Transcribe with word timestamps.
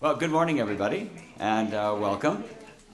Well, 0.00 0.14
good 0.14 0.30
morning, 0.30 0.60
everybody, 0.60 1.10
and 1.40 1.74
uh, 1.74 1.92
welcome. 1.98 2.44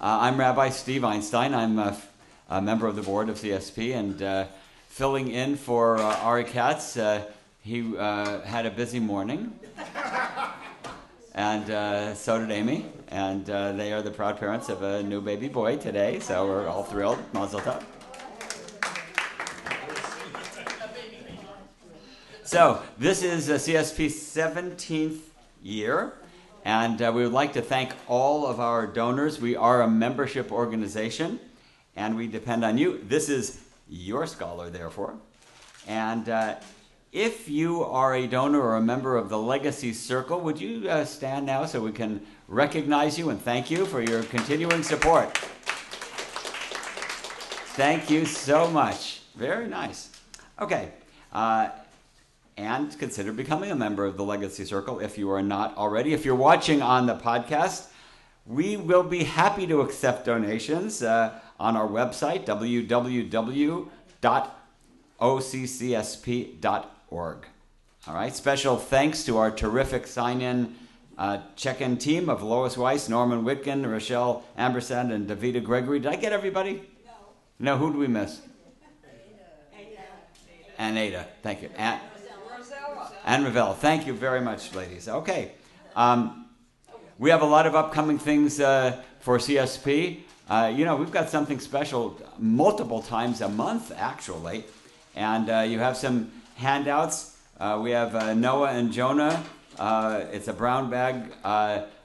Uh, 0.00 0.20
I'm 0.22 0.40
Rabbi 0.40 0.70
Steve 0.70 1.04
Einstein. 1.04 1.52
I'm 1.52 1.78
a, 1.78 2.62
member 2.62 2.86
of 2.86 2.96
the 2.96 3.02
board 3.02 3.28
of 3.28 3.36
CSP 3.36 3.94
and 3.94 4.22
uh, 4.22 4.46
filling 4.88 5.28
in 5.28 5.56
for 5.56 5.98
uh, 5.98 6.16
Ari 6.20 6.44
Katz. 6.44 6.96
Uh, 6.96 7.22
he 7.60 7.94
uh, 7.98 8.40
had 8.40 8.64
a 8.64 8.70
busy 8.70 9.00
morning, 9.00 9.52
and 11.34 12.16
so 12.16 12.38
did 12.38 12.50
Amy. 12.50 12.86
And 13.08 13.44
they 13.44 13.92
are 13.92 14.00
the 14.00 14.10
proud 14.10 14.38
parents 14.38 14.70
of 14.70 14.82
a 14.82 15.02
new 15.02 15.20
baby 15.20 15.48
boy 15.48 15.76
today, 15.76 16.20
so 16.20 16.46
we're 16.46 16.68
all 16.68 16.84
thrilled. 16.84 17.18
Mazel 17.34 17.60
tov. 17.60 17.82
So, 22.44 22.82
this 22.96 23.22
is 23.22 23.50
CSP's 23.50 24.14
17th 24.14 25.18
year. 25.62 26.14
And 26.64 27.00
uh, 27.02 27.12
we 27.14 27.22
would 27.22 27.32
like 27.32 27.52
to 27.52 27.62
thank 27.62 27.92
all 28.08 28.46
of 28.46 28.58
our 28.58 28.86
donors. 28.86 29.40
We 29.40 29.54
are 29.54 29.82
a 29.82 29.88
membership 29.88 30.50
organization 30.50 31.38
and 31.94 32.16
we 32.16 32.26
depend 32.26 32.64
on 32.64 32.78
you. 32.78 33.00
This 33.06 33.28
is 33.28 33.60
your 33.88 34.26
scholar, 34.26 34.70
therefore. 34.70 35.14
And 35.86 36.28
uh, 36.28 36.56
if 37.12 37.48
you 37.48 37.84
are 37.84 38.14
a 38.14 38.26
donor 38.26 38.60
or 38.60 38.76
a 38.76 38.80
member 38.80 39.16
of 39.16 39.28
the 39.28 39.38
Legacy 39.38 39.92
Circle, 39.92 40.40
would 40.40 40.60
you 40.60 40.88
uh, 40.88 41.04
stand 41.04 41.46
now 41.46 41.66
so 41.66 41.80
we 41.80 41.92
can 41.92 42.26
recognize 42.48 43.18
you 43.18 43.30
and 43.30 43.40
thank 43.40 43.70
you 43.70 43.84
for 43.84 44.02
your 44.02 44.22
continuing 44.24 44.82
support? 44.82 45.36
Thank 47.76 48.08
you 48.08 48.24
so 48.24 48.70
much. 48.70 49.20
Very 49.36 49.68
nice. 49.68 50.10
Okay. 50.60 50.92
And 52.56 52.96
consider 52.98 53.32
becoming 53.32 53.70
a 53.70 53.76
member 53.76 54.04
of 54.04 54.16
the 54.16 54.24
Legacy 54.24 54.64
Circle 54.64 55.00
if 55.00 55.18
you 55.18 55.30
are 55.30 55.42
not 55.42 55.76
already. 55.76 56.12
If 56.12 56.24
you're 56.24 56.36
watching 56.36 56.82
on 56.82 57.06
the 57.06 57.16
podcast, 57.16 57.88
we 58.46 58.76
will 58.76 59.02
be 59.02 59.24
happy 59.24 59.66
to 59.66 59.80
accept 59.80 60.26
donations 60.26 61.02
uh, 61.02 61.40
on 61.58 61.76
our 61.76 61.88
website, 61.88 62.46
www.occsp.org. 62.46 63.88
All 68.06 68.14
right, 68.14 68.36
special 68.36 68.76
thanks 68.76 69.24
to 69.24 69.38
our 69.38 69.50
terrific 69.50 70.06
sign 70.06 70.42
in 70.42 70.76
uh, 71.16 71.38
check 71.56 71.80
in 71.80 71.96
team 71.96 72.28
of 72.28 72.42
Lois 72.42 72.76
Weiss, 72.76 73.08
Norman 73.08 73.44
Whitkin, 73.44 73.88
Rochelle 73.90 74.44
Ambersand, 74.58 75.12
and 75.12 75.28
Davida 75.28 75.62
Gregory. 75.62 76.00
Did 76.00 76.12
I 76.12 76.16
get 76.16 76.32
everybody? 76.32 76.82
No. 77.04 77.12
No, 77.60 77.78
who 77.78 77.92
did 77.92 77.98
we 77.98 78.08
miss? 78.08 78.40
Ada. 79.72 80.02
And 80.78 80.98
Ada. 80.98 81.28
Thank 81.42 81.62
you. 81.62 81.70
And 83.24 83.44
Ravel. 83.44 83.74
Thank 83.74 84.06
you 84.06 84.12
very 84.12 84.40
much, 84.40 84.74
ladies. 84.74 85.08
Okay. 85.08 85.52
Um, 85.96 86.46
we 87.18 87.30
have 87.30 87.42
a 87.42 87.46
lot 87.46 87.66
of 87.66 87.74
upcoming 87.74 88.18
things 88.18 88.60
uh, 88.60 89.02
for 89.20 89.38
CSP. 89.38 90.20
Uh, 90.48 90.72
you 90.74 90.84
know, 90.84 90.96
we've 90.96 91.10
got 91.10 91.30
something 91.30 91.58
special 91.58 92.20
multiple 92.38 93.00
times 93.00 93.40
a 93.40 93.48
month, 93.48 93.92
actually. 93.96 94.64
And 95.16 95.48
uh, 95.48 95.60
you 95.60 95.78
have 95.78 95.96
some 95.96 96.30
handouts. 96.56 97.36
Uh, 97.58 97.80
we 97.82 97.92
have 97.92 98.14
uh, 98.14 98.34
Noah 98.34 98.72
and 98.72 98.92
Jonah. 98.92 99.42
Uh, 99.78 100.24
it's 100.32 100.48
a 100.48 100.52
brown 100.52 100.90
bag 100.90 101.32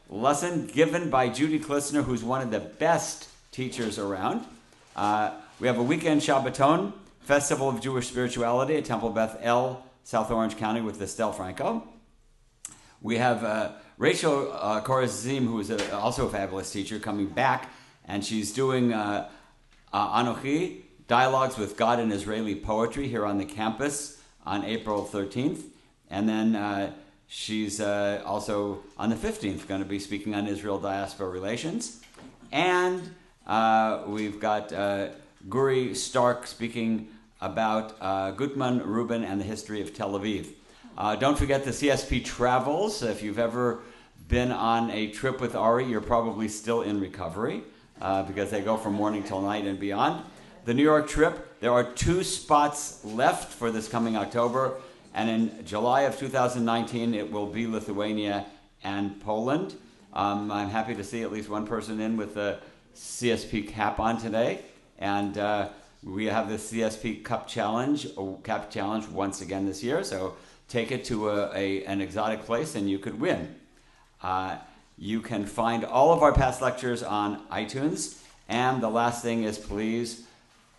lesson 0.09 0.67
given 0.67 1.09
by 1.09 1.27
Judy 1.27 1.59
Klissner, 1.59 2.03
who's 2.03 2.23
one 2.23 2.41
of 2.41 2.49
the 2.49 2.59
best 2.59 3.27
teachers 3.51 3.99
around. 3.99 4.45
we 5.59 5.67
have 5.67 5.77
a 5.77 5.83
weekend 5.83 6.21
Shabbaton, 6.21 6.93
Festival 7.21 7.67
of 7.67 7.81
Jewish 7.81 8.07
Spirituality 8.07 8.77
at 8.77 8.85
Temple 8.85 9.09
Beth 9.09 9.37
El 9.41 9.83
South 10.09 10.31
Orange 10.31 10.57
County 10.57 10.81
with 10.81 10.99
Estelle 10.99 11.31
Franco. 11.31 11.83
We 12.99 13.17
have 13.17 13.43
uh, 13.43 13.73
Rachel 13.99 14.51
uh, 14.51 14.81
Korazim, 14.81 15.45
who 15.45 15.59
is 15.59 15.69
a, 15.69 15.95
also 15.95 16.25
a 16.25 16.31
fabulous 16.31 16.71
teacher, 16.71 16.97
coming 16.97 17.27
back, 17.27 17.71
and 18.05 18.25
she's 18.25 18.51
doing 18.51 18.91
uh, 18.91 19.29
uh, 19.93 20.23
Anochi, 20.23 20.81
Dialogues 21.07 21.59
with 21.59 21.77
God 21.77 21.99
in 21.99 22.11
Israeli 22.11 22.55
Poetry, 22.55 23.07
here 23.07 23.23
on 23.23 23.37
the 23.37 23.45
campus 23.45 24.19
on 24.47 24.65
April 24.65 25.05
13th. 25.05 25.61
And 26.09 26.27
then 26.27 26.55
uh, 26.55 26.91
she's 27.27 27.79
uh, 27.79 28.23
also 28.25 28.79
on 28.97 29.11
the 29.11 29.15
15th 29.15 29.67
going 29.67 29.83
to 29.83 29.87
be 29.87 29.99
speaking 29.99 30.33
on 30.33 30.47
Israel 30.47 30.79
diaspora 30.79 31.29
relations. 31.29 32.01
And 32.51 33.13
uh, 33.45 34.05
we've 34.07 34.39
got 34.39 34.73
uh, 34.73 35.09
Guri 35.47 35.95
Stark 35.95 36.47
speaking 36.47 37.09
about 37.41 37.95
uh, 38.01 38.31
Gutman, 38.31 38.83
Rubin, 38.83 39.23
and 39.23 39.39
the 39.39 39.45
history 39.45 39.81
of 39.81 39.93
Tel 39.93 40.11
Aviv. 40.11 40.47
Uh, 40.97 41.15
don't 41.15 41.37
forget 41.37 41.63
the 41.63 41.71
CSP 41.71 42.25
travels. 42.25 43.01
If 43.03 43.23
you've 43.23 43.39
ever 43.39 43.79
been 44.27 44.51
on 44.51 44.91
a 44.91 45.11
trip 45.11 45.39
with 45.39 45.55
Ari, 45.55 45.85
you're 45.85 46.01
probably 46.01 46.47
still 46.47 46.81
in 46.81 46.99
recovery 46.99 47.63
uh, 48.01 48.23
because 48.23 48.51
they 48.51 48.61
go 48.61 48.77
from 48.77 48.93
morning 48.93 49.23
till 49.23 49.41
night 49.41 49.65
and 49.65 49.79
beyond. 49.79 50.23
The 50.65 50.73
New 50.73 50.83
York 50.83 51.07
trip, 51.07 51.59
there 51.61 51.71
are 51.71 51.83
two 51.83 52.23
spots 52.23 53.03
left 53.05 53.53
for 53.53 53.71
this 53.71 53.87
coming 53.87 54.17
October, 54.17 54.75
and 55.13 55.29
in 55.29 55.65
July 55.65 56.01
of 56.01 56.17
2019, 56.17 57.13
it 57.15 57.31
will 57.31 57.47
be 57.47 57.65
Lithuania 57.65 58.45
and 58.83 59.19
Poland. 59.21 59.75
Um, 60.13 60.51
I'm 60.51 60.69
happy 60.69 60.95
to 60.95 61.03
see 61.03 61.23
at 61.23 61.31
least 61.31 61.49
one 61.49 61.65
person 61.65 61.99
in 61.99 62.17
with 62.17 62.35
the 62.35 62.59
CSP 62.95 63.69
cap 63.69 63.99
on 63.99 64.19
today, 64.19 64.59
and 64.99 65.37
uh, 65.37 65.69
we 66.03 66.25
have 66.25 66.49
the 66.49 66.55
CSP 66.55 67.23
Cup 67.23 67.47
Challenge, 67.47 68.07
Cup 68.43 68.71
Challenge 68.71 69.07
once 69.07 69.41
again 69.41 69.65
this 69.65 69.83
year. 69.83 70.03
So 70.03 70.35
take 70.67 70.91
it 70.91 71.03
to 71.05 71.29
a, 71.29 71.51
a 71.53 71.83
an 71.85 72.01
exotic 72.01 72.45
place 72.45 72.75
and 72.75 72.89
you 72.89 72.99
could 72.99 73.19
win. 73.19 73.55
Uh, 74.21 74.57
you 74.97 75.21
can 75.21 75.45
find 75.45 75.83
all 75.85 76.13
of 76.13 76.21
our 76.21 76.33
past 76.33 76.61
lectures 76.61 77.03
on 77.03 77.45
iTunes. 77.47 78.21
And 78.47 78.81
the 78.81 78.89
last 78.89 79.21
thing 79.21 79.43
is 79.43 79.57
please 79.57 80.25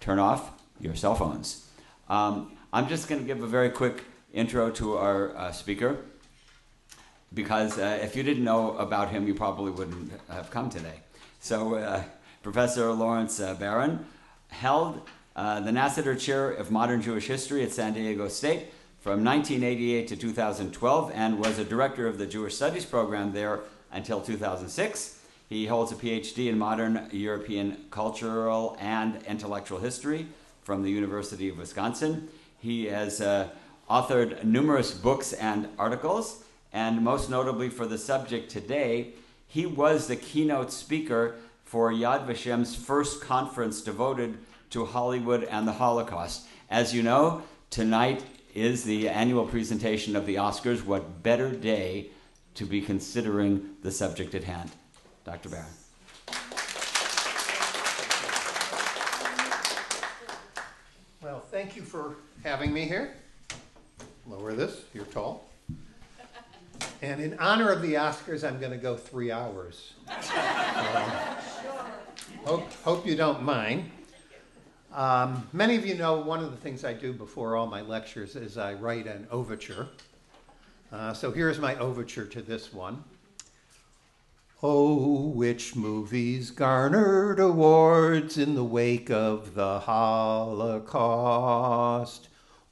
turn 0.00 0.18
off 0.18 0.50
your 0.80 0.94
cell 0.94 1.14
phones. 1.14 1.66
Um, 2.08 2.52
I'm 2.72 2.88
just 2.88 3.08
going 3.08 3.20
to 3.20 3.26
give 3.26 3.42
a 3.42 3.46
very 3.46 3.70
quick 3.70 4.04
intro 4.32 4.70
to 4.70 4.96
our 4.96 5.36
uh, 5.36 5.52
speaker 5.52 5.98
because 7.32 7.78
uh, 7.78 7.98
if 8.02 8.16
you 8.16 8.22
didn't 8.22 8.44
know 8.44 8.76
about 8.76 9.10
him, 9.10 9.26
you 9.26 9.34
probably 9.34 9.70
wouldn't 9.70 10.12
have 10.28 10.50
come 10.50 10.70
today. 10.70 11.00
So, 11.40 11.76
uh, 11.76 12.02
Professor 12.42 12.90
Lawrence 12.92 13.38
uh, 13.38 13.54
Baron 13.54 14.04
held 14.50 15.02
uh, 15.36 15.60
the 15.60 15.70
Nasatir 15.70 16.18
Chair 16.18 16.50
of 16.50 16.70
Modern 16.70 17.00
Jewish 17.00 17.26
History 17.26 17.62
at 17.62 17.72
San 17.72 17.94
Diego 17.94 18.28
State 18.28 18.66
from 19.00 19.24
1988 19.24 20.08
to 20.08 20.16
2012 20.16 21.12
and 21.14 21.38
was 21.38 21.58
a 21.58 21.64
director 21.64 22.06
of 22.06 22.18
the 22.18 22.26
Jewish 22.26 22.56
Studies 22.56 22.84
program 22.84 23.32
there 23.32 23.60
until 23.92 24.20
2006. 24.20 25.20
He 25.48 25.66
holds 25.66 25.90
a 25.90 25.94
PhD 25.94 26.48
in 26.48 26.58
modern 26.58 27.08
European 27.10 27.86
cultural 27.90 28.76
and 28.78 29.22
intellectual 29.26 29.78
history 29.78 30.26
from 30.62 30.82
the 30.82 30.90
University 30.90 31.48
of 31.48 31.58
Wisconsin. 31.58 32.28
He 32.58 32.84
has 32.86 33.20
uh, 33.20 33.48
authored 33.88 34.44
numerous 34.44 34.92
books 34.92 35.32
and 35.32 35.68
articles, 35.78 36.44
and 36.72 37.02
most 37.02 37.30
notably 37.30 37.68
for 37.68 37.86
the 37.86 37.98
subject 37.98 38.50
today, 38.50 39.14
he 39.48 39.66
was 39.66 40.06
the 40.06 40.14
keynote 40.14 40.70
speaker 40.70 41.34
for 41.70 41.92
Yad 41.92 42.26
Vashem's 42.26 42.74
first 42.74 43.20
conference 43.20 43.80
devoted 43.80 44.36
to 44.70 44.84
Hollywood 44.84 45.44
and 45.44 45.68
the 45.68 45.72
Holocaust. 45.72 46.48
As 46.68 46.92
you 46.92 47.00
know, 47.00 47.44
tonight 47.70 48.24
is 48.56 48.82
the 48.82 49.08
annual 49.08 49.46
presentation 49.46 50.16
of 50.16 50.26
the 50.26 50.34
Oscars. 50.34 50.84
What 50.84 51.22
better 51.22 51.52
day 51.52 52.08
to 52.56 52.66
be 52.66 52.80
considering 52.80 53.76
the 53.84 53.92
subject 53.92 54.34
at 54.34 54.42
hand? 54.42 54.72
Dr. 55.24 55.48
Baron. 55.48 55.66
Well, 61.22 61.38
thank 61.52 61.76
you 61.76 61.82
for 61.82 62.16
having 62.42 62.72
me 62.72 62.84
here. 62.84 63.14
Lower 64.26 64.54
this, 64.54 64.82
you're 64.92 65.04
tall. 65.04 65.48
And 67.00 67.20
in 67.20 67.38
honor 67.38 67.70
of 67.70 67.80
the 67.80 67.94
Oscars, 67.94 68.46
I'm 68.46 68.58
going 68.58 68.72
to 68.72 68.78
go 68.78 68.96
three 68.96 69.30
hours. 69.30 69.94
Um, 70.08 70.16
hope, 72.44 72.72
hope 72.84 73.06
you 73.06 73.16
don't 73.16 73.42
mind. 73.42 73.90
Um, 74.92 75.48
many 75.52 75.76
of 75.76 75.86
you 75.86 75.94
know 75.94 76.20
one 76.20 76.42
of 76.42 76.50
the 76.50 76.56
things 76.56 76.84
I 76.84 76.92
do 76.92 77.12
before 77.12 77.54
all 77.56 77.66
my 77.66 77.80
lectures 77.80 78.34
is 78.34 78.58
I 78.58 78.74
write 78.74 79.06
an 79.06 79.28
overture. 79.30 79.88
Uh, 80.90 81.12
so 81.14 81.30
here's 81.30 81.60
my 81.60 81.76
overture 81.76 82.26
to 82.26 82.42
this 82.42 82.72
one. 82.72 83.04
Oh, 84.62 85.28
which 85.28 85.76
movies 85.76 86.50
garnered 86.50 87.40
awards 87.40 88.36
in 88.36 88.54
the 88.54 88.64
wake 88.64 89.10
of 89.10 89.54
the 89.54 89.80
Holocaust? 89.80 90.68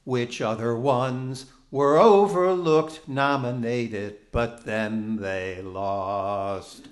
Which 0.03 0.41
other 0.41 0.75
ones 0.75 1.47
were 1.71 1.97
overlooked, 1.97 3.07
nominated, 3.07 4.17
but 4.31 4.65
then 4.65 5.15
they 5.17 5.61
lost. 5.61 6.89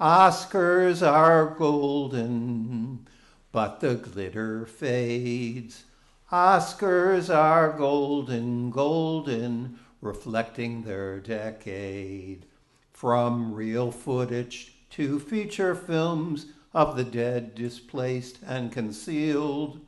Oscars 0.00 1.00
are 1.00 1.54
golden, 1.56 3.06
but 3.50 3.80
the 3.80 3.94
glitter 3.94 4.66
fades. 4.66 5.84
Oscars 6.30 7.34
are 7.34 7.72
golden, 7.72 8.68
golden, 8.68 9.78
reflecting 10.02 10.82
their 10.82 11.18
decade. 11.18 12.44
From 12.92 13.54
real 13.54 13.90
footage 13.90 14.74
to 14.90 15.18
feature 15.18 15.74
films 15.74 16.46
of 16.74 16.94
the 16.96 17.04
dead 17.04 17.54
displaced 17.54 18.38
and 18.46 18.70
concealed. 18.70 19.80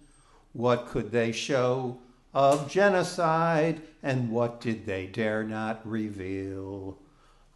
What 0.54 0.86
could 0.86 1.10
they 1.10 1.32
show 1.32 1.98
of 2.32 2.70
genocide 2.70 3.82
and 4.02 4.30
what 4.30 4.58
did 4.62 4.86
they 4.86 5.06
dare 5.06 5.44
not 5.44 5.86
reveal? 5.86 6.98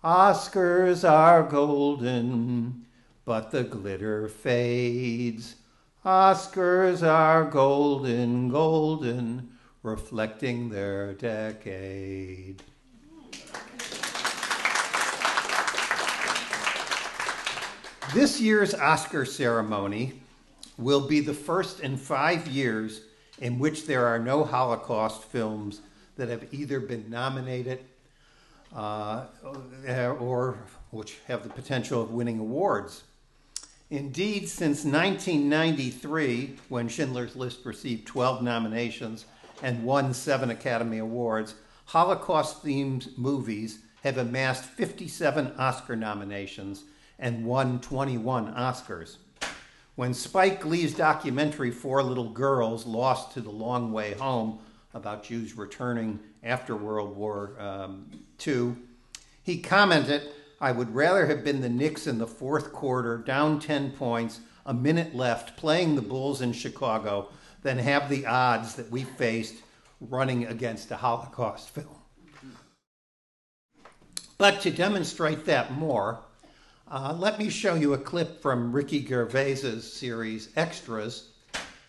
Oscars 0.05 1.09
are 1.09 1.45
golden, 1.45 2.87
but 3.25 3.53
the 3.53 3.63
glitter 3.63 4.27
fades. 4.27 5.55
Oscars 6.05 7.07
are 7.07 7.45
golden, 7.45 8.49
golden, 8.49 9.53
reflecting 9.85 10.71
their 10.71 11.15
decade. 11.15 12.65
This 18.13 18.41
year's 18.41 18.75
Oscar 18.75 19.25
ceremony 19.25 20.15
will 20.79 21.07
be 21.07 21.21
the 21.21 21.33
first 21.33 21.79
in 21.79 21.97
five 21.97 22.49
years 22.49 23.03
in 23.39 23.61
which 23.61 23.87
there 23.87 24.07
are 24.07 24.19
no 24.19 24.43
Holocaust 24.43 25.23
films 25.23 25.81
that 26.17 26.29
have 26.29 26.53
either 26.53 26.81
been 26.81 27.09
nominated 27.09 27.85
uh, 28.75 29.25
or 30.19 30.59
which 30.91 31.19
have 31.27 31.43
the 31.43 31.49
potential 31.49 32.03
of 32.03 32.11
winning 32.11 32.39
awards. 32.39 33.05
Indeed, 33.91 34.49
since 34.49 34.85
1993, 34.85 36.57
when 36.69 36.89
Schindler's 36.89 37.37
List 37.37 37.65
received 37.65 38.07
12 38.07 38.43
nominations 38.43 39.27
and 39.63 39.85
won 39.85 40.15
seven 40.15 40.51
Academy 40.51 40.99
Awards, 40.99 41.55
Holocaust 41.87 42.65
themed 42.65 43.17
movies 43.19 43.81
have 44.03 44.17
amassed 44.17 44.65
57 44.65 45.53
Oscar 45.59 45.95
nominations 45.95 46.85
and 47.19 47.45
won 47.45 47.81
21 47.81 48.55
Oscars. 48.55 49.17
When 49.95 50.15
Spike 50.15 50.65
Lee's 50.65 50.95
documentary 50.95 51.71
Four 51.71 52.03
Little 52.03 52.31
Girls 52.31 52.87
Lost 52.87 53.33
to 53.35 53.43
the 53.43 53.51
Long 53.51 53.93
Way 53.93 54.15
Home 54.15 54.59
about 54.95 55.23
Jews 55.23 55.55
returning 55.57 56.19
after 56.43 56.77
World 56.77 57.17
War 57.17 57.55
um, 57.59 58.11
II, 58.45 58.75
he 59.43 59.59
commented, 59.59 60.23
I 60.61 60.73
would 60.73 60.95
rather 60.95 61.27
have 61.27 61.45
been 61.45 61.61
the 61.61 61.69
Knicks 61.69 62.07
in 62.07 62.19
the 62.19 62.27
fourth 62.27 62.73
quarter, 62.73 63.19
down 63.19 63.59
10 63.59 63.93
points, 63.93 64.41
a 64.65 64.73
minute 64.73 65.15
left, 65.15 65.57
playing 65.57 65.97
the 65.97 66.03
Bulls 66.03 66.41
in 66.41 66.53
Chicago, 66.53 67.29
than 67.63 67.79
have 67.79 68.09
the 68.09 68.27
odds 68.27 68.75
that 68.77 68.91
we 68.91 69.05
faced 69.05 69.57
running 70.01 70.47
against 70.47 70.91
a 70.91 70.97
Holocaust 70.97 71.71
film. 71.71 71.97
But 74.39 74.61
to 74.63 74.71
demonstrate 74.71 75.45
that 75.45 75.73
more, 75.73 76.21
uh, 76.91 77.15
let 77.19 77.39
me 77.39 77.49
show 77.49 77.75
you 77.75 77.95
a 77.95 77.99
clip 77.99 78.43
from 78.43 78.73
Ricky 78.73 79.05
Gervais's 79.05 79.91
series 79.91 80.51
Extras. 80.57 81.32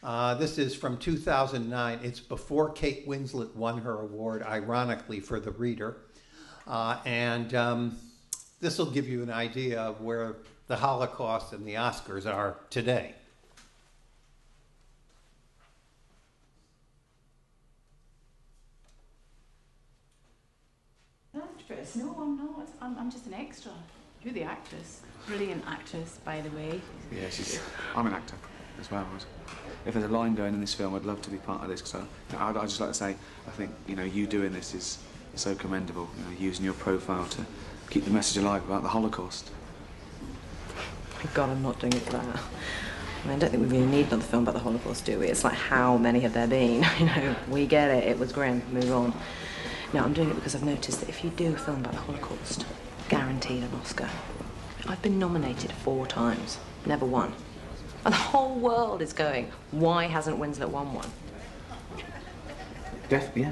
Uh, 0.04 0.34
this 0.34 0.58
is 0.58 0.76
from 0.76 0.98
2009. 0.98 2.00
It's 2.04 2.20
before 2.20 2.70
Kate 2.72 3.08
Winslet 3.08 3.56
won 3.56 3.80
her 3.80 4.02
award, 4.02 4.44
ironically, 4.44 5.22
for 5.22 5.40
The 5.40 5.52
Reader. 5.52 5.96
Uh, 6.68 6.98
and 7.06 7.56
um, 7.56 7.98
this 8.60 8.78
will 8.78 8.92
give 8.92 9.08
you 9.08 9.24
an 9.24 9.30
idea 9.30 9.80
of 9.80 10.02
where 10.02 10.36
the 10.68 10.76
Holocaust 10.76 11.54
and 11.54 11.66
the 11.66 11.76
Oscars 11.76 12.26
are 12.26 12.58
today. 12.70 13.16
Actress? 21.34 21.96
No, 21.96 22.14
I'm 22.20 22.38
not. 22.38 22.68
I'm, 22.82 22.98
I'm 22.98 23.10
just 23.10 23.26
an 23.26 23.34
extra. 23.36 23.72
You're 24.22 24.34
the 24.34 24.44
actress. 24.44 25.02
Brilliant 25.28 25.64
actress, 25.66 26.20
by 26.26 26.42
the 26.42 26.50
way. 26.50 26.82
Yeah, 27.10 27.30
she's. 27.30 27.62
I'm 27.96 28.06
an 28.08 28.14
actor 28.14 28.36
as 28.80 28.92
well. 28.92 29.08
If 29.86 29.94
there's 29.94 30.06
a 30.06 30.10
line 30.10 30.36
going 30.36 30.54
in 30.54 30.62
this 30.62 30.74
film, 30.74 30.96
I'd 30.96 31.04
love 31.04 31.22
to 31.24 31.30
be 31.30 31.38
part 31.38 31.62
of 31.62 31.70
this 31.70 31.82
because 31.82 31.96
I, 32.36 32.50
I'd, 32.50 32.58
I'd 32.58 32.70
just 32.70 32.80
like 32.80 32.90
to 32.90 32.96
say, 32.96 33.16
I 33.48 33.52
think 33.52 33.72
you 33.88 33.96
know 33.96 34.04
you 34.04 34.28
doing 34.28 34.54
this 34.54 34.74
is 34.74 34.98
so 35.36 35.56
commendable. 35.56 36.10
You 36.18 36.24
know, 36.24 36.40
using 36.40 36.64
your 36.64 36.74
profile 36.74 37.26
to 37.26 37.46
keep 37.90 38.06
the 38.06 38.12
message 38.12 38.42
alive 38.42 38.64
about 38.66 38.84
the 38.84 38.90
Holocaust. 38.90 39.52
God, 41.34 41.50
I'm 41.50 41.62
not 41.62 41.80
doing 41.80 41.94
it 41.94 42.02
for 42.02 42.14
that. 42.14 42.40
I, 43.24 43.28
mean, 43.28 43.38
I 43.38 43.40
don't 43.40 43.50
think 43.52 43.64
we 43.64 43.78
really 43.78 43.90
need 43.90 44.08
another 44.08 44.24
film 44.24 44.44
about 44.44 44.56
the 44.56 44.60
Holocaust, 44.60 45.06
do 45.06 45.20
we? 45.20 45.28
It's 45.28 45.44
like, 45.44 45.54
how 45.54 45.98
many 45.98 46.20
have 46.22 46.34
there 46.34 46.48
been? 46.48 46.86
You 47.00 47.06
know, 47.06 47.36
we 47.50 47.66
get 47.66 47.90
it, 47.90 48.04
it 48.04 48.20
was 48.20 48.34
grim, 48.34 48.62
move 48.72 48.92
on. 48.92 49.14
No, 49.94 50.04
I'm 50.04 50.14
doing 50.14 50.30
it 50.30 50.36
because 50.36 50.56
I've 50.56 50.64
noticed 50.64 51.00
that 51.00 51.10
if 51.10 51.24
you 51.24 51.30
do 51.30 51.54
a 51.54 51.58
film 51.58 51.80
about 51.80 51.94
the 51.94 52.00
Holocaust, 52.00 52.66
guaranteed 53.08 53.64
an 53.64 53.70
Oscar. 53.80 54.10
I've 54.88 55.02
been 55.02 55.18
nominated 55.18 55.72
four 55.72 56.06
times, 56.08 56.58
never 56.86 57.06
won. 57.06 57.34
And 58.06 58.14
the 58.14 58.18
whole 58.18 58.56
world 58.56 59.02
is 59.02 59.14
going, 59.14 59.52
why 59.72 60.06
hasn't 60.06 60.40
Winslet 60.40 60.70
won 60.70 60.94
one? 60.94 61.10
Def, 63.10 63.30
yeah. 63.36 63.52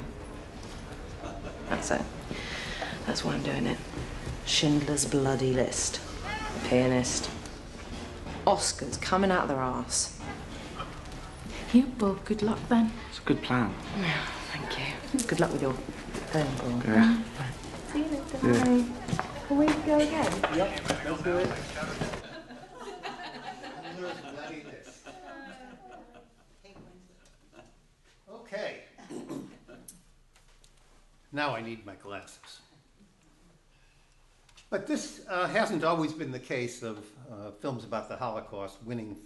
That's 1.68 1.90
it. 1.90 2.02
That's 3.06 3.24
why 3.24 3.34
I'm 3.34 3.42
doing 3.42 3.66
it. 3.66 3.78
Schindler's 4.46 5.04
Bloody 5.04 5.52
List. 5.52 6.00
Pianist. 6.68 7.30
Oscars 8.46 9.00
coming 9.00 9.30
out 9.30 9.42
of 9.42 9.48
their 9.48 9.58
arse. 9.58 10.18
You 11.72 11.84
both 11.84 12.24
good 12.24 12.42
luck 12.42 12.58
then. 12.68 12.92
It's 13.08 13.18
a 13.18 13.22
good 13.22 13.42
plan. 13.42 13.72
Thank 14.52 14.78
you. 14.78 15.26
Good 15.26 15.40
luck 15.40 15.52
with 15.52 15.62
your 15.62 15.72
film, 15.72 16.48
Paul. 16.58 16.82
Yeah. 16.86 17.18
See 17.92 17.98
you 18.00 18.04
later. 18.04 18.38
Yeah. 18.42 18.84
Can 19.48 19.56
we 19.56 19.66
go 19.66 19.96
again? 19.96 20.32
Yep, 20.54 20.80
let's 21.04 21.22
do 21.22 21.36
it. 21.36 21.48
Now 31.32 31.54
I 31.54 31.62
need 31.62 31.86
my 31.86 31.94
glasses. 31.94 32.60
But 34.68 34.86
this 34.86 35.22
uh, 35.28 35.48
hasn't 35.48 35.84
always 35.84 36.12
been 36.12 36.30
the 36.30 36.38
case 36.38 36.82
of 36.82 36.98
uh, 37.30 37.50
films 37.60 37.84
about 37.84 38.08
the 38.08 38.16
Holocaust 38.16 38.78
winning 38.84 39.16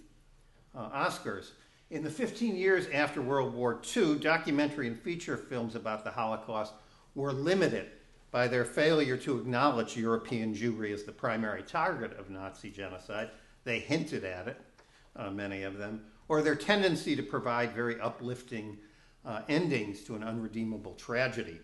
uh, 0.75 0.89
Oscars. 0.89 1.51
In 1.89 2.03
the 2.03 2.09
15 2.09 2.55
years 2.55 2.87
after 2.93 3.21
World 3.21 3.53
War 3.53 3.81
II, 3.95 4.19
documentary 4.19 4.87
and 4.87 4.99
feature 4.99 5.37
films 5.37 5.75
about 5.75 6.03
the 6.03 6.11
Holocaust 6.11 6.73
were 7.15 7.31
limited 7.31 7.87
by 8.31 8.47
their 8.47 8.65
failure 8.65 9.15
to 9.17 9.37
acknowledge 9.37 9.95
European 9.95 10.53
Jewry 10.53 10.93
as 10.93 11.03
the 11.03 11.11
primary 11.11 11.63
target 11.63 12.17
of 12.19 12.29
Nazi 12.29 12.69
genocide. 12.69 13.29
They 13.63 13.79
hinted 13.79 14.25
at 14.25 14.49
it, 14.49 14.61
uh, 15.15 15.31
many 15.31 15.63
of 15.63 15.77
them, 15.77 16.05
or 16.27 16.41
their 16.41 16.55
tendency 16.55 17.15
to 17.15 17.23
provide 17.23 17.71
very 17.71 17.99
uplifting 17.99 18.77
uh, 19.25 19.41
endings 19.47 20.03
to 20.03 20.15
an 20.15 20.23
unredeemable 20.23 20.93
tragedy. 20.95 21.59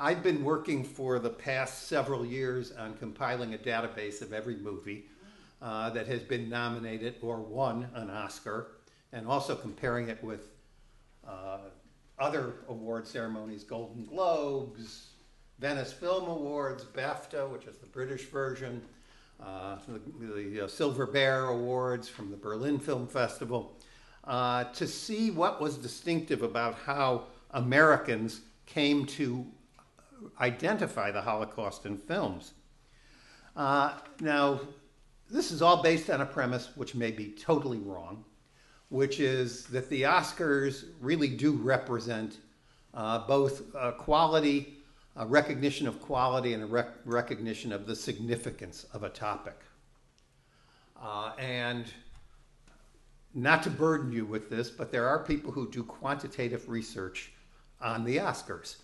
I've 0.00 0.22
been 0.22 0.44
working 0.44 0.84
for 0.84 1.18
the 1.18 1.30
past 1.30 1.88
several 1.88 2.24
years 2.24 2.70
on 2.70 2.94
compiling 2.98 3.54
a 3.54 3.58
database 3.58 4.22
of 4.22 4.32
every 4.32 4.54
movie 4.54 5.06
uh, 5.60 5.90
that 5.90 6.06
has 6.06 6.22
been 6.22 6.48
nominated 6.48 7.16
or 7.20 7.40
won 7.40 7.88
an 7.94 8.08
Oscar, 8.08 8.76
and 9.12 9.26
also 9.26 9.56
comparing 9.56 10.08
it 10.08 10.22
with 10.22 10.52
uh, 11.26 11.58
other 12.16 12.54
award 12.68 13.08
ceremonies, 13.08 13.64
Golden 13.64 14.04
Globes, 14.04 15.08
Venice 15.58 15.92
Film 15.92 16.28
Awards, 16.28 16.84
BAFTA, 16.84 17.50
which 17.50 17.64
is 17.64 17.78
the 17.78 17.86
British 17.86 18.26
version, 18.26 18.80
uh, 19.42 19.78
the, 19.88 20.26
the 20.32 20.64
uh, 20.64 20.68
Silver 20.68 21.06
Bear 21.06 21.46
Awards 21.46 22.08
from 22.08 22.30
the 22.30 22.36
Berlin 22.36 22.78
Film 22.78 23.08
Festival, 23.08 23.76
uh, 24.22 24.62
to 24.74 24.86
see 24.86 25.32
what 25.32 25.60
was 25.60 25.76
distinctive 25.76 26.42
about 26.42 26.76
how 26.86 27.24
Americans 27.50 28.42
came 28.64 29.04
to 29.04 29.44
identify 30.40 31.10
the 31.10 31.20
Holocaust 31.20 31.86
in 31.86 31.96
films. 31.96 32.52
Uh, 33.56 33.94
now, 34.20 34.60
this 35.30 35.50
is 35.50 35.62
all 35.62 35.82
based 35.82 36.10
on 36.10 36.20
a 36.20 36.26
premise 36.26 36.70
which 36.76 36.94
may 36.94 37.10
be 37.10 37.30
totally 37.32 37.78
wrong, 37.78 38.24
which 38.88 39.20
is 39.20 39.64
that 39.66 39.88
the 39.90 40.02
Oscars 40.02 40.84
really 41.00 41.28
do 41.28 41.52
represent 41.52 42.38
uh, 42.94 43.26
both 43.26 43.74
uh, 43.74 43.92
quality, 43.92 44.78
a 45.16 45.26
recognition 45.26 45.86
of 45.86 46.00
quality, 46.00 46.54
and 46.54 46.62
a 46.62 46.66
rec- 46.66 46.94
recognition 47.04 47.72
of 47.72 47.86
the 47.86 47.94
significance 47.94 48.86
of 48.92 49.02
a 49.02 49.10
topic. 49.10 49.60
Uh, 51.00 51.32
and 51.38 51.86
not 53.34 53.62
to 53.62 53.70
burden 53.70 54.10
you 54.10 54.24
with 54.24 54.48
this, 54.48 54.70
but 54.70 54.90
there 54.90 55.06
are 55.06 55.24
people 55.24 55.52
who 55.52 55.70
do 55.70 55.82
quantitative 55.84 56.68
research 56.68 57.32
on 57.80 58.04
the 58.04 58.16
Oscars. 58.16 58.76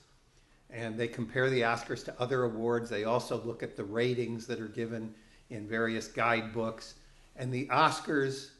And 0.75 0.99
they 0.99 1.07
compare 1.07 1.49
the 1.49 1.61
Oscars 1.61 2.05
to 2.07 2.21
other 2.21 2.43
awards. 2.43 2.91
They 2.91 3.05
also 3.05 3.41
look 3.45 3.63
at 3.63 3.77
the 3.77 3.85
ratings 3.85 4.45
that 4.49 4.61
are 4.61 4.69
given 4.69 5.15
in 5.51 5.69
various 5.69 6.09
guidebooks. 6.09 6.95
And 7.37 7.55
the 7.55 7.67
Oscars 7.69 8.51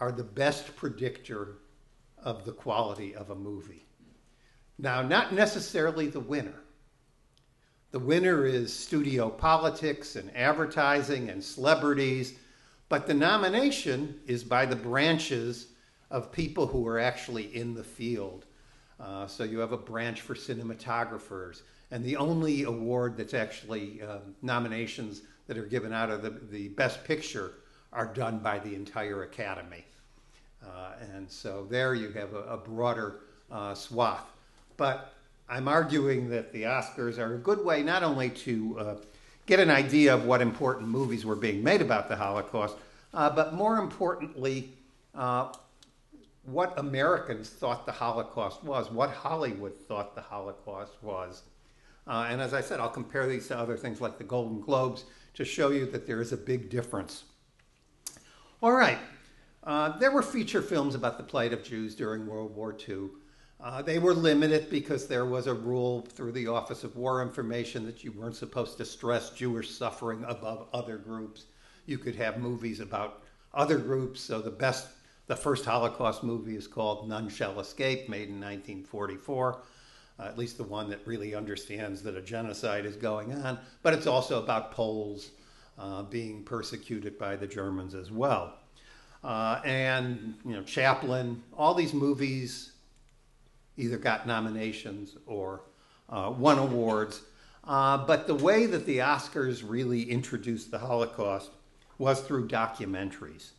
are 0.00 0.10
the 0.10 0.24
best 0.24 0.74
predictor 0.74 1.58
of 2.22 2.46
the 2.46 2.52
quality 2.52 3.14
of 3.14 3.28
a 3.28 3.34
movie. 3.34 3.84
Now, 4.78 5.02
not 5.02 5.34
necessarily 5.34 6.06
the 6.06 6.20
winner. 6.20 6.62
The 7.90 7.98
winner 7.98 8.46
is 8.46 8.72
studio 8.72 9.28
politics 9.28 10.16
and 10.16 10.34
advertising 10.34 11.28
and 11.28 11.44
celebrities, 11.44 12.38
but 12.88 13.06
the 13.06 13.14
nomination 13.14 14.18
is 14.26 14.42
by 14.42 14.64
the 14.64 14.76
branches 14.76 15.68
of 16.10 16.32
people 16.32 16.66
who 16.66 16.86
are 16.86 16.98
actually 16.98 17.54
in 17.54 17.74
the 17.74 17.84
field. 17.84 18.46
Uh, 19.00 19.26
so 19.26 19.44
you 19.44 19.58
have 19.58 19.72
a 19.72 19.76
branch 19.76 20.20
for 20.20 20.34
cinematographers, 20.34 21.62
and 21.90 22.04
the 22.04 22.16
only 22.16 22.62
award 22.62 23.16
that's 23.16 23.34
actually 23.34 24.00
uh, 24.02 24.18
nominations 24.42 25.22
that 25.46 25.58
are 25.58 25.66
given 25.66 25.92
out 25.92 26.10
of 26.10 26.22
the, 26.22 26.30
the 26.30 26.68
Best 26.68 27.04
Picture 27.04 27.52
are 27.92 28.06
done 28.06 28.38
by 28.38 28.58
the 28.58 28.74
entire 28.74 29.22
Academy. 29.24 29.84
Uh, 30.64 30.92
and 31.14 31.30
so 31.30 31.66
there 31.70 31.94
you 31.94 32.10
have 32.10 32.32
a, 32.34 32.42
a 32.44 32.56
broader 32.56 33.20
uh, 33.50 33.74
swath. 33.74 34.24
But 34.76 35.12
I'm 35.48 35.68
arguing 35.68 36.30
that 36.30 36.52
the 36.52 36.62
Oscars 36.62 37.18
are 37.18 37.34
a 37.34 37.38
good 37.38 37.64
way 37.64 37.82
not 37.82 38.02
only 38.02 38.30
to 38.30 38.78
uh, 38.78 38.96
get 39.46 39.60
an 39.60 39.70
idea 39.70 40.14
of 40.14 40.24
what 40.24 40.40
important 40.40 40.88
movies 40.88 41.26
were 41.26 41.36
being 41.36 41.62
made 41.62 41.82
about 41.82 42.08
the 42.08 42.16
Holocaust, 42.16 42.76
uh, 43.12 43.28
but 43.30 43.54
more 43.54 43.76
importantly, 43.78 44.70
what 46.46 46.78
Americans 46.78 47.48
thought 47.48 47.86
the 47.86 47.92
Holocaust 47.92 48.62
was, 48.64 48.90
what 48.90 49.10
Hollywood 49.10 49.76
thought 49.76 50.14
the 50.14 50.20
Holocaust 50.20 50.92
was. 51.02 51.42
Uh, 52.06 52.26
and 52.28 52.40
as 52.40 52.52
I 52.52 52.60
said, 52.60 52.80
I'll 52.80 52.88
compare 52.88 53.26
these 53.26 53.48
to 53.48 53.58
other 53.58 53.76
things 53.76 54.00
like 54.00 54.18
the 54.18 54.24
Golden 54.24 54.60
Globes 54.60 55.04
to 55.34 55.44
show 55.44 55.70
you 55.70 55.86
that 55.86 56.06
there 56.06 56.20
is 56.20 56.32
a 56.32 56.36
big 56.36 56.68
difference. 56.68 57.24
All 58.62 58.72
right, 58.72 58.98
uh, 59.64 59.96
there 59.98 60.10
were 60.10 60.22
feature 60.22 60.62
films 60.62 60.94
about 60.94 61.16
the 61.16 61.24
plight 61.24 61.52
of 61.52 61.64
Jews 61.64 61.94
during 61.94 62.26
World 62.26 62.54
War 62.54 62.76
II. 62.88 63.08
Uh, 63.62 63.80
they 63.80 63.98
were 63.98 64.12
limited 64.12 64.68
because 64.68 65.06
there 65.06 65.24
was 65.24 65.46
a 65.46 65.54
rule 65.54 66.02
through 66.02 66.32
the 66.32 66.46
Office 66.46 66.84
of 66.84 66.96
War 66.96 67.22
Information 67.22 67.86
that 67.86 68.04
you 68.04 68.12
weren't 68.12 68.36
supposed 68.36 68.76
to 68.76 68.84
stress 68.84 69.30
Jewish 69.30 69.70
suffering 69.70 70.22
above 70.28 70.68
other 70.74 70.98
groups. 70.98 71.46
You 71.86 71.96
could 71.96 72.14
have 72.16 72.38
movies 72.38 72.80
about 72.80 73.22
other 73.54 73.78
groups. 73.78 74.20
So 74.20 74.42
the 74.42 74.50
best, 74.50 74.88
the 75.26 75.36
first 75.36 75.64
Holocaust 75.64 76.22
movie 76.22 76.56
is 76.56 76.66
called 76.66 77.08
None 77.08 77.28
Shall 77.28 77.60
Escape, 77.60 78.08
made 78.08 78.28
in 78.28 78.40
1944. 78.40 79.62
Uh, 80.18 80.22
at 80.22 80.38
least 80.38 80.58
the 80.58 80.64
one 80.64 80.88
that 80.90 81.00
really 81.06 81.34
understands 81.34 82.02
that 82.02 82.16
a 82.16 82.22
genocide 82.22 82.86
is 82.86 82.94
going 82.94 83.32
on. 83.32 83.58
But 83.82 83.94
it's 83.94 84.06
also 84.06 84.40
about 84.42 84.70
Poles 84.70 85.30
uh, 85.78 86.02
being 86.02 86.44
persecuted 86.44 87.18
by 87.18 87.36
the 87.36 87.46
Germans 87.46 87.94
as 87.94 88.12
well. 88.12 88.54
Uh, 89.24 89.60
and 89.64 90.34
you 90.44 90.52
know, 90.52 90.62
Chaplin, 90.62 91.42
all 91.56 91.74
these 91.74 91.94
movies 91.94 92.72
either 93.76 93.96
got 93.96 94.26
nominations 94.26 95.16
or 95.26 95.62
uh, 96.10 96.32
won 96.36 96.58
awards. 96.58 97.22
Uh, 97.64 97.96
but 97.96 98.26
the 98.26 98.34
way 98.34 98.66
that 98.66 98.86
the 98.86 98.98
Oscars 98.98 99.64
really 99.66 100.02
introduced 100.02 100.70
the 100.70 100.78
Holocaust 100.78 101.50
was 101.98 102.20
through 102.20 102.46
documentaries. 102.46 103.52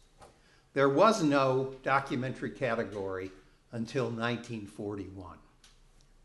There 0.75 0.89
was 0.89 1.23
no 1.23 1.73
documentary 1.83 2.51
category 2.51 3.31
until 3.71 4.07
1941. 4.07 5.37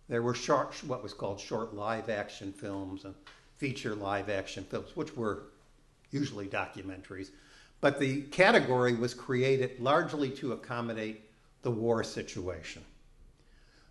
There 0.09 0.23
were 0.23 0.35
short, 0.35 0.75
what 0.89 1.05
was 1.05 1.15
called 1.15 1.39
short 1.39 1.73
live 1.73 2.11
action 2.11 2.53
films 2.53 3.05
and 3.05 3.15
feature 3.59 3.95
live 3.95 4.29
action 4.29 4.65
films, 4.65 4.97
which 4.97 5.17
were 5.17 5.45
usually 6.11 6.49
documentaries. 6.49 7.29
But 7.81 8.01
the 8.01 8.23
category 8.23 8.95
was 8.97 9.15
created 9.15 9.79
largely 9.79 10.31
to 10.31 10.53
accommodate 10.53 11.31
the 11.63 11.71
war 11.71 12.03
situation. 12.03 12.83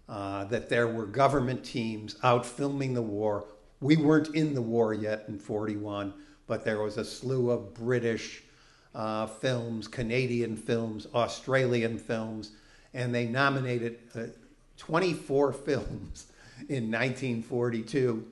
Uh, 0.09 0.43
that 0.45 0.67
there 0.67 0.89
were 0.89 1.05
government 1.05 1.63
teams 1.63 2.17
out 2.21 2.45
filming 2.45 2.93
the 2.93 3.01
war. 3.01 3.45
We 3.79 3.95
weren't 3.95 4.35
in 4.35 4.53
the 4.53 4.61
war 4.61 4.93
yet 4.93 5.23
in 5.29 5.39
41, 5.39 6.13
but 6.47 6.65
there 6.65 6.81
was 6.81 6.97
a 6.97 7.05
slew 7.05 7.49
of 7.49 7.73
British 7.73 8.43
uh, 8.95 9.27
films, 9.27 9.87
Canadian 9.87 10.55
films, 10.55 11.07
Australian 11.13 11.97
films, 11.97 12.51
and 12.93 13.13
they 13.13 13.25
nominated 13.25 13.99
uh, 14.15 14.23
24 14.77 15.53
films 15.65 16.27
in 16.67 16.91
1942 16.91 18.25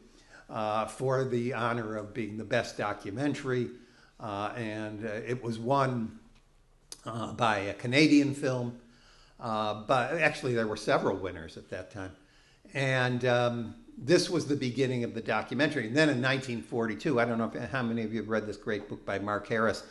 uh, 0.50 0.86
for 0.86 1.26
the 1.26 1.54
honor 1.54 1.96
of 1.96 2.14
being 2.14 2.38
the 2.38 2.44
best 2.44 2.78
documentary. 2.78 3.68
Uh, 4.20 4.52
and 4.56 5.04
it 5.04 5.44
was 5.44 5.60
won 5.60 6.18
by 7.36 7.60
a 7.60 7.74
Canadian 7.74 8.34
film. 8.34 8.78
Uh, 9.40 9.84
but 9.88 10.14
actually, 10.14 10.54
there 10.54 10.68
were 10.68 10.78
several 10.78 11.16
winners 11.16 11.58
at 11.58 11.70
that 11.70 11.92
time. 11.92 12.12
And 12.74 13.24
um, 13.26 13.76
this 13.98 14.30
was 14.30 14.48
the 14.48 14.56
beginning 14.56 15.04
of 15.04 15.14
the 15.14 15.22
documentary. 15.22 15.88
And 15.88 15.96
then 15.96 16.10
in 16.10 16.22
1942, 16.22 17.20
I 17.20 17.26
don't 17.26 17.38
know 17.38 17.52
if, 17.54 17.72
how 17.72 17.84
many 17.84 18.04
of 18.04 18.14
you 18.14 18.22
have 18.22 18.30
read 18.30 18.48
this 18.48 18.58
great 18.58 18.90
book 18.90 19.06
by 19.06 19.20
Mark 19.20 19.48
Harris 19.48 19.84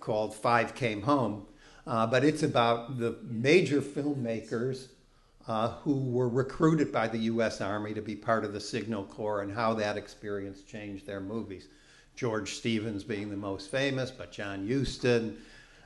called 0.00 0.34
Five 0.34 0.74
Came 0.74 1.02
Home, 1.02 1.46
uh, 1.86 2.06
but 2.06 2.24
it's 2.24 2.42
about 2.42 2.98
the 2.98 3.16
major 3.22 3.80
filmmakers 3.80 4.88
uh, 5.46 5.70
who 5.82 6.10
were 6.10 6.28
recruited 6.28 6.92
by 6.92 7.08
the 7.08 7.18
U.S. 7.18 7.60
Army 7.60 7.94
to 7.94 8.02
be 8.02 8.14
part 8.14 8.44
of 8.44 8.52
the 8.52 8.60
Signal 8.60 9.04
Corps 9.04 9.40
and 9.40 9.52
how 9.52 9.74
that 9.74 9.96
experience 9.96 10.62
changed 10.62 11.06
their 11.06 11.20
movies. 11.20 11.68
George 12.14 12.54
Stevens 12.54 13.04
being 13.04 13.30
the 13.30 13.36
most 13.36 13.70
famous, 13.70 14.10
but 14.10 14.30
John 14.30 14.68
Huston, 14.68 15.38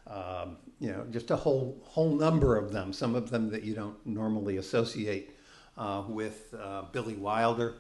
um, 0.07 0.57
you 0.81 0.91
know, 0.91 1.07
just 1.11 1.31
a 1.31 1.37
whole 1.37 1.81
whole 1.85 2.17
number 2.17 2.57
of 2.57 2.73
them. 2.73 2.93
Some 2.93 3.15
of 3.15 3.31
them 3.31 3.51
that 3.51 3.63
you 3.63 3.75
don't 3.75 4.05
normally 4.07 4.57
associate 4.57 5.37
uh, 5.77 6.03
with 6.09 6.55
uh, 6.61 6.83
Billy 6.91 7.15
Wilder, 7.15 7.75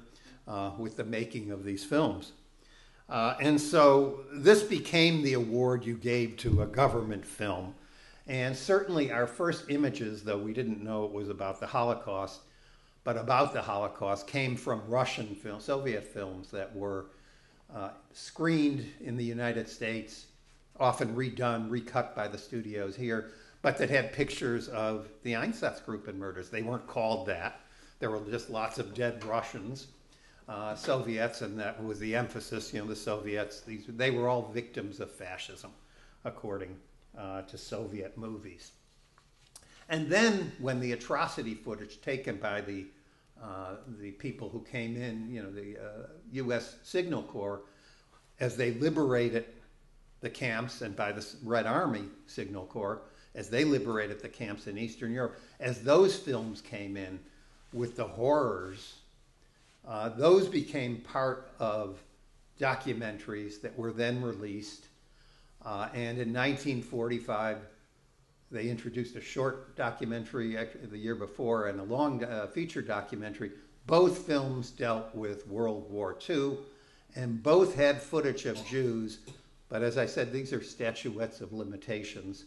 uh, 0.46 0.72
with 0.78 0.96
the 0.96 1.04
making 1.04 1.50
of 1.50 1.64
these 1.64 1.84
films. 1.84 2.32
Uh, 3.08 3.34
and 3.40 3.60
so 3.60 4.20
this 4.32 4.62
became 4.62 5.22
the 5.22 5.34
award 5.34 5.84
you 5.84 5.96
gave 5.96 6.36
to 6.38 6.62
a 6.62 6.66
government 6.66 7.24
film. 7.24 7.74
And 8.26 8.56
certainly 8.56 9.10
our 9.10 9.26
first 9.26 9.68
images, 9.68 10.22
though 10.22 10.38
we 10.38 10.52
didn't 10.52 10.82
know 10.82 11.04
it 11.04 11.12
was 11.12 11.28
about 11.28 11.60
the 11.60 11.66
Holocaust, 11.66 12.40
but 13.04 13.16
about 13.16 13.52
the 13.52 13.62
Holocaust, 13.62 14.26
came 14.26 14.56
from 14.56 14.82
Russian 14.88 15.34
films, 15.34 15.64
Soviet 15.64 16.04
films 16.04 16.50
that 16.52 16.74
were 16.74 17.06
uh, 17.74 17.90
screened 18.12 18.86
in 19.00 19.16
the 19.16 19.24
United 19.24 19.68
States 19.68 20.26
often 20.78 21.14
redone, 21.14 21.70
recut 21.70 22.14
by 22.14 22.28
the 22.28 22.38
studios 22.38 22.96
here, 22.96 23.30
but 23.60 23.78
that 23.78 23.90
had 23.90 24.12
pictures 24.12 24.68
of 24.68 25.08
the 25.22 25.32
Einsatzgruppen 25.32 26.16
murders. 26.16 26.48
They 26.48 26.62
weren't 26.62 26.86
called 26.86 27.26
that. 27.26 27.60
There 28.00 28.10
were 28.10 28.20
just 28.30 28.50
lots 28.50 28.78
of 28.78 28.94
dead 28.94 29.24
Russians, 29.24 29.88
uh, 30.48 30.74
Soviets, 30.74 31.42
and 31.42 31.58
that 31.58 31.82
was 31.82 31.98
the 31.98 32.14
emphasis. 32.14 32.72
You 32.72 32.80
know, 32.80 32.86
the 32.86 32.96
Soviets, 32.96 33.60
these, 33.60 33.84
they 33.88 34.10
were 34.10 34.28
all 34.28 34.50
victims 34.52 35.00
of 35.00 35.10
fascism, 35.10 35.70
according 36.24 36.76
uh, 37.16 37.42
to 37.42 37.58
Soviet 37.58 38.16
movies. 38.16 38.72
And 39.88 40.08
then, 40.08 40.52
when 40.58 40.80
the 40.80 40.92
atrocity 40.92 41.54
footage 41.54 42.00
taken 42.00 42.36
by 42.36 42.60
the 42.60 42.86
uh, 43.42 43.74
the 43.98 44.12
people 44.12 44.48
who 44.48 44.60
came 44.60 44.96
in, 44.96 45.28
you 45.28 45.42
know, 45.42 45.50
the 45.50 45.76
U.S. 46.32 46.74
Uh, 46.74 46.76
Signal 46.84 47.24
Corps, 47.24 47.62
as 48.38 48.56
they 48.56 48.74
liberated 48.74 49.46
the 50.20 50.30
camps 50.30 50.80
and 50.80 50.94
by 50.94 51.12
the 51.12 51.26
Red 51.42 51.66
Army 51.66 52.04
Signal 52.26 52.66
Corps 52.66 53.02
as 53.34 53.48
they 53.48 53.64
liberated 53.64 54.20
the 54.20 54.28
camps 54.28 54.66
in 54.66 54.78
Eastern 54.78 55.12
Europe. 55.12 55.38
As 55.60 55.82
those 55.82 56.16
films 56.16 56.60
came 56.60 56.96
in 56.96 57.18
with 57.72 57.96
the 57.96 58.04
horrors, 58.04 58.94
uh, 59.86 60.10
those 60.10 60.48
became 60.48 60.98
part 60.98 61.50
of 61.58 62.02
documentaries 62.60 63.60
that 63.60 63.76
were 63.76 63.92
then 63.92 64.22
released. 64.22 64.86
Uh, 65.64 65.88
and 65.92 66.18
in 66.18 66.32
1945, 66.32 67.58
they 68.50 68.68
introduced 68.68 69.16
a 69.16 69.20
short 69.20 69.76
documentary 69.76 70.56
the 70.90 70.98
year 70.98 71.14
before 71.14 71.68
and 71.68 71.80
a 71.80 71.84
long 71.84 72.22
uh, 72.24 72.46
feature 72.48 72.82
documentary. 72.82 73.50
Both 73.86 74.18
films 74.18 74.70
dealt 74.70 75.14
with 75.14 75.48
World 75.48 75.90
War 75.90 76.16
II, 76.28 76.58
and 77.16 77.42
both 77.42 77.74
had 77.74 78.00
footage 78.00 78.46
of 78.46 78.64
Jews 78.66 79.18
but 79.72 79.82
as 79.82 79.96
I 79.96 80.04
said, 80.04 80.30
these 80.30 80.52
are 80.52 80.62
statuettes 80.62 81.40
of 81.40 81.54
limitations. 81.54 82.44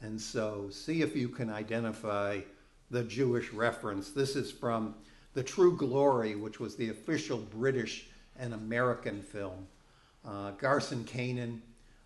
And 0.00 0.18
so 0.20 0.68
see 0.70 1.02
if 1.02 1.16
you 1.16 1.28
can 1.28 1.50
identify 1.50 2.42
the 2.88 3.02
Jewish 3.02 3.52
reference. 3.52 4.12
This 4.12 4.36
is 4.36 4.52
from 4.52 4.94
The 5.38 5.44
True 5.44 5.76
Glory, 5.76 6.34
which 6.34 6.58
was 6.58 6.74
the 6.74 6.88
official 6.88 7.38
British 7.38 8.08
and 8.40 8.52
American 8.54 9.22
film. 9.22 9.68
Uh, 10.26 10.50
Garson 10.58 11.04
Kanin 11.04 11.60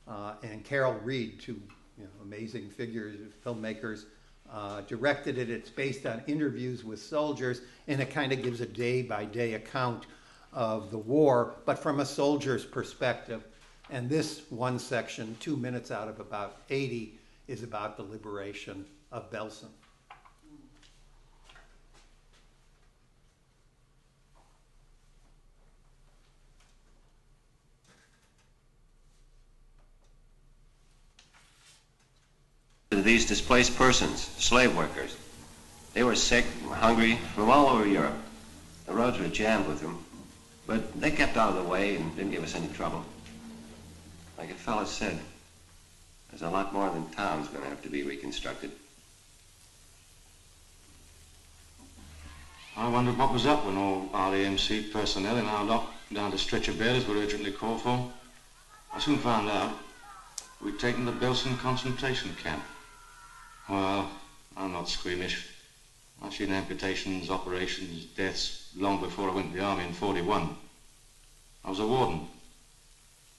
uh, 0.07 0.35
and 0.43 0.63
Carol 0.63 0.93
Reed, 1.03 1.41
two 1.41 1.59
you 1.97 2.05
know, 2.05 2.11
amazing 2.21 2.69
figures, 2.69 3.17
filmmakers, 3.43 4.05
uh, 4.53 4.83
directed 4.83 5.39
it. 5.39 5.49
It's 5.49 5.71
based 5.71 6.05
on 6.05 6.23
interviews 6.27 6.85
with 6.85 7.01
soldiers, 7.01 7.63
and 7.89 8.03
it 8.03 8.11
kind 8.11 8.33
of 8.33 8.43
gives 8.43 8.61
a 8.61 8.67
day 8.67 9.01
by 9.01 9.25
day 9.25 9.55
account 9.55 10.05
of 10.53 10.91
the 10.91 10.99
war, 10.99 11.55
but 11.65 11.79
from 11.79 12.01
a 12.01 12.05
soldier's 12.05 12.67
perspective. 12.67 13.45
And 13.89 14.11
this 14.11 14.43
one 14.51 14.79
section, 14.79 15.39
two 15.41 15.57
minutes 15.57 15.91
out 15.91 16.09
of 16.09 16.21
about 16.21 16.59
80, 16.69 17.19
is 17.49 17.63
about 17.63 17.97
the 17.97 18.03
liberation 18.03 18.85
of 19.11 19.31
Belsen. 19.31 19.71
To 32.93 33.01
these 33.01 33.25
displaced 33.25 33.75
persons, 33.79 34.21
slave 34.37 34.77
workers. 34.77 35.17
They 35.95 36.03
were 36.03 36.15
sick, 36.15 36.45
hungry, 36.69 37.17
from 37.35 37.49
all 37.49 37.71
over 37.71 37.87
Europe. 37.87 38.19
The 38.87 38.93
roads 38.93 39.19
were 39.19 39.29
jammed 39.29 39.67
with 39.67 39.81
them, 39.81 40.05
but 40.67 41.01
they 41.01 41.11
kept 41.11 41.39
out 41.39 41.57
of 41.57 41.65
the 41.65 41.71
way 41.71 41.97
and 41.97 42.15
didn't 42.15 42.33
give 42.33 42.45
us 42.45 42.55
any 42.55 42.69
trouble. 42.69 43.03
Like 44.37 44.51
a 44.51 44.55
fellow 44.55 44.85
said, 44.85 45.19
there's 46.29 46.43
a 46.43 46.51
lot 46.51 46.75
more 46.75 46.91
than 46.91 47.09
town's 47.11 47.49
going 47.49 47.63
to 47.63 47.71
have 47.71 47.83
to 47.83 47.89
be 47.89 48.03
reconstructed. 48.03 48.71
I 52.77 52.89
wondered 52.91 53.17
what 53.17 53.33
was 53.33 53.47
up 53.47 53.65
when 53.65 53.79
all 53.79 54.11
RAMC 54.13 54.93
personnel 54.93 55.39
in 55.39 55.47
our 55.47 55.65
lot 55.65 55.95
down 56.13 56.31
to 56.31 56.37
stretcher 56.37 56.75
bearers 56.75 57.09
were 57.09 57.17
urgently 57.17 57.53
called 57.53 57.81
for. 57.81 58.13
I 58.93 59.01
soon 59.01 59.17
found 59.17 59.49
out 59.49 59.79
we'd 60.63 60.79
taken 60.79 61.07
the 61.07 61.13
Belsen 61.13 61.59
concentration 61.59 62.37
camp. 62.43 62.63
Well, 63.69 64.11
I'm 64.57 64.73
not 64.73 64.89
squeamish. 64.89 65.47
I've 66.23 66.35
seen 66.35 66.51
amputations, 66.51 67.31
operations, 67.31 68.05
deaths 68.17 68.71
long 68.77 69.01
before 69.01 69.31
I 69.31 69.35
went 69.35 69.53
to 69.53 69.59
the 69.59 69.65
army 69.65 69.85
in 69.85 69.93
41. 69.93 70.57
I 71.65 71.71
was 71.71 71.81
a 71.81 71.87
warden. 71.87 72.27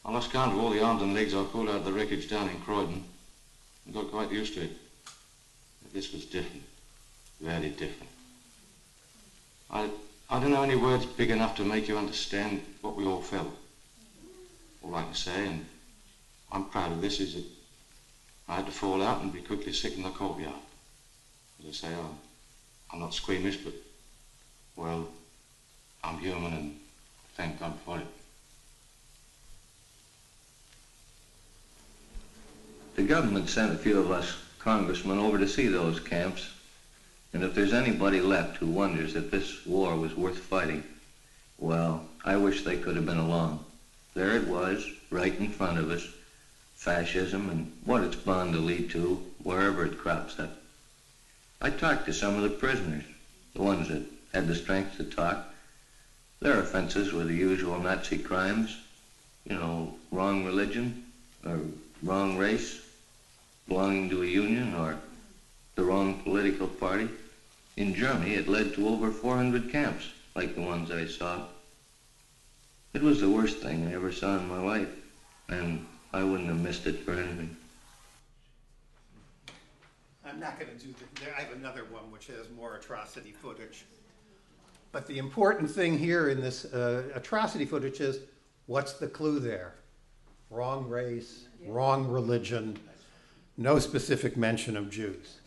I 0.06 0.12
lost 0.12 0.32
count 0.32 0.53
of 0.53 0.60
all 0.60 0.70
the 0.70 0.84
arms 0.84 1.01
and 1.01 1.13
legs 1.13 1.34
I 1.34 1.44
pulled 1.44 1.70
out 1.70 1.77
of 1.77 1.86
the 1.86 1.94
wreckage 1.94 2.30
down 2.30 2.50
in 2.50 2.60
Croydon 2.62 3.03
and 3.86 3.94
got 3.94 4.12
quite 4.12 4.32
used 4.32 4.53
to 4.56 4.63
it. 4.63 4.72
But 5.82 5.94
this 5.94 6.12
was 6.12 6.25
different. 6.25 6.63
Very 7.39 7.70
different. 7.70 8.12
I, 9.70 9.89
I 10.30 10.39
don't 10.39 10.51
know 10.51 10.63
any 10.63 10.75
words 10.75 11.06
big 11.06 11.32
enough 11.32 11.56
to 11.58 11.63
make 11.63 11.88
you 11.88 11.98
understand 11.98 12.62
what 12.82 12.96
we 12.96 13.06
all 13.06 13.22
felt. 13.22 13.53
All 14.84 14.96
I 14.96 15.03
can 15.03 15.13
say, 15.13 15.48
and 15.48 15.65
I'm 16.51 16.65
proud 16.65 16.92
of 16.92 17.01
this, 17.01 17.20
is 17.20 17.36
that 17.36 17.46
I 18.47 18.55
had 18.55 18.65
to 18.65 18.71
fall 18.71 19.01
out 19.01 19.21
and 19.21 19.33
be 19.33 19.41
quickly 19.41 19.73
sick 19.73 19.95
in 19.95 20.03
the 20.03 20.09
courtyard. 20.09 20.53
As 21.59 21.69
I 21.69 21.88
say, 21.88 21.95
I'm, 21.95 22.17
I'm 22.91 23.00
not 23.00 23.13
squeamish, 23.13 23.57
but, 23.57 23.73
well, 24.75 25.07
I'm 26.03 26.19
human 26.19 26.53
and 26.53 26.79
thank 27.35 27.59
God 27.59 27.73
for 27.85 28.00
it. 28.00 28.07
The 32.95 33.03
government 33.03 33.50
sent 33.50 33.73
a 33.73 33.77
few 33.77 34.00
of 34.00 34.12
us 34.12 34.38
congressmen 34.59 35.17
over 35.17 35.38
to 35.38 35.47
see 35.47 35.67
those 35.67 36.00
camps 36.00 36.53
and 37.33 37.43
if 37.43 37.55
there's 37.55 37.73
anybody 37.73 38.21
left 38.21 38.57
who 38.57 38.67
wonders 38.67 39.15
if 39.15 39.31
this 39.31 39.65
war 39.65 39.95
was 39.95 40.15
worth 40.15 40.38
fighting, 40.38 40.83
well, 41.57 42.05
I 42.23 42.38
wish 42.38 42.63
they 42.63 42.77
could 42.77 42.95
have 42.95 43.07
been 43.07 43.17
along. 43.17 43.65
There 44.13 44.35
it 44.35 44.47
was, 44.47 44.88
right 45.09 45.35
in 45.39 45.50
front 45.50 45.79
of 45.79 45.89
us, 45.89 46.07
fascism 46.84 47.50
and 47.50 47.72
what 47.86 48.04
it's 48.04 48.18
bound 48.18 48.54
to 48.54 48.60
lead 48.60 48.92
to 48.92 49.24
wherever 49.42 49.86
it 49.86 49.98
crops 49.98 50.38
up. 50.38 50.52
I 51.62 51.70
talked 51.70 52.08
to 52.08 52.13
some 52.13 52.36
of 52.36 52.44
the 52.44 52.50
prisoners, 52.50 53.06
the 53.56 53.62
ones 53.62 53.88
that 53.88 54.04
had 54.34 54.48
the 54.48 54.56
strength 54.56 54.98
to 54.98 55.06
talk. 55.06 55.46
Their 56.42 56.60
offenses 56.60 57.13
were 57.13 57.24
the 57.24 57.34
usual 57.34 57.80
Nazi 57.80 58.18
crimes, 58.18 58.75
you 59.46 59.56
know, 59.56 59.94
wrong 60.12 60.44
religion, 60.44 61.06
or 61.46 61.62
wrong 62.02 62.38
race, 62.38 62.82
belonging 63.66 64.10
to 64.10 64.24
a 64.24 64.25
union, 64.25 64.75
or 64.75 64.98
the 65.75 65.84
wrong 65.84 66.16
political 66.16 66.68
party. 66.68 67.08
In 67.78 67.96
Germany, 67.96 68.34
it 68.34 68.50
led 68.50 68.74
to 68.74 68.90
over 68.90 69.10
400 69.10 69.72
camps, 69.72 70.10
like 70.36 70.54
the 70.54 70.62
ones 70.62 70.92
I 70.92 71.06
saw. 71.06 71.44
It 72.94 73.02
was 73.02 73.22
the 73.22 73.30
worst 73.30 73.60
thing 73.60 73.88
I 73.88 73.94
ever 73.94 74.12
saw 74.12 74.36
in 74.36 74.50
my 74.50 74.60
life, 74.60 74.90
and 75.48 75.86
I 76.13 76.24
wouldn't 76.24 76.48
have 76.48 76.62
missed 76.62 76.86
it 76.86 77.00
for 77.00 77.13
anything. 77.13 77.55
I'm 80.25 80.39
not 80.39 80.60
going 80.60 80.71
to 80.78 80.86
do 80.86 80.93
the, 80.93 81.36
I 81.36 81.41
have 81.41 81.54
another 81.54 81.86
one 81.86 82.12
which 82.12 82.28
has 82.28 82.49
more 82.56 82.76
atrocity 82.76 83.32
footage. 83.32 83.86
But 84.91 85.08
the 85.08 85.17
important 85.17 85.69
thing 85.69 85.97
here 85.97 86.30
in 86.30 86.39
this 86.39 86.65
uh, 86.65 87.04
atrocity 87.15 87.65
footage 87.65 87.99
is 87.99 88.19
what's 88.67 88.93
the 88.93 89.08
clue 89.08 89.39
there? 89.39 89.73
Wrong 90.52 90.88
race, 90.88 91.47
wrong 91.65 92.08
religion, 92.08 92.78
no 93.58 93.80
specific 93.80 94.38
mention 94.38 94.78
of 94.78 94.91
Jews. 94.91 95.39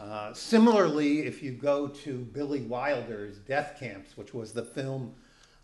Uh, 0.00 0.34
similarly, 0.34 1.20
if 1.20 1.42
you 1.42 1.52
go 1.52 1.86
to 1.86 2.18
Billy 2.18 2.62
Wilder's 2.62 3.38
Death 3.38 3.76
Camps, 3.78 4.16
which 4.16 4.34
was 4.34 4.52
the 4.52 4.64
film 4.64 5.14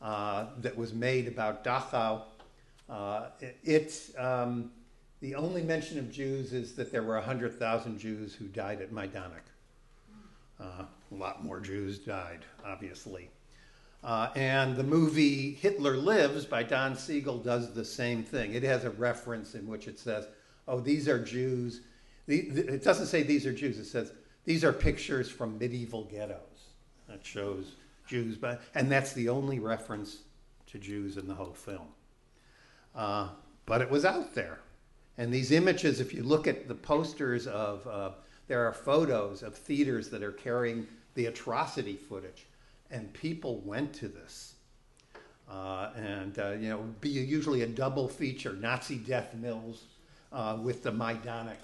uh, 0.00 0.46
that 0.58 0.76
was 0.76 0.94
made 0.94 1.26
about 1.26 1.64
Dachau, 1.64 2.22
uh, 2.88 3.26
it's 3.62 4.16
um, 4.16 4.70
the 5.20 5.34
only 5.34 5.62
mention 5.62 5.98
of 5.98 6.10
Jews 6.10 6.52
is 6.52 6.74
that 6.74 6.92
there 6.92 7.02
were 7.02 7.16
100,000 7.16 7.98
Jews 7.98 8.34
who 8.34 8.46
died 8.46 8.80
at 8.80 8.92
Majdanek. 8.92 9.44
Uh, 10.60 10.84
a 11.10 11.14
lot 11.14 11.44
more 11.44 11.60
Jews 11.60 11.98
died, 11.98 12.44
obviously. 12.64 13.30
Uh, 14.04 14.28
and 14.36 14.76
the 14.76 14.84
movie 14.84 15.54
Hitler 15.54 15.96
Lives 15.96 16.44
by 16.44 16.62
Don 16.62 16.96
Siegel 16.96 17.38
does 17.38 17.74
the 17.74 17.84
same 17.84 18.22
thing. 18.22 18.54
It 18.54 18.62
has 18.62 18.84
a 18.84 18.90
reference 18.90 19.54
in 19.54 19.66
which 19.66 19.88
it 19.88 19.98
says, 19.98 20.28
oh, 20.68 20.80
these 20.80 21.08
are 21.08 21.18
Jews. 21.18 21.80
The, 22.26 22.48
the, 22.50 22.74
it 22.74 22.84
doesn't 22.84 23.06
say 23.06 23.22
these 23.22 23.46
are 23.46 23.52
Jews, 23.52 23.78
it 23.78 23.86
says 23.86 24.12
these 24.44 24.62
are 24.64 24.72
pictures 24.72 25.28
from 25.28 25.58
medieval 25.58 26.04
ghettos 26.04 26.38
that 27.08 27.24
shows 27.24 27.72
Jews, 28.06 28.36
but, 28.36 28.62
and 28.74 28.90
that's 28.90 29.12
the 29.14 29.28
only 29.28 29.58
reference 29.58 30.18
to 30.68 30.78
Jews 30.78 31.16
in 31.16 31.26
the 31.26 31.34
whole 31.34 31.54
film. 31.54 31.88
Uh, 32.94 33.28
but 33.66 33.80
it 33.82 33.90
was 33.90 34.04
out 34.04 34.34
there. 34.34 34.58
And 35.18 35.32
these 35.32 35.50
images, 35.50 36.00
if 36.00 36.14
you 36.14 36.22
look 36.22 36.46
at 36.46 36.68
the 36.68 36.74
posters 36.74 37.46
of, 37.46 37.86
uh, 37.86 38.10
there 38.46 38.66
are 38.66 38.72
photos 38.72 39.42
of 39.42 39.54
theaters 39.54 40.08
that 40.10 40.22
are 40.22 40.32
carrying 40.32 40.86
the 41.14 41.26
atrocity 41.26 41.96
footage, 41.96 42.46
and 42.90 43.12
people 43.12 43.60
went 43.64 43.92
to 43.94 44.08
this. 44.08 44.54
Uh, 45.50 45.90
and, 45.96 46.38
uh, 46.38 46.50
you 46.52 46.68
know, 46.68 46.84
be 47.00 47.08
usually 47.08 47.62
a 47.62 47.66
double 47.66 48.06
feature 48.06 48.52
Nazi 48.52 48.96
death 48.96 49.34
mills 49.34 49.84
uh, 50.32 50.58
with 50.62 50.82
the 50.82 50.92
Majdanek 50.92 51.56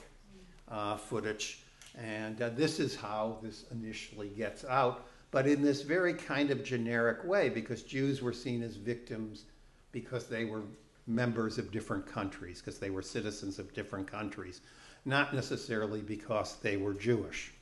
uh, 0.68 0.96
footage. 0.96 1.60
And 1.96 2.40
uh, 2.42 2.48
this 2.50 2.80
is 2.80 2.96
how 2.96 3.38
this 3.42 3.66
initially 3.70 4.28
gets 4.28 4.64
out, 4.64 5.06
but 5.30 5.46
in 5.46 5.62
this 5.62 5.82
very 5.82 6.14
kind 6.14 6.50
of 6.50 6.64
generic 6.64 7.24
way, 7.24 7.48
because 7.48 7.82
Jews 7.82 8.20
were 8.20 8.32
seen 8.32 8.62
as 8.62 8.76
victims 8.76 9.44
because 9.92 10.26
they 10.26 10.44
were 10.44 10.62
members 11.06 11.58
of 11.58 11.70
different 11.70 12.06
countries, 12.06 12.60
because 12.60 12.78
they 12.78 12.90
were 12.90 13.02
citizens 13.02 13.58
of 13.58 13.72
different 13.74 14.10
countries, 14.10 14.60
not 15.04 15.34
necessarily 15.34 16.00
because 16.00 16.56
they 16.56 16.76
were 16.76 16.94
Jewish. 16.94 17.52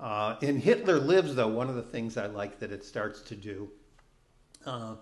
Uh, 0.00 0.36
in 0.40 0.58
Hitler 0.58 0.98
Lives, 0.98 1.34
though, 1.34 1.48
one 1.48 1.68
of 1.68 1.74
the 1.74 1.82
things 1.82 2.16
I 2.16 2.26
like 2.26 2.58
that 2.60 2.72
it 2.72 2.84
starts 2.84 3.20
to 3.22 3.36
do, 3.36 3.70
uh, 4.66 4.94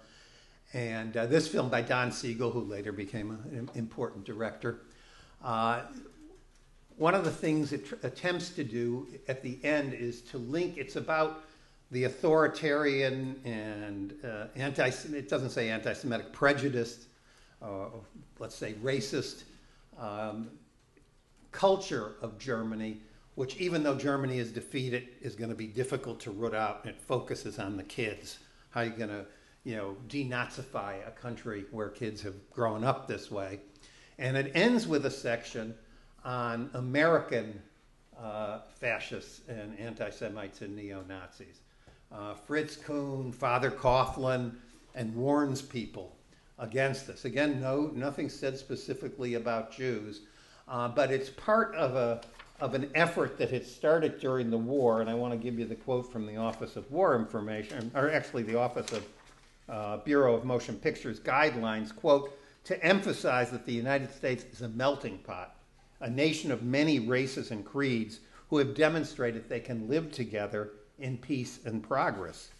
and 0.72 1.16
uh, 1.16 1.26
this 1.26 1.48
film 1.48 1.68
by 1.68 1.82
Don 1.82 2.12
Siegel, 2.12 2.50
who 2.50 2.60
later 2.60 2.92
became 2.92 3.30
an 3.30 3.70
important 3.74 4.24
director, 4.24 4.82
uh, 5.42 5.82
one 6.96 7.14
of 7.14 7.24
the 7.24 7.30
things 7.30 7.72
it 7.72 7.86
tr- 7.86 7.94
attempts 8.02 8.50
to 8.50 8.62
do 8.62 9.06
at 9.26 9.42
the 9.42 9.58
end 9.64 9.94
is 9.94 10.20
to 10.20 10.38
link, 10.38 10.76
it's 10.76 10.96
about 10.96 11.44
the 11.90 12.04
authoritarian 12.04 13.40
and 13.44 14.14
uh, 14.22 14.46
anti, 14.54 14.88
it 14.88 15.28
doesn't 15.28 15.50
say 15.50 15.70
anti 15.70 15.92
Semitic, 15.94 16.32
prejudiced, 16.32 17.04
uh, 17.04 17.09
let's 18.38 18.54
say 18.54 18.74
racist 18.82 19.44
um, 19.98 20.50
culture 21.52 22.12
of 22.22 22.38
Germany, 22.38 23.00
which 23.34 23.56
even 23.56 23.82
though 23.82 23.96
Germany 23.96 24.38
is 24.38 24.50
defeated, 24.50 25.08
is 25.20 25.34
going 25.34 25.50
to 25.50 25.56
be 25.56 25.66
difficult 25.66 26.20
to 26.20 26.30
root 26.30 26.54
out. 26.54 26.86
It 26.86 27.00
focuses 27.00 27.58
on 27.58 27.76
the 27.76 27.82
kids. 27.82 28.38
How 28.70 28.80
are 28.80 28.84
you 28.84 28.90
going 28.90 29.10
to, 29.10 29.26
you 29.64 29.76
know, 29.76 29.96
denazify 30.08 31.06
a 31.06 31.10
country 31.10 31.64
where 31.70 31.88
kids 31.88 32.22
have 32.22 32.34
grown 32.50 32.84
up 32.84 33.06
this 33.06 33.30
way? 33.30 33.60
And 34.18 34.36
it 34.36 34.52
ends 34.54 34.86
with 34.86 35.06
a 35.06 35.10
section 35.10 35.74
on 36.24 36.70
American 36.74 37.60
uh, 38.18 38.60
fascists 38.78 39.40
and 39.48 39.78
anti 39.78 40.10
Semites 40.10 40.60
and 40.60 40.76
neo 40.76 41.02
Nazis. 41.08 41.60
Uh, 42.12 42.34
Fritz 42.34 42.76
Kuhn, 42.76 43.32
Father 43.32 43.70
Coughlin, 43.70 44.52
and 44.94 45.14
warns 45.14 45.62
people 45.62 46.16
against 46.60 47.06
this. 47.06 47.24
Again, 47.24 47.60
no, 47.60 47.90
nothing 47.94 48.28
said 48.28 48.56
specifically 48.56 49.34
about 49.34 49.72
Jews, 49.72 50.20
uh, 50.68 50.88
but 50.88 51.10
it's 51.10 51.30
part 51.30 51.74
of, 51.74 51.96
a, 51.96 52.20
of 52.60 52.74
an 52.74 52.90
effort 52.94 53.36
that 53.38 53.50
had 53.50 53.66
started 53.66 54.20
during 54.20 54.50
the 54.50 54.58
war. 54.58 55.00
And 55.00 55.10
I 55.10 55.14
want 55.14 55.32
to 55.32 55.38
give 55.38 55.58
you 55.58 55.64
the 55.64 55.74
quote 55.74 56.12
from 56.12 56.26
the 56.26 56.36
Office 56.36 56.76
of 56.76 56.88
War 56.92 57.16
Information, 57.16 57.90
or 57.94 58.12
actually 58.12 58.44
the 58.44 58.58
Office 58.58 58.92
of 58.92 59.06
uh, 59.68 59.96
Bureau 59.98 60.34
of 60.34 60.44
Motion 60.44 60.76
Pictures 60.76 61.18
guidelines, 61.18 61.94
quote, 61.94 62.38
to 62.64 62.84
emphasize 62.84 63.50
that 63.50 63.66
the 63.66 63.72
United 63.72 64.12
States 64.12 64.44
is 64.52 64.62
a 64.62 64.68
melting 64.68 65.18
pot 65.18 65.56
a 66.00 66.10
nation 66.10 66.50
of 66.50 66.62
many 66.62 66.98
races 66.98 67.50
and 67.50 67.64
creeds 67.64 68.20
who 68.48 68.58
have 68.58 68.74
demonstrated 68.74 69.48
they 69.48 69.60
can 69.60 69.88
live 69.88 70.10
together 70.10 70.72
in 70.98 71.16
peace 71.18 71.60
and 71.64 71.82
progress. 71.82 72.50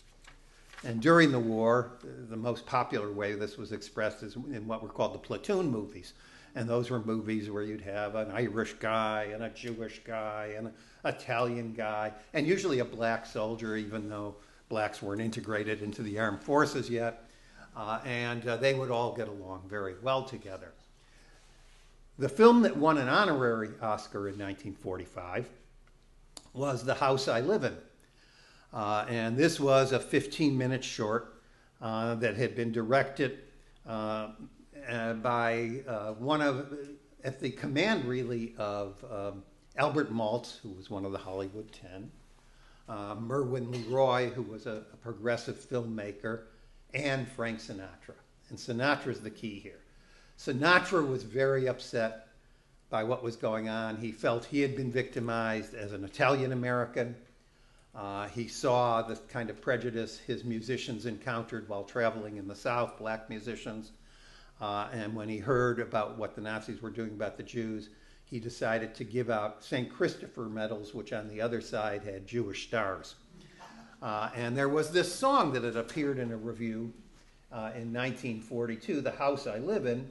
And 0.83 1.01
during 1.01 1.31
the 1.31 1.38
war, 1.38 1.93
the 2.29 2.37
most 2.37 2.64
popular 2.64 3.12
way 3.12 3.35
this 3.35 3.59
was 3.59 3.73
expressed 3.73 4.23
is 4.23 4.37
in 4.37 4.66
what 4.66 4.83
were 4.83 4.88
called 4.88 5.14
the 5.14 5.19
platoon 5.19 5.71
movies. 5.71 6.14
And 6.55 6.69
those 6.69 6.90
were 6.90 7.01
movies 7.01 7.51
where 7.51 7.62
you'd 7.62 7.83
have 7.83 8.14
an 8.14 8.31
Irish 8.31 8.73
guy 8.75 9.29
and 9.33 9.43
a 9.43 9.51
Jewish 9.51 10.01
guy 10.05 10.55
and 10.57 10.69
an 10.69 10.73
Italian 11.05 11.75
guy, 11.75 12.12
and 12.33 12.47
usually 12.47 12.81
a 12.81 12.85
black 12.85 13.27
soldier, 13.27 13.77
even 13.77 14.09
though 14.09 14.37
blacks 14.69 15.03
weren't 15.03 15.21
integrated 15.21 15.83
into 15.83 16.03
the 16.03 16.19
armed 16.19 16.43
forces 16.43 16.88
yet. 16.88 17.29
Uh, 17.77 18.01
and 18.05 18.47
uh, 18.49 18.57
they 18.57 18.75
would 18.75 18.90
all 18.90 19.14
get 19.14 19.29
along 19.29 19.62
very 19.69 19.95
well 20.03 20.25
together. 20.25 20.73
The 22.19 22.29
film 22.29 22.62
that 22.62 22.77
won 22.77 22.99
an 22.99 23.09
honorary 23.09 23.71
Oscar 23.81 24.29
in 24.29 24.38
1945 24.38 25.49
was 26.53 26.85
The 26.85 26.95
House 26.95 27.29
I 27.29 27.40
Live 27.40 27.64
In. 27.64 27.77
Uh, 28.73 29.05
and 29.09 29.37
this 29.37 29.59
was 29.59 29.93
a 29.93 29.99
15 29.99 30.57
minute 30.57 30.85
short 30.85 31.43
uh, 31.81 32.15
that 32.17 32.37
had 32.37 32.55
been 32.55 32.73
directed 32.73 33.39
uh, 33.87 34.29
uh 34.89 35.15
by 35.15 35.83
uh, 35.89 36.13
one 36.13 36.41
of, 36.41 36.79
at 37.25 37.41
the 37.41 37.51
command 37.51 38.05
really 38.05 38.55
of 38.59 39.05
um, 39.11 39.43
Albert 39.77 40.13
Maltz, 40.13 40.59
who 40.61 40.71
was 40.71 40.91
one 40.91 41.05
of 41.05 41.13
the 41.13 41.19
Hollywood 41.19 41.73
Ten, 41.73 42.11
uh, 42.89 43.15
Mervyn 43.15 43.73
LeRoy, 43.73 44.33
who 44.33 44.43
was 44.43 44.67
a, 44.67 44.85
a 44.93 44.97
progressive 44.97 45.57
filmmaker, 45.57 46.43
and 46.93 47.27
Frank 47.29 47.61
Sinatra. 47.61 48.15
And 48.51 48.59
Sinatra 48.59 49.09
is 49.09 49.21
the 49.21 49.31
key 49.31 49.61
here. 49.61 49.81
Sinatra 50.39 51.07
was 51.07 51.23
very 51.23 51.69
upset 51.69 52.29
by 52.89 53.05
what 53.05 53.23
was 53.23 53.37
going 53.37 53.69
on. 53.69 53.97
He 53.97 54.11
felt 54.11 54.45
he 54.45 54.61
had 54.61 54.75
been 54.75 54.91
victimized 54.91 55.75
as 55.75 55.93
an 55.93 56.05
Italian 56.05 56.53
American. 56.53 57.15
Uh, 57.94 58.29
he 58.29 58.46
saw 58.46 59.03
the 59.03 59.16
kind 59.29 59.50
of 59.50 59.61
prejudice 59.61 60.18
his 60.18 60.44
musicians 60.44 61.07
encountered 61.07 61.68
while 61.68 61.83
traveling 61.83 62.37
in 62.37 62.46
the 62.46 62.55
South, 62.55 62.98
black 62.98 63.29
musicians. 63.29 63.92
Uh, 64.61 64.88
and 64.92 65.14
when 65.14 65.29
he 65.29 65.38
heard 65.38 65.81
about 65.81 66.16
what 66.18 66.35
the 66.35 66.40
Nazis 66.40 66.83
were 66.83 66.90
doing 66.90 67.11
about 67.11 67.37
the 67.37 67.42
Jews, 67.42 67.88
he 68.24 68.38
decided 68.38 68.94
to 68.94 69.05
give 69.05 69.29
out 69.29 69.64
St. 69.64 69.92
Christopher 69.92 70.44
medals, 70.44 70.94
which 70.94 71.12
on 71.12 71.29
the 71.29 71.40
other 71.40 71.61
side 71.61 72.05
had 72.05 72.26
Jewish 72.26 72.68
stars. 72.68 73.16
Uh, 74.00 74.31
and 74.35 74.57
there 74.57 74.68
was 74.68 74.92
this 74.92 75.12
song 75.12 75.53
that 75.53 75.64
had 75.64 75.76
appeared 75.76 76.18
in 76.18 76.31
a 76.31 76.37
review 76.37 76.92
uh, 77.53 77.74
in 77.74 77.92
1942, 77.92 79.00
The 79.00 79.11
House 79.11 79.46
I 79.46 79.59
Live 79.59 79.85
In, 79.87 80.09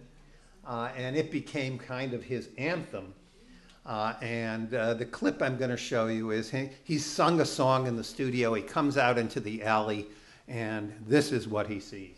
uh, 0.67 0.89
and 0.97 1.15
it 1.15 1.31
became 1.31 1.79
kind 1.79 2.13
of 2.13 2.23
his 2.23 2.49
anthem. 2.57 3.13
Uh, 3.85 4.13
and 4.21 4.73
uh, 4.73 4.93
the 4.93 5.05
clip 5.05 5.41
I'm 5.41 5.57
going 5.57 5.71
to 5.71 5.77
show 5.77 6.07
you 6.07 6.31
is 6.31 6.49
he, 6.49 6.69
he's 6.83 7.05
sung 7.05 7.41
a 7.41 7.45
song 7.45 7.87
in 7.87 7.95
the 7.95 8.03
studio. 8.03 8.53
He 8.53 8.61
comes 8.61 8.97
out 8.97 9.17
into 9.17 9.39
the 9.39 9.63
alley, 9.63 10.07
and 10.47 10.93
this 11.07 11.31
is 11.31 11.47
what 11.47 11.67
he 11.67 11.79
sees. 11.79 12.17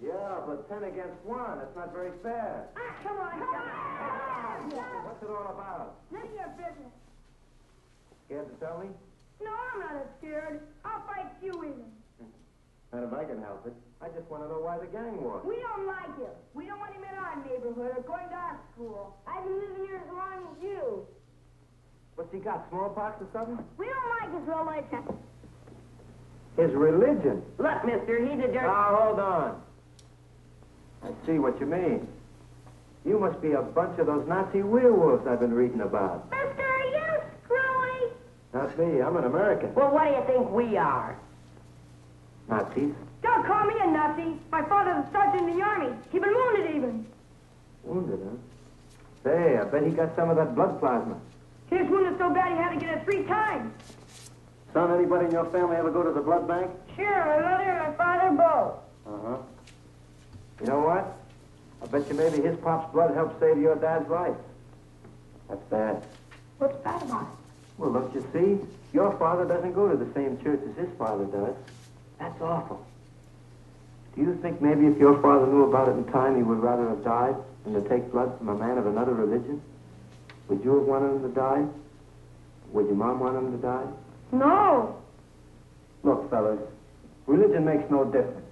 Yeah, 0.00 0.40
but 0.46 0.68
ten 0.68 0.84
against 0.84 1.18
one. 1.24 1.58
That's 1.58 1.74
not 1.76 1.92
very 1.92 2.12
fair. 2.22 2.68
Ah, 2.76 2.94
come 3.02 3.18
on, 3.18 3.30
come 3.30 3.42
on. 3.42 5.04
What's 5.04 5.22
it 5.22 5.28
all 5.28 5.52
about? 5.52 5.96
None 6.10 6.22
of 6.22 6.32
your 6.32 6.48
business. 6.56 6.92
Scared 8.26 8.48
to 8.48 8.64
tell 8.64 8.78
me? 8.78 8.88
No, 9.42 9.50
I'm 9.74 9.80
not 9.80 10.06
scared. 10.18 10.60
I'll 10.84 11.06
fight 11.06 11.26
you 11.42 11.52
even. 11.64 11.84
And 12.92 13.04
if 13.04 13.12
I 13.12 13.24
can 13.24 13.40
help 13.42 13.66
it, 13.66 13.74
I 14.00 14.08
just 14.08 14.28
want 14.30 14.42
to 14.44 14.48
know 14.48 14.60
why 14.60 14.78
the 14.78 14.86
gang 14.86 15.20
war. 15.20 15.42
We 15.44 15.56
don't 15.60 15.86
like 15.86 16.16
him. 16.16 16.32
We 16.54 16.66
don't 16.66 16.78
want 16.78 16.94
him 16.94 17.02
in 17.04 17.18
our 17.18 17.36
neighborhood 17.44 17.92
or 17.96 18.02
going 18.02 18.28
to 18.28 18.34
our 18.34 18.58
school. 18.72 19.16
I've 19.26 19.44
been 19.44 19.60
living 19.60 19.86
here 19.86 20.00
as 20.06 20.12
long 20.14 20.48
as 20.50 20.62
you. 20.62 21.06
What's 22.14 22.32
he 22.32 22.38
got, 22.40 22.66
smallpox 22.70 23.20
or 23.22 23.28
something? 23.32 23.64
We 23.76 23.86
don't 23.86 24.08
like 24.20 24.32
his 24.34 24.48
religion. 24.48 25.04
His 26.56 26.72
religion? 26.72 27.42
Look, 27.58 27.84
mister, 27.84 28.18
he's 28.24 28.40
a 28.42 28.48
dirt... 28.48 28.62
Now, 28.62 28.96
hold 29.00 29.20
on. 29.20 29.62
I 31.04 31.10
see 31.26 31.38
what 31.38 31.60
you 31.60 31.66
mean. 31.66 32.08
You 33.04 33.18
must 33.20 33.40
be 33.40 33.52
a 33.52 33.62
bunch 33.62 33.98
of 34.00 34.06
those 34.06 34.26
Nazi 34.26 34.62
werewolves 34.62 35.26
I've 35.28 35.38
been 35.40 35.54
reading 35.54 35.82
about. 35.82 36.28
Mister, 36.30 36.78
you 36.90 37.20
screwy? 37.44 37.77
Not 38.52 38.78
me. 38.78 39.00
I'm 39.02 39.16
an 39.16 39.24
American. 39.24 39.74
Well, 39.74 39.90
what 39.90 40.04
do 40.04 40.10
you 40.10 40.24
think 40.26 40.50
we 40.50 40.76
are? 40.76 41.18
Nazis? 42.48 42.94
Don't 43.22 43.44
call 43.46 43.66
me 43.66 43.74
a 43.80 43.86
Nazi. 43.86 44.38
My 44.50 44.62
father's 44.68 45.04
a 45.06 45.12
sergeant 45.12 45.50
in 45.50 45.58
the 45.58 45.64
army. 45.64 45.94
He 46.10 46.18
been 46.18 46.34
wounded 46.34 46.76
even. 46.76 47.06
Wounded, 47.84 48.20
huh? 48.24 48.36
Say, 49.24 49.58
I 49.58 49.64
bet 49.64 49.84
he 49.84 49.90
got 49.90 50.14
some 50.16 50.30
of 50.30 50.36
that 50.36 50.54
blood 50.54 50.78
plasma. 50.80 51.20
His 51.68 51.86
wounded 51.88 52.18
so 52.18 52.32
bad 52.32 52.52
he 52.52 52.56
had 52.56 52.70
to 52.72 52.80
get 52.80 52.96
it 52.96 53.04
three 53.04 53.24
times. 53.24 53.72
Son, 54.72 54.94
anybody 54.94 55.26
in 55.26 55.32
your 55.32 55.44
family 55.46 55.76
ever 55.76 55.90
go 55.90 56.02
to 56.02 56.12
the 56.12 56.20
blood 56.20 56.48
bank? 56.48 56.70
Sure, 56.96 57.24
my 57.24 57.40
mother 57.40 57.64
and 57.64 57.78
my 57.78 57.92
father 57.96 58.36
both. 58.36 59.14
Uh-huh. 59.14 59.36
You 60.60 60.66
know 60.66 60.80
what? 60.80 61.16
I 61.82 61.86
bet 61.86 62.08
you 62.08 62.14
maybe 62.14 62.42
his 62.42 62.56
pop's 62.58 62.92
blood 62.92 63.14
helped 63.14 63.40
save 63.40 63.58
your 63.58 63.76
dad's 63.76 64.08
life. 64.08 64.36
That's 65.48 65.62
bad. 65.64 66.02
What's 66.58 66.76
bad 66.78 67.02
about 67.02 67.22
it? 67.22 67.37
Well, 67.78 67.92
don't 67.92 68.14
you 68.14 68.26
see? 68.32 68.66
Your 68.92 69.16
father 69.18 69.44
doesn't 69.44 69.72
go 69.72 69.88
to 69.88 69.96
the 69.96 70.12
same 70.14 70.38
church 70.42 70.60
as 70.68 70.76
his 70.76 70.98
father 70.98 71.24
does. 71.24 71.54
That's 72.18 72.40
awful. 72.40 72.84
Do 74.16 74.22
you 74.22 74.36
think 74.42 74.60
maybe 74.60 74.86
if 74.86 74.98
your 74.98 75.20
father 75.22 75.46
knew 75.46 75.64
about 75.64 75.88
it 75.88 75.92
in 75.92 76.04
time, 76.06 76.36
he 76.36 76.42
would 76.42 76.58
rather 76.58 76.88
have 76.88 77.04
died 77.04 77.36
than 77.64 77.74
to 77.74 77.88
take 77.88 78.10
blood 78.10 78.36
from 78.38 78.48
a 78.48 78.54
man 78.54 78.76
of 78.78 78.86
another 78.86 79.14
religion? 79.14 79.62
Would 80.48 80.64
you 80.64 80.78
have 80.78 80.86
wanted 80.86 81.14
him 81.14 81.22
to 81.22 81.28
die? 81.28 81.64
Would 82.72 82.86
your 82.86 82.96
mom 82.96 83.20
want 83.20 83.36
him 83.36 83.52
to 83.52 83.58
die? 83.58 83.86
No. 84.32 84.96
Look, 86.02 86.28
fellas, 86.30 86.58
religion 87.26 87.64
makes 87.64 87.88
no 87.90 88.04
difference 88.04 88.44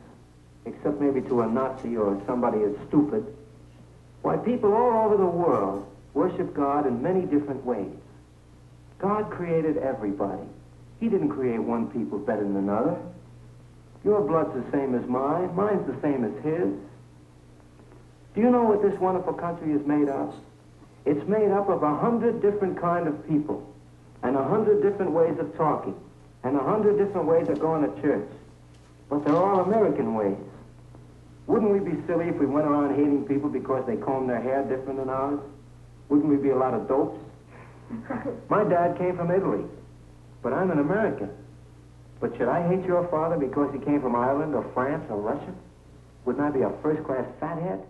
except 0.66 1.00
maybe 1.00 1.20
to 1.22 1.42
a 1.42 1.46
Nazi 1.46 1.96
or 1.96 2.20
somebody 2.26 2.62
as 2.62 2.72
stupid. 2.88 3.24
Why, 4.22 4.36
people 4.36 4.72
all 4.72 5.06
over 5.06 5.16
the 5.16 5.26
world 5.26 5.86
worship 6.12 6.54
God 6.54 6.86
in 6.86 7.02
many 7.02 7.22
different 7.22 7.64
ways. 7.64 7.92
God 8.98 9.30
created 9.30 9.76
everybody. 9.78 10.42
He 11.00 11.08
didn't 11.08 11.28
create 11.28 11.60
one 11.60 11.88
people 11.90 12.18
better 12.18 12.42
than 12.42 12.56
another. 12.56 12.96
Your 14.04 14.20
blood's 14.22 14.54
the 14.54 14.70
same 14.70 14.94
as 14.94 15.06
mine. 15.08 15.54
Mine's 15.54 15.86
the 15.86 16.00
same 16.00 16.24
as 16.24 16.32
his. 16.44 16.72
Do 18.34 18.40
you 18.40 18.50
know 18.50 18.64
what 18.64 18.82
this 18.82 18.98
wonderful 19.00 19.34
country 19.34 19.72
is 19.72 19.86
made 19.86 20.08
of? 20.08 20.34
It's 21.04 21.26
made 21.28 21.50
up 21.50 21.68
of 21.68 21.82
a 21.82 21.96
hundred 21.96 22.40
different 22.42 22.80
kind 22.80 23.06
of 23.06 23.26
people, 23.28 23.66
and 24.22 24.36
a 24.36 24.44
hundred 24.44 24.82
different 24.82 25.12
ways 25.12 25.38
of 25.38 25.56
talking, 25.56 25.94
and 26.42 26.56
a 26.56 26.62
hundred 26.62 26.98
different 26.98 27.26
ways 27.26 27.48
of 27.48 27.60
going 27.60 27.82
to 27.82 28.02
church. 28.02 28.28
But 29.08 29.24
they're 29.24 29.36
all 29.36 29.60
American 29.60 30.14
ways. 30.14 30.36
Wouldn't 31.46 31.70
we 31.70 31.78
be 31.78 32.04
silly 32.06 32.28
if 32.28 32.36
we 32.36 32.46
went 32.46 32.66
around 32.66 32.96
hating 32.96 33.24
people 33.26 33.48
because 33.48 33.86
they 33.86 33.96
combed 33.96 34.28
their 34.28 34.40
hair 34.40 34.62
different 34.64 34.98
than 34.98 35.08
ours? 35.08 35.38
Wouldn't 36.08 36.28
we 36.28 36.36
be 36.36 36.50
a 36.50 36.56
lot 36.56 36.74
of 36.74 36.88
dopes? 36.88 37.20
My 38.48 38.64
dad 38.64 38.98
came 38.98 39.16
from 39.16 39.30
Italy, 39.30 39.64
but 40.42 40.52
I'm 40.52 40.70
an 40.70 40.78
American. 40.78 41.30
But 42.20 42.36
should 42.36 42.48
I 42.48 42.66
hate 42.66 42.84
your 42.84 43.06
father 43.08 43.36
because 43.36 43.72
he 43.72 43.78
came 43.78 44.00
from 44.00 44.16
Ireland 44.16 44.54
or 44.54 44.64
France 44.74 45.04
or 45.10 45.20
Russia? 45.20 45.52
Wouldn't 46.24 46.44
I 46.44 46.50
be 46.50 46.62
a 46.62 46.70
first-class 46.82 47.26
fathead? 47.38 47.80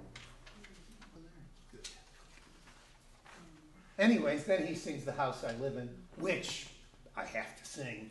Anyways, 3.99 4.45
then 4.45 4.67
he 4.67 4.75
sings 4.75 5.05
The 5.05 5.13
House 5.13 5.43
I 5.43 5.55
Live 5.55 5.77
In, 5.77 5.89
which 6.19 6.67
I 7.17 7.25
have 7.25 7.57
to 7.57 7.65
sing 7.65 8.11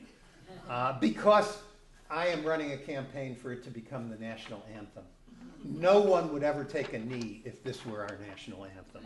uh, 0.67 0.97
because 0.99 1.59
I 2.09 2.27
am 2.27 2.43
running 2.43 2.71
a 2.71 2.77
campaign 2.77 3.35
for 3.35 3.51
it 3.51 3.63
to 3.65 3.69
become 3.69 4.09
the 4.09 4.17
national 4.17 4.63
anthem. 4.73 5.03
No 5.63 5.99
one 5.99 6.31
would 6.33 6.43
ever 6.43 6.63
take 6.63 6.93
a 6.93 6.99
knee 6.99 7.41
if 7.45 7.63
this 7.63 7.85
were 7.85 8.01
our 8.01 8.17
national 8.27 8.65
anthem. 8.65 9.03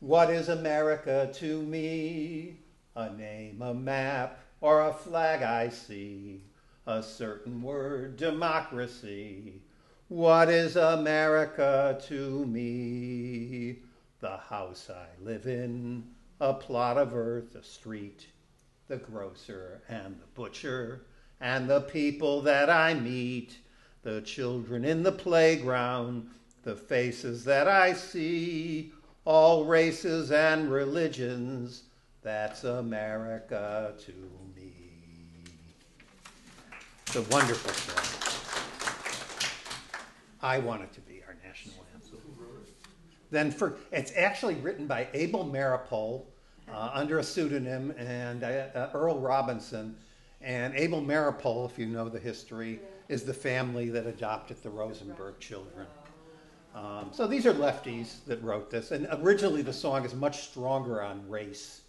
What 0.00 0.30
is 0.30 0.48
America 0.48 1.28
to 1.34 1.62
me? 1.62 2.60
A 2.94 3.10
name, 3.10 3.60
a 3.60 3.74
map, 3.74 4.38
or 4.60 4.80
a 4.80 4.92
flag 4.92 5.42
I 5.42 5.70
see. 5.70 6.44
A 6.86 7.02
certain 7.02 7.60
word, 7.60 8.16
democracy. 8.16 9.60
What 10.06 10.50
is 10.50 10.76
America 10.76 12.00
to 12.06 12.46
me? 12.46 13.78
The 14.20 14.36
house 14.36 14.88
I 14.88 15.06
live 15.20 15.46
in, 15.46 16.04
a 16.40 16.54
plot 16.54 16.96
of 16.96 17.12
earth, 17.14 17.56
a 17.56 17.64
street, 17.64 18.28
the 18.86 18.98
grocer 18.98 19.82
and 19.88 20.20
the 20.20 20.26
butcher, 20.34 21.06
and 21.40 21.68
the 21.68 21.80
people 21.80 22.40
that 22.42 22.70
I 22.70 22.94
meet 22.94 23.58
the 24.02 24.20
children 24.20 24.84
in 24.84 25.02
the 25.02 25.12
playground, 25.12 26.30
the 26.62 26.76
faces 26.76 27.44
that 27.44 27.66
I 27.66 27.92
see, 27.94 28.92
all 29.28 29.66
races 29.66 30.32
and 30.32 30.72
religions, 30.72 31.82
that's 32.22 32.64
America 32.64 33.92
to 33.98 34.12
me. 34.56 34.72
It's 37.06 37.16
a 37.16 37.22
wonderful 37.24 37.70
song. 37.70 38.04
I 40.40 40.58
want 40.58 40.80
it 40.80 40.94
to 40.94 41.00
be 41.02 41.22
our 41.28 41.36
national 41.46 41.74
anthem. 41.92 42.20
Then 43.30 43.50
for 43.50 43.76
it's 43.92 44.12
actually 44.16 44.54
written 44.54 44.86
by 44.86 45.08
Abel 45.12 45.44
Meeropol, 45.44 46.22
uh, 46.72 46.90
under 46.94 47.18
a 47.18 47.22
pseudonym, 47.22 47.90
and 47.98 48.42
uh, 48.42 48.46
uh, 48.74 48.90
Earl 48.94 49.20
Robinson. 49.20 49.94
And 50.40 50.74
Abel 50.74 51.02
Meeropol, 51.02 51.70
if 51.70 51.78
you 51.78 51.84
know 51.84 52.08
the 52.08 52.18
history, 52.18 52.80
is 53.10 53.24
the 53.24 53.34
family 53.34 53.90
that 53.90 54.06
adopted 54.06 54.62
the 54.62 54.70
Rosenberg 54.70 55.38
children. 55.38 55.86
Um, 56.78 57.10
so 57.12 57.26
these 57.26 57.44
are 57.44 57.52
lefties 57.52 58.24
that 58.26 58.42
wrote 58.42 58.70
this, 58.70 58.92
and 58.92 59.08
originally 59.10 59.62
the 59.62 59.72
song 59.72 60.04
is 60.04 60.14
much 60.14 60.48
stronger 60.48 61.02
on 61.02 61.28
race. 61.28 61.80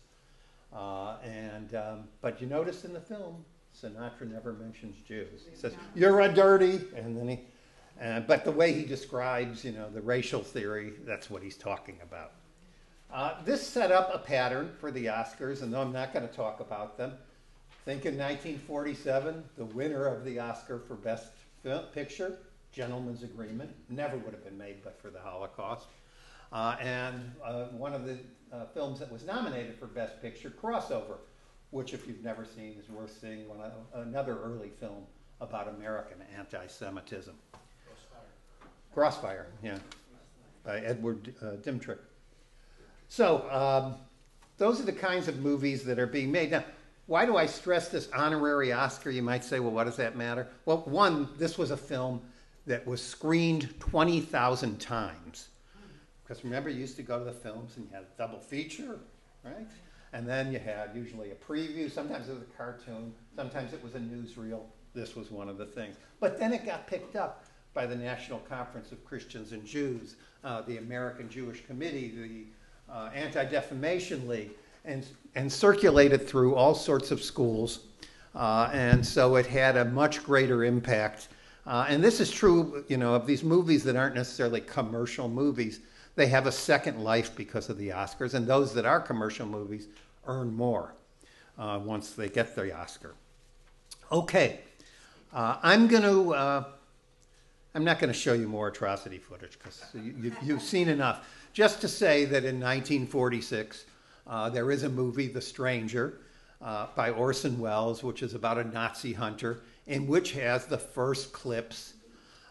Uh, 0.73 1.17
and 1.23 1.75
um, 1.75 2.08
but 2.21 2.41
you 2.41 2.47
notice 2.47 2.86
in 2.86 2.93
the 2.93 2.99
film, 2.99 3.43
Sinatra 3.80 4.32
never 4.32 4.54
mentions 4.54 4.95
Jews. 5.08 5.41
He 5.49 5.56
says, 5.56 5.73
"You're 5.93 6.21
a 6.21 6.34
dirty," 6.34 6.82
and 6.95 7.15
then 7.15 7.28
he. 7.28 7.39
Uh, 8.02 8.21
but 8.21 8.45
the 8.45 8.52
way 8.52 8.71
he 8.71 8.86
describes, 8.86 9.63
you 9.65 9.73
know, 9.73 9.89
the 9.89 10.02
racial 10.02 10.41
theory, 10.41 10.93
that's 11.06 11.30
what 11.30 11.43
he's 11.43 11.58
talking 11.58 11.97
about. 12.02 12.32
Uh, 13.12 13.34
this 13.43 13.65
set 13.65 13.91
up 13.91 14.10
a 14.13 14.19
pattern 14.19 14.71
for 14.80 14.89
the 14.89 15.08
Oscars, 15.08 15.62
and 15.62 15.73
though 15.73 15.82
I'm 15.82 15.91
not 15.91 16.13
going 16.13 16.28
to 16.28 16.34
talk 16.34 16.62
about 16.62 16.97
them, 16.97 17.12
think 17.84 18.06
in 18.06 18.17
1947, 18.17 19.43
the 19.58 19.65
winner 19.65 20.06
of 20.06 20.23
the 20.23 20.39
Oscar 20.39 20.80
for 20.80 20.95
Best 20.95 21.32
Film 21.62 21.84
Picture, 21.93 22.38
Gentleman's 22.72 23.24
Agreement, 23.24 23.72
never 23.90 24.18
would 24.18 24.34
have 24.34 24.44
been 24.44 24.58
made 24.58 24.84
but 24.84 25.00
for 25.02 25.10
the 25.10 25.20
Holocaust. 25.20 25.88
Uh, 26.52 26.76
and 26.82 27.32
uh, 27.44 27.66
one 27.66 27.94
of 27.94 28.06
the 28.06 28.18
uh, 28.52 28.66
films 28.74 29.00
that 29.00 29.12
was 29.12 29.24
nominated 29.24 29.78
for 29.78 29.86
Best 29.86 30.22
Picture, 30.22 30.50
Crossover, 30.50 31.18
which, 31.72 31.94
if 31.94 32.08
you've 32.08 32.24
never 32.24 32.46
seen, 32.46 32.76
is 32.80 32.90
worth 32.90 33.16
seeing. 33.20 33.48
One, 33.48 33.60
another 33.94 34.40
early 34.40 34.70
film 34.80 35.04
about 35.42 35.68
American 35.68 36.18
anti-Semitism. 36.36 37.36
Crossfire, 37.86 38.28
Crossfire, 38.94 39.48
yeah, 39.64 39.78
by 40.64 40.80
Edward 40.80 41.34
uh, 41.42 41.58
Dmytryk. 41.58 42.00
So 43.08 43.50
um, 43.52 43.96
those 44.58 44.80
are 44.80 44.86
the 44.86 44.92
kinds 44.92 45.28
of 45.28 45.40
movies 45.40 45.84
that 45.86 46.00
are 46.00 46.08
being 46.08 46.32
made. 46.32 46.52
Now, 46.52 46.64
why 47.06 47.26
do 47.26 47.38
I 47.38 47.46
stress 47.46 47.90
this 47.90 48.10
honorary 48.16 48.72
Oscar? 48.72 49.10
You 49.10 49.24
might 49.24 49.44
say, 49.44 49.60
well, 49.60 49.72
what 49.72 49.86
does 49.86 49.96
that 49.98 50.16
matter? 50.16 50.48
Well, 50.66 50.84
one, 50.86 51.30
this 51.38 51.58
was 51.58 51.72
a 51.72 51.78
film 51.78 52.22
that 52.65 52.86
was 52.86 53.04
screened 53.04 53.80
20,000 53.80 54.80
times. 54.80 55.50
Because 56.24 56.43
remember, 56.43 56.69
you 56.69 56.80
used 56.80 56.95
to 56.98 57.04
go 57.04 57.17
to 57.17 57.26
the 57.26 57.32
films 57.32 57.78
and 57.78 57.88
you 57.88 57.91
had 57.93 58.04
a 58.04 58.17
double 58.17 58.39
feature, 58.39 59.00
right? 59.43 59.67
And 60.13 60.28
then 60.28 60.52
you 60.52 60.60
had 60.60 60.91
usually 60.93 61.32
a 61.32 61.36
preview. 61.36 61.91
Sometimes 61.91 62.30
it 62.30 62.34
was 62.34 62.43
a 62.43 62.58
cartoon. 62.58 63.13
Sometimes 63.36 63.74
it 63.74 63.84
was 63.84 63.95
a 63.95 64.00
newsreel. 64.00 64.62
This 64.93 65.15
was 65.15 65.32
one 65.32 65.50
of 65.50 65.58
the 65.58 65.65
things. 65.65 65.95
But 66.19 66.39
then 66.39 66.54
it 66.54 66.65
got 66.65 66.88
picked 66.88 67.15
up 67.15 67.45
by 67.74 67.86
the 67.86 67.95
National 67.95 68.39
Conference 68.39 68.91
of 68.91 69.04
Christians 69.06 69.52
and 69.52 69.65
Jews, 69.65 70.15
uh, 70.43 70.62
the 70.62 70.78
American 70.78 71.30
Jewish 71.30 71.65
Committee, 71.65 72.13
the 72.88 72.93
uh, 72.93 73.10
Anti 73.13 73.45
Defamation 73.45 74.28
League, 74.28 74.52
and, 74.86 75.06
and 75.36 75.52
circulated 75.52 76.28
through 76.28 76.56
all 76.56 76.74
sorts 76.74 77.12
of 77.12 77.22
schools. 77.22 77.86
Uh, 78.36 78.69
and 78.74 79.06
so 79.06 79.36
it 79.36 79.45
had 79.45 79.78
a 79.78 79.86
much 79.86 80.24
greater 80.24 80.63
impact. 80.63 81.30
Uh, 81.65 81.86
and 81.88 82.04
this 82.04 82.19
is 82.19 82.32
true, 82.32 82.84
you 82.88 82.98
know, 82.98 83.13
of 83.13 83.28
these 83.28 83.43
movies 83.43 83.84
that 83.84 83.95
aren't 83.95 84.15
necessarily 84.15 84.62
commercial 84.62 85.28
movies. 85.28 85.82
They 86.15 86.28
have 86.28 86.48
a 86.48 86.52
second 86.52 87.04
life 87.04 87.36
because 87.36 87.69
of 87.69 87.78
the 87.78 87.89
Oscars, 87.89 88.34
and 88.34 88.48
those 88.48 88.74
that 88.74 88.86
are 88.86 89.00
commercial 89.00 89.45
movies 89.45 89.88
earn 90.26 90.54
more 90.54 90.93
uh, 91.58 91.80
once 91.84 92.12
they 92.12 92.30
get 92.30 92.56
the 92.56 92.76
Oscar. 92.76 93.15
Okay, 94.12 94.62
uh, 95.34 95.58
I'm 95.62 95.88
going 95.88 96.04
to 96.04 96.65
I'm 97.76 97.84
not 97.84 98.00
going 98.00 98.12
to 98.12 98.19
show 98.19 98.34
you 98.34 98.48
more 98.48 98.69
atrocity 98.69 99.19
footage 99.19 99.58
because 99.60 99.84
you, 99.93 100.32
have 100.32 100.62
seen 100.62 100.89
enough. 100.89 101.28
Just 101.54 101.82
to 101.82 101.88
say 101.88 102.26
that 102.26 102.43
in 102.43 102.60
1946, 102.60 103.86
uh, 104.26 104.50
there 104.50 104.72
is 104.72 104.84
a 104.84 104.89
movie, 104.89 105.28
The 105.28 105.41
Stranger, 105.41 106.19
uh, 106.62 106.88
by 106.95 107.12
Orson 107.12 107.60
Welles, 107.60 108.04
which 108.04 108.24
is 108.24 108.34
about 108.34 108.58
a 108.58 108.63
Nazi 108.63 109.13
hunter, 109.13 109.62
in 109.89 110.08
which 110.08 110.34
has 110.34 110.65
the 110.65 110.78
first 110.78 111.34
clips 111.34 111.95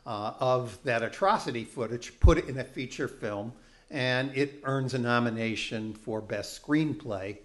uh, 0.07 0.33
of 0.41 0.79
that 0.83 1.03
atrocity 1.03 1.65
footage 1.65 2.19
put 2.21 2.49
in 2.49 2.59
a 2.59 2.65
feature 2.65 3.09
film, 3.09 3.53
and 3.91 4.37
it 4.37 4.61
earns 4.65 4.93
a 4.93 4.99
nomination 4.99 5.95
for 5.95 6.21
Best 6.21 6.61
Screenplay. 6.61 7.39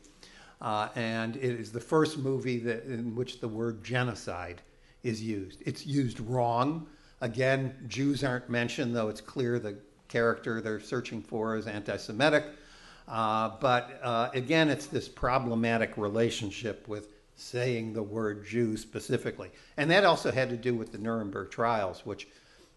Uh, 0.60 0.89
and 0.95 1.36
it 1.36 1.60
is 1.60 1.71
the 1.71 1.79
first 1.79 2.17
movie 2.17 2.58
that, 2.58 2.86
in 2.86 3.15
which 3.15 3.39
the 3.39 3.47
word 3.47 3.84
genocide 3.84 4.62
is 5.03 5.21
used. 5.21 5.62
It's 5.65 5.86
used 5.86 6.19
wrong. 6.21 6.88
Again, 7.21 7.75
Jews 7.88 8.23
aren't 8.23 8.49
mentioned, 8.49 8.95
though 8.95 9.10
it's 9.10 9.21
clear 9.21 9.60
the 9.60 9.77
character 10.08 10.62
they're 10.62 10.79
searching 10.79 11.21
for 11.21 11.56
is 11.56 11.67
anti 11.67 11.97
Semitic. 11.97 12.45
Uh, 13.08 13.51
but 13.60 13.99
uh, 14.01 14.29
again, 14.34 14.69
it's 14.69 14.88
this 14.88 15.10
problematic 15.10 15.97
relationship 15.97 16.88
with 16.88 17.12
saying 17.43 17.93
the 17.93 18.03
word 18.03 18.45
Jew 18.45 18.77
specifically. 18.77 19.51
And 19.77 19.91
that 19.91 20.06
also 20.06 20.32
had 20.32 20.49
to 20.49 20.58
do 20.58 20.73
with 20.73 20.91
the 20.91 20.97
Nuremberg 20.97 21.51
trials, 21.51 22.06
which 22.06 22.27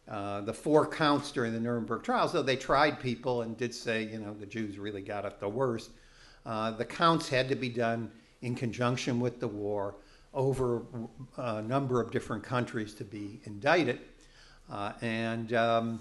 uh, 0.08 0.40
the 0.42 0.52
four 0.52 0.86
counts 0.86 1.32
during 1.32 1.52
the 1.52 1.60
Nuremberg 1.60 2.02
trials, 2.02 2.32
though 2.32 2.42
they 2.42 2.56
tried 2.56 3.00
people 3.00 3.42
and 3.42 3.56
did 3.56 3.74
say, 3.74 4.04
you 4.04 4.18
know, 4.18 4.34
the 4.34 4.46
Jews 4.46 4.78
really 4.78 5.02
got 5.02 5.24
it 5.24 5.40
the 5.40 5.48
worst, 5.48 5.90
uh, 6.44 6.70
the 6.72 6.84
counts 6.84 7.28
had 7.28 7.48
to 7.48 7.54
be 7.56 7.68
done 7.68 8.10
in 8.42 8.54
conjunction 8.54 9.20
with 9.20 9.40
the 9.40 9.48
war 9.48 9.96
over 10.34 10.82
a 11.38 11.62
number 11.62 12.00
of 12.00 12.10
different 12.10 12.42
countries 12.42 12.94
to 12.94 13.04
be 13.04 13.40
indicted. 13.44 14.00
Uh, 14.70 14.92
and 15.00 15.52
um, 15.54 16.00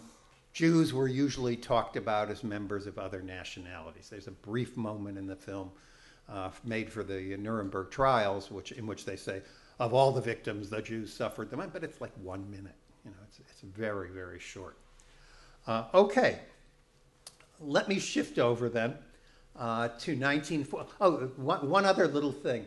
Jews 0.54 0.93
were 0.93 1.08
usually 1.08 1.56
talked 1.56 1.95
about 1.95 2.30
as 2.30 2.43
members 2.43 2.86
of 2.86 2.99
other 2.99 3.21
nationalities. 3.21 4.10
There's 4.10 4.28
a 4.28 4.32
brief 4.32 4.75
moment 4.75 5.17
in 5.17 5.25
the 5.25 5.36
film 5.36 5.71
uh, 6.30 6.50
made 6.64 6.92
for 6.92 7.04
the 7.04 7.38
Nuremberg 7.38 7.92
trials, 7.92 8.52
which, 8.52 8.72
in 8.72 8.88
which 8.88 9.06
they 9.06 9.16
say, 9.16 9.42
of 9.80 9.94
all 9.94 10.12
the 10.12 10.22
victims, 10.22 10.70
the 10.70 10.82
Jews 10.82 11.14
suffered 11.14 11.50
the 11.50 11.58
most, 11.58 11.74
but 11.74 11.84
it's 11.84 12.02
like 12.02 12.14
one 12.24 12.50
minute. 12.50 12.76
You 13.04 13.12
know, 13.12 13.18
it's, 13.28 13.40
it's 13.40 13.62
very, 13.62 14.10
very 14.10 14.40
short. 14.40 14.78
Uh, 15.68 15.86
okay, 15.94 16.40
let 17.60 17.88
me 17.88 18.00
shift 18.00 18.40
over 18.40 18.70
then 18.70 18.96
uh, 19.58 19.90
to 20.00 20.16
1940. 20.16 20.90
Oh, 21.02 21.12
one, 21.38 21.70
one 21.70 21.86
other 21.86 22.08
little 22.08 22.32
thing. 22.32 22.66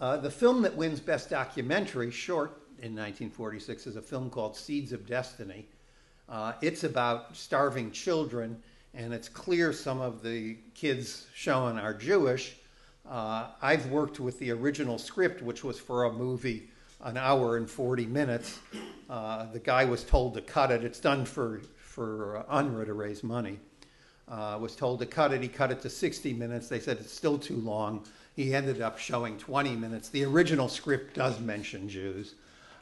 Uh, 0.00 0.16
the 0.16 0.30
film 0.30 0.62
that 0.62 0.74
wins 0.74 1.00
Best 1.00 1.30
Documentary, 1.30 2.10
short, 2.10 2.50
in 2.78 2.96
1946 2.96 3.86
is 3.86 3.96
a 3.96 4.02
film 4.02 4.30
called 4.30 4.56
Seeds 4.56 4.92
of 4.92 5.06
Destiny. 5.06 5.66
Uh, 6.28 6.52
it's 6.62 6.84
about 6.84 7.36
starving 7.36 7.90
children, 7.90 8.62
and 8.94 9.12
it's 9.12 9.28
clear 9.28 9.72
some 9.72 10.00
of 10.00 10.22
the 10.22 10.56
kids 10.74 11.26
shown 11.34 11.78
are 11.78 11.92
Jewish. 11.92 12.56
Uh, 13.10 13.48
I've 13.60 13.86
worked 13.86 14.20
with 14.20 14.38
the 14.38 14.52
original 14.52 14.96
script, 14.96 15.42
which 15.42 15.64
was 15.64 15.80
for 15.80 16.04
a 16.04 16.12
movie, 16.12 16.70
an 17.02 17.16
hour 17.16 17.56
and 17.56 17.68
40 17.68 18.06
minutes. 18.06 18.60
Uh, 19.08 19.46
the 19.52 19.58
guy 19.58 19.84
was 19.84 20.04
told 20.04 20.34
to 20.34 20.40
cut 20.40 20.70
it. 20.70 20.84
It's 20.84 21.00
done 21.00 21.24
for, 21.24 21.60
for 21.76 22.46
UNRRA 22.48 22.86
to 22.86 22.92
raise 22.92 23.24
money. 23.24 23.58
Uh, 24.28 24.56
was 24.60 24.76
told 24.76 25.00
to 25.00 25.06
cut 25.06 25.32
it. 25.32 25.42
He 25.42 25.48
cut 25.48 25.72
it 25.72 25.80
to 25.80 25.90
60 25.90 26.34
minutes. 26.34 26.68
They 26.68 26.78
said 26.78 26.98
it's 26.98 27.12
still 27.12 27.36
too 27.36 27.56
long. 27.56 28.04
He 28.36 28.54
ended 28.54 28.80
up 28.80 28.96
showing 28.96 29.38
20 29.38 29.74
minutes. 29.74 30.08
The 30.08 30.24
original 30.24 30.68
script 30.68 31.14
does 31.14 31.40
mention 31.40 31.88
Jews. 31.88 32.36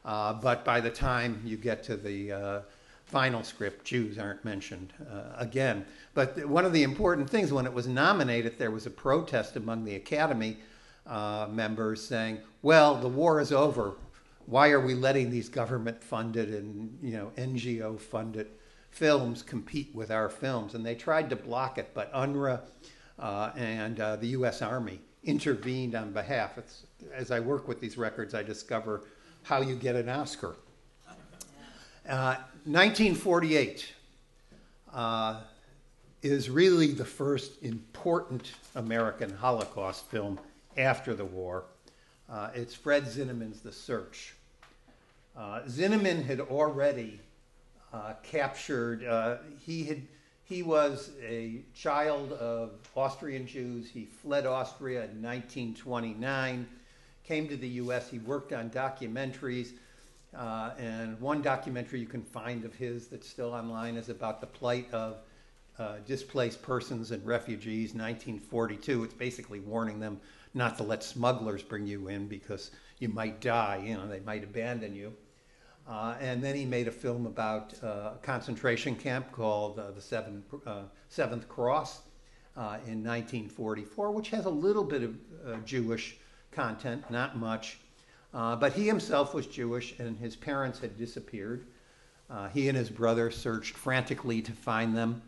Uh, 0.05 0.35
but 0.35 0.63
by 0.63 0.83
the 0.83 0.91
time 0.91 1.41
you 1.43 1.57
get 1.57 1.83
to 1.85 1.97
the 1.97 2.33
uh, 2.33 2.61
final 3.09 3.43
script, 3.43 3.85
Jews 3.87 4.19
aren't 4.19 4.45
mentioned 4.45 4.93
uh, 5.11 5.33
again. 5.37 5.85
But 6.15 6.47
one 6.47 6.65
of 6.65 6.73
the 6.73 6.83
important 6.83 7.29
things 7.29 7.53
when 7.53 7.65
it 7.65 7.73
was 7.73 7.89
nominated, 7.89 8.59
there 8.59 8.71
was 8.71 8.87
a 8.87 8.91
protest 8.91 9.57
among 9.57 9.85
the 9.85 9.95
Academy 9.95 10.59
uh, 11.07 11.49
members 11.51 12.07
saying, 12.07 12.41
"Well, 12.63 12.95
the 12.97 13.09
war 13.09 13.41
is 13.41 13.51
over. 13.51 13.95
Why 14.45 14.71
are 14.71 14.81
we 14.81 14.95
letting 14.95 15.31
these 15.31 15.49
government-funded 15.49 16.51
and 16.51 16.99
you 17.03 17.13
know 17.13 17.33
NGO-funded 17.37 18.49
films 18.91 19.43
compete 19.43 19.95
with 19.95 20.11
our 20.11 20.29
films?" 20.29 20.75
And 20.75 20.85
they 20.85 20.95
tried 20.95 21.31
to 21.31 21.37
block 21.37 21.79
it, 21.79 21.91
but 21.95 22.13
UNRRA 22.13 22.61
uh, 23.19 23.53
and 23.57 24.01
uh, 24.01 24.17
the 24.17 24.29
U.S. 24.29 24.61
Army 24.61 25.01
intervened 25.25 25.95
on 25.95 26.13
behalf. 26.13 26.59
It's, 26.59 26.85
as 27.15 27.31
I 27.31 27.41
work 27.41 27.69
with 27.69 27.81
these 27.81 27.97
records, 27.97 28.35
I 28.35 28.43
discover 28.43 29.05
how 29.45 29.63
you 29.63 29.77
get 29.77 29.97
an 29.97 30.11
Oscar. 30.11 30.57
Uh, 32.09 32.37
1948 32.69 33.95
uh, 34.93 35.41
is 36.21 36.51
really 36.51 36.89
the 36.89 37.05
first 37.05 37.63
important 37.63 38.53
American 38.75 39.35
Holocaust 39.35 40.05
film 40.11 40.39
after 40.77 41.15
the 41.15 41.25
war. 41.25 41.65
Uh, 42.29 42.51
it's 42.53 42.75
Fred 42.75 43.05
Zinnemann's 43.05 43.61
The 43.61 43.73
Search. 43.73 44.35
Uh, 45.35 45.63
Zinnemann 45.67 46.23
had 46.23 46.41
already 46.41 47.21
uh, 47.95 48.13
captured, 48.23 49.03
uh, 49.03 49.39
he, 49.65 49.85
had, 49.85 50.03
he 50.45 50.63
was 50.63 51.13
a 51.27 51.63
child 51.75 52.33
of 52.35 52.73
Austrian 52.95 53.47
Jews. 53.47 53.89
He 53.89 54.05
fled 54.05 54.45
Austria 54.45 55.05
in 55.05 55.23
1929 55.23 56.67
came 57.29 57.49
to 57.49 57.57
the 57.57 57.69
US. 57.69 58.11
He 58.11 58.19
worked 58.19 58.53
on 58.53 58.71
documentaries. 58.71 59.73
Uh, 60.37 60.71
and 60.79 61.19
one 61.21 61.41
documentary 61.41 62.01
you 62.01 62.07
can 62.07 62.23
find 62.23 62.65
of 62.65 62.75
his 62.75 63.09
that's 63.09 63.29
still 63.29 63.53
online 63.53 63.97
is 63.97 64.09
about 64.09 64.41
the 64.41 64.47
plight 64.47 64.93
of 64.93 65.19
uh, 65.79 65.97
Displaced 66.07 66.61
Persons 66.63 67.13
and 67.13 67.25
Refugees, 67.25 67.95
1942. 67.95 69.05
It's 69.05 69.15
basically 69.15 69.61
warning 69.61 70.01
them 70.01 70.21
not 70.55 70.77
to 70.79 70.83
let 70.83 71.03
smugglers 71.03 71.63
bring 71.63 71.87
you 71.87 72.09
in 72.09 72.27
because 72.27 72.71
you 72.99 73.09
might 73.09 73.41
die, 73.41 73.83
you 73.85 73.95
know, 73.95 74.07
they 74.07 74.21
might 74.21 74.45
abandon 74.45 74.95
you. 74.95 75.15
Uh, 75.89 76.15
and 76.21 76.43
then 76.45 76.55
he 76.55 76.67
made 76.67 76.87
a 76.87 76.93
film 76.93 77.25
about 77.25 77.73
uh, 77.83 78.13
a 78.15 78.19
concentration 78.23 78.95
camp 78.95 79.33
called 79.33 79.79
uh, 79.79 79.91
the 79.93 80.61
uh, 80.67 80.83
Seventh 81.09 81.49
Cross 81.49 82.03
in 82.87 83.05
1944, 83.05 84.11
which 84.11 84.29
has 84.31 84.45
a 84.45 84.51
little 84.51 84.85
bit 84.85 85.03
of 85.03 85.65
Jewish 85.65 86.19
content, 86.51 87.09
not 87.11 87.39
much. 87.39 87.79
Uh, 88.35 88.57
but 88.57 88.73
he 88.75 88.87
himself 88.87 89.35
was 89.35 89.47
Jewish, 89.47 89.99
and 89.99 90.17
his 90.19 90.37
parents 90.37 90.79
had 90.79 90.99
disappeared. 90.99 91.67
Uh, 92.31 92.49
he 92.49 92.69
and 92.69 92.77
his 92.77 92.91
brother 92.91 93.31
searched 93.31 93.75
frantically 93.75 94.43
to 94.43 94.53
find 94.53 94.97
them. 94.97 95.23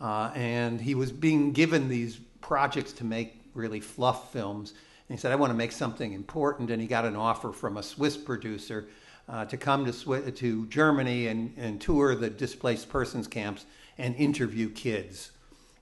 Uh, 0.00 0.30
and 0.34 0.80
he 0.80 0.94
was 0.94 1.12
being 1.12 1.52
given 1.52 1.88
these 1.88 2.18
projects 2.40 2.92
to 2.94 3.04
make 3.04 3.34
really 3.54 3.80
fluff 3.80 4.32
films. 4.32 4.70
And 4.70 5.18
he 5.18 5.20
said, 5.20 5.32
I 5.32 5.36
want 5.36 5.50
to 5.50 5.56
make 5.56 5.72
something 5.72 6.12
important. 6.14 6.70
And 6.70 6.80
he 6.80 6.88
got 6.88 7.04
an 7.04 7.16
offer 7.16 7.52
from 7.52 7.76
a 7.76 7.82
Swiss 7.82 8.16
producer 8.16 8.88
uh, 9.28 9.44
to 9.44 9.56
come 9.56 9.84
to, 9.90 10.30
to 10.30 10.66
Germany 10.66 11.26
and, 11.26 11.52
and 11.58 11.80
tour 11.80 12.14
the 12.14 12.30
displaced 12.30 12.88
persons 12.88 13.28
camps 13.28 13.66
and 13.98 14.16
interview 14.16 14.70
kids 14.70 15.32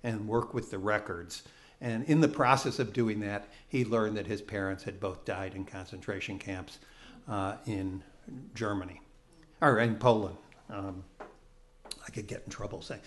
and 0.02 0.26
work 0.26 0.54
with 0.54 0.70
the 0.70 0.78
records. 0.78 1.44
And 1.80 2.04
in 2.04 2.20
the 2.20 2.28
process 2.28 2.78
of 2.78 2.92
doing 2.92 3.20
that, 3.20 3.48
he 3.68 3.84
learned 3.84 4.16
that 4.16 4.26
his 4.26 4.42
parents 4.42 4.82
had 4.82 4.98
both 4.98 5.24
died 5.24 5.54
in 5.54 5.64
concentration 5.64 6.38
camps 6.38 6.78
uh, 7.28 7.56
in 7.66 8.02
Germany, 8.54 9.00
or 9.60 9.78
in 9.78 9.96
Poland. 9.96 10.36
Um, 10.70 11.04
I 11.20 12.10
could 12.10 12.26
get 12.26 12.42
in 12.44 12.50
trouble 12.50 12.82
saying 12.82 13.00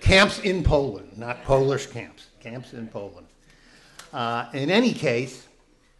camps 0.00 0.38
in 0.40 0.64
Poland, 0.64 1.16
not 1.16 1.44
Polish 1.44 1.86
camps, 1.86 2.26
camps 2.40 2.72
in 2.72 2.88
Poland. 2.88 3.26
Uh, 4.12 4.46
in 4.54 4.70
any 4.70 4.92
case, 4.92 5.46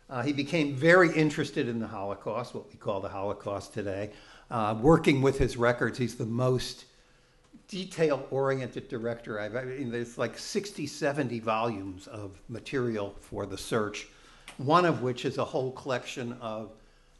uh, 0.08 0.22
he 0.22 0.32
became 0.32 0.74
very 0.74 1.12
interested 1.12 1.68
in 1.68 1.78
the 1.78 1.86
Holocaust, 1.86 2.54
what 2.54 2.68
we 2.68 2.76
call 2.76 3.00
the 3.00 3.08
Holocaust 3.08 3.72
today. 3.72 4.10
Uh, 4.50 4.76
working 4.80 5.22
with 5.22 5.38
his 5.38 5.56
records, 5.56 5.96
he's 5.98 6.16
the 6.16 6.26
most 6.26 6.86
detail 7.70 8.26
oriented 8.32 8.88
director 8.88 9.38
I've 9.38 9.54
I 9.54 9.64
mean, 9.64 9.92
there's 9.92 10.18
like 10.18 10.36
60, 10.36 10.88
70 10.88 11.38
volumes 11.38 12.08
of 12.08 12.32
material 12.48 13.14
for 13.20 13.46
the 13.46 13.56
search, 13.56 14.08
one 14.58 14.84
of 14.84 15.02
which 15.02 15.24
is 15.24 15.38
a 15.38 15.44
whole 15.44 15.70
collection 15.72 16.36
of 16.40 16.72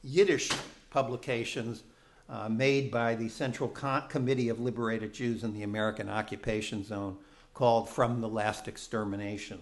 Yiddish 0.03 0.51
publications 0.91 1.85
uh, 2.29 2.49
made 2.49 2.91
by 2.91 3.15
the 3.15 3.29
Central 3.29 3.69
Committee 3.69 4.49
of 4.49 4.59
Liberated 4.59 5.15
Jews 5.15 5.45
in 5.45 5.55
the 5.55 5.63
American 5.63 6.09
Occupation 6.09 6.83
Zone 6.85 7.17
called 7.55 7.89
From 7.89 8.21
the 8.21 8.29
Last 8.29 8.67
Extermination. 8.67 9.61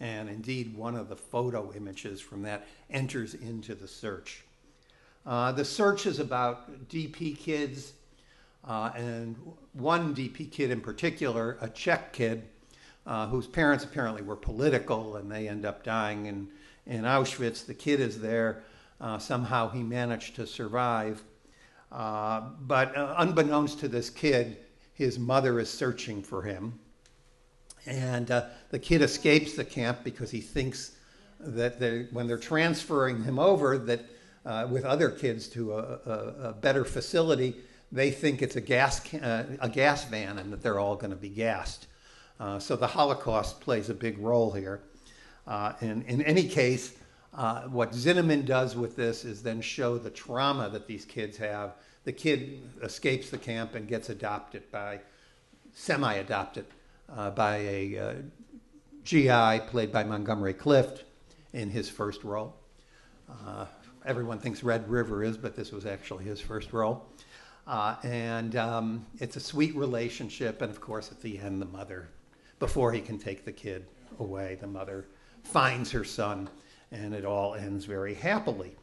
And 0.00 0.28
indeed, 0.28 0.76
one 0.76 0.96
of 0.96 1.08
the 1.08 1.16
photo 1.16 1.72
images 1.76 2.20
from 2.20 2.42
that 2.42 2.66
enters 2.90 3.34
into 3.34 3.76
the 3.76 3.86
search. 3.86 4.42
Uh, 5.24 5.52
the 5.52 5.64
search 5.64 6.06
is 6.06 6.18
about 6.18 6.88
DP 6.88 7.38
kids, 7.38 7.92
uh, 8.66 8.90
and 8.96 9.36
one 9.72 10.14
DP 10.14 10.50
kid 10.50 10.70
in 10.70 10.80
particular, 10.80 11.58
a 11.60 11.68
Czech 11.68 12.12
kid, 12.12 12.44
uh, 13.06 13.26
whose 13.26 13.46
parents 13.46 13.84
apparently 13.84 14.22
were 14.22 14.36
political 14.36 15.16
and 15.16 15.30
they 15.30 15.48
end 15.48 15.66
up 15.66 15.84
dying 15.84 16.26
in, 16.26 16.48
in 16.86 17.02
Auschwitz. 17.02 17.66
The 17.66 17.74
kid 17.74 18.00
is 18.00 18.20
there. 18.20 18.64
Uh, 19.00 19.18
somehow 19.18 19.68
he 19.68 19.82
managed 19.82 20.36
to 20.36 20.46
survive. 20.46 21.22
Uh, 21.92 22.40
but 22.60 22.96
uh, 22.96 23.14
unbeknownst 23.18 23.80
to 23.80 23.88
this 23.88 24.08
kid, 24.08 24.56
his 24.94 25.18
mother 25.18 25.60
is 25.60 25.68
searching 25.68 26.22
for 26.22 26.42
him. 26.42 26.78
And 27.86 28.30
uh, 28.30 28.46
the 28.70 28.78
kid 28.78 29.02
escapes 29.02 29.54
the 29.54 29.64
camp 29.64 29.98
because 30.04 30.30
he 30.30 30.40
thinks 30.40 30.92
that 31.38 31.78
they, 31.78 32.06
when 32.12 32.26
they're 32.26 32.38
transferring 32.38 33.22
him 33.22 33.38
over, 33.38 33.76
that 33.76 34.06
with 34.70 34.84
other 34.84 35.10
kids 35.10 35.48
to 35.48 35.72
a, 35.74 35.76
a, 35.76 36.48
a 36.48 36.52
better 36.52 36.84
facility, 36.84 37.56
they 37.94 38.10
think 38.10 38.42
it's 38.42 38.56
a 38.56 38.60
gas, 38.60 39.14
uh, 39.14 39.44
a 39.60 39.68
gas 39.68 40.04
van 40.06 40.38
and 40.38 40.52
that 40.52 40.62
they're 40.62 40.80
all 40.80 40.96
going 40.96 41.12
to 41.12 41.16
be 41.16 41.28
gassed. 41.28 41.86
Uh, 42.40 42.58
so 42.58 42.74
the 42.74 42.88
Holocaust 42.88 43.60
plays 43.60 43.88
a 43.88 43.94
big 43.94 44.18
role 44.18 44.50
here. 44.50 44.82
Uh, 45.46 45.74
and 45.80 46.02
in 46.06 46.20
any 46.22 46.48
case, 46.48 46.96
uh, 47.32 47.62
what 47.62 47.92
Zinnemann 47.92 48.46
does 48.46 48.74
with 48.76 48.96
this 48.96 49.24
is 49.24 49.44
then 49.44 49.60
show 49.60 49.96
the 49.96 50.10
trauma 50.10 50.68
that 50.70 50.88
these 50.88 51.04
kids 51.04 51.36
have. 51.36 51.74
The 52.02 52.12
kid 52.12 52.62
escapes 52.82 53.30
the 53.30 53.38
camp 53.38 53.76
and 53.76 53.86
gets 53.86 54.10
adopted 54.10 54.70
by, 54.72 55.00
semi 55.72 56.14
adopted 56.14 56.66
uh, 57.14 57.30
by 57.30 57.58
a 57.58 57.98
uh, 57.98 58.14
GI 59.04 59.68
played 59.68 59.92
by 59.92 60.02
Montgomery 60.02 60.54
Clift 60.54 61.04
in 61.52 61.70
his 61.70 61.88
first 61.88 62.24
role. 62.24 62.56
Everyone 64.04 64.38
thinks 64.38 64.62
Red 64.62 64.88
River 64.90 65.24
is, 65.24 65.38
but 65.38 65.56
this 65.56 65.72
was 65.72 65.86
actually 65.86 66.24
his 66.24 66.40
first 66.40 66.74
role. 66.74 67.06
Uh, 67.66 67.96
and 68.02 68.56
um, 68.56 69.06
it's 69.18 69.36
a 69.36 69.40
sweet 69.40 69.74
relationship. 69.74 70.60
And 70.60 70.70
of 70.70 70.80
course, 70.80 71.10
at 71.10 71.20
the 71.20 71.38
end, 71.38 71.60
the 71.60 71.66
mother, 71.66 72.08
before 72.58 72.92
he 72.92 73.00
can 73.00 73.18
take 73.18 73.44
the 73.44 73.52
kid 73.52 73.86
away, 74.18 74.58
the 74.60 74.66
mother 74.66 75.06
finds 75.42 75.90
her 75.90 76.04
son, 76.04 76.48
and 76.92 77.14
it 77.14 77.24
all 77.24 77.54
ends 77.54 77.84
very 77.84 78.14
happily. 78.14 78.76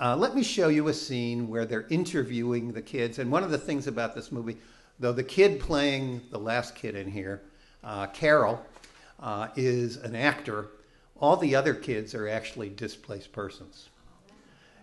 Uh, 0.00 0.14
let 0.16 0.34
me 0.34 0.42
show 0.42 0.68
you 0.68 0.88
a 0.88 0.94
scene 0.94 1.48
where 1.48 1.64
they're 1.64 1.86
interviewing 1.90 2.72
the 2.72 2.82
kids. 2.82 3.18
And 3.18 3.32
one 3.32 3.42
of 3.42 3.50
the 3.50 3.58
things 3.58 3.86
about 3.86 4.14
this 4.14 4.30
movie, 4.30 4.56
though 5.00 5.12
the 5.12 5.24
kid 5.24 5.58
playing 5.58 6.20
the 6.30 6.38
last 6.38 6.76
kid 6.76 6.94
in 6.94 7.10
here, 7.10 7.42
uh, 7.82 8.06
Carol, 8.08 8.64
uh, 9.20 9.48
is 9.56 9.96
an 9.96 10.14
actor, 10.14 10.68
all 11.20 11.36
the 11.36 11.56
other 11.56 11.74
kids 11.74 12.14
are 12.14 12.28
actually 12.28 12.68
displaced 12.68 13.32
persons. 13.32 13.88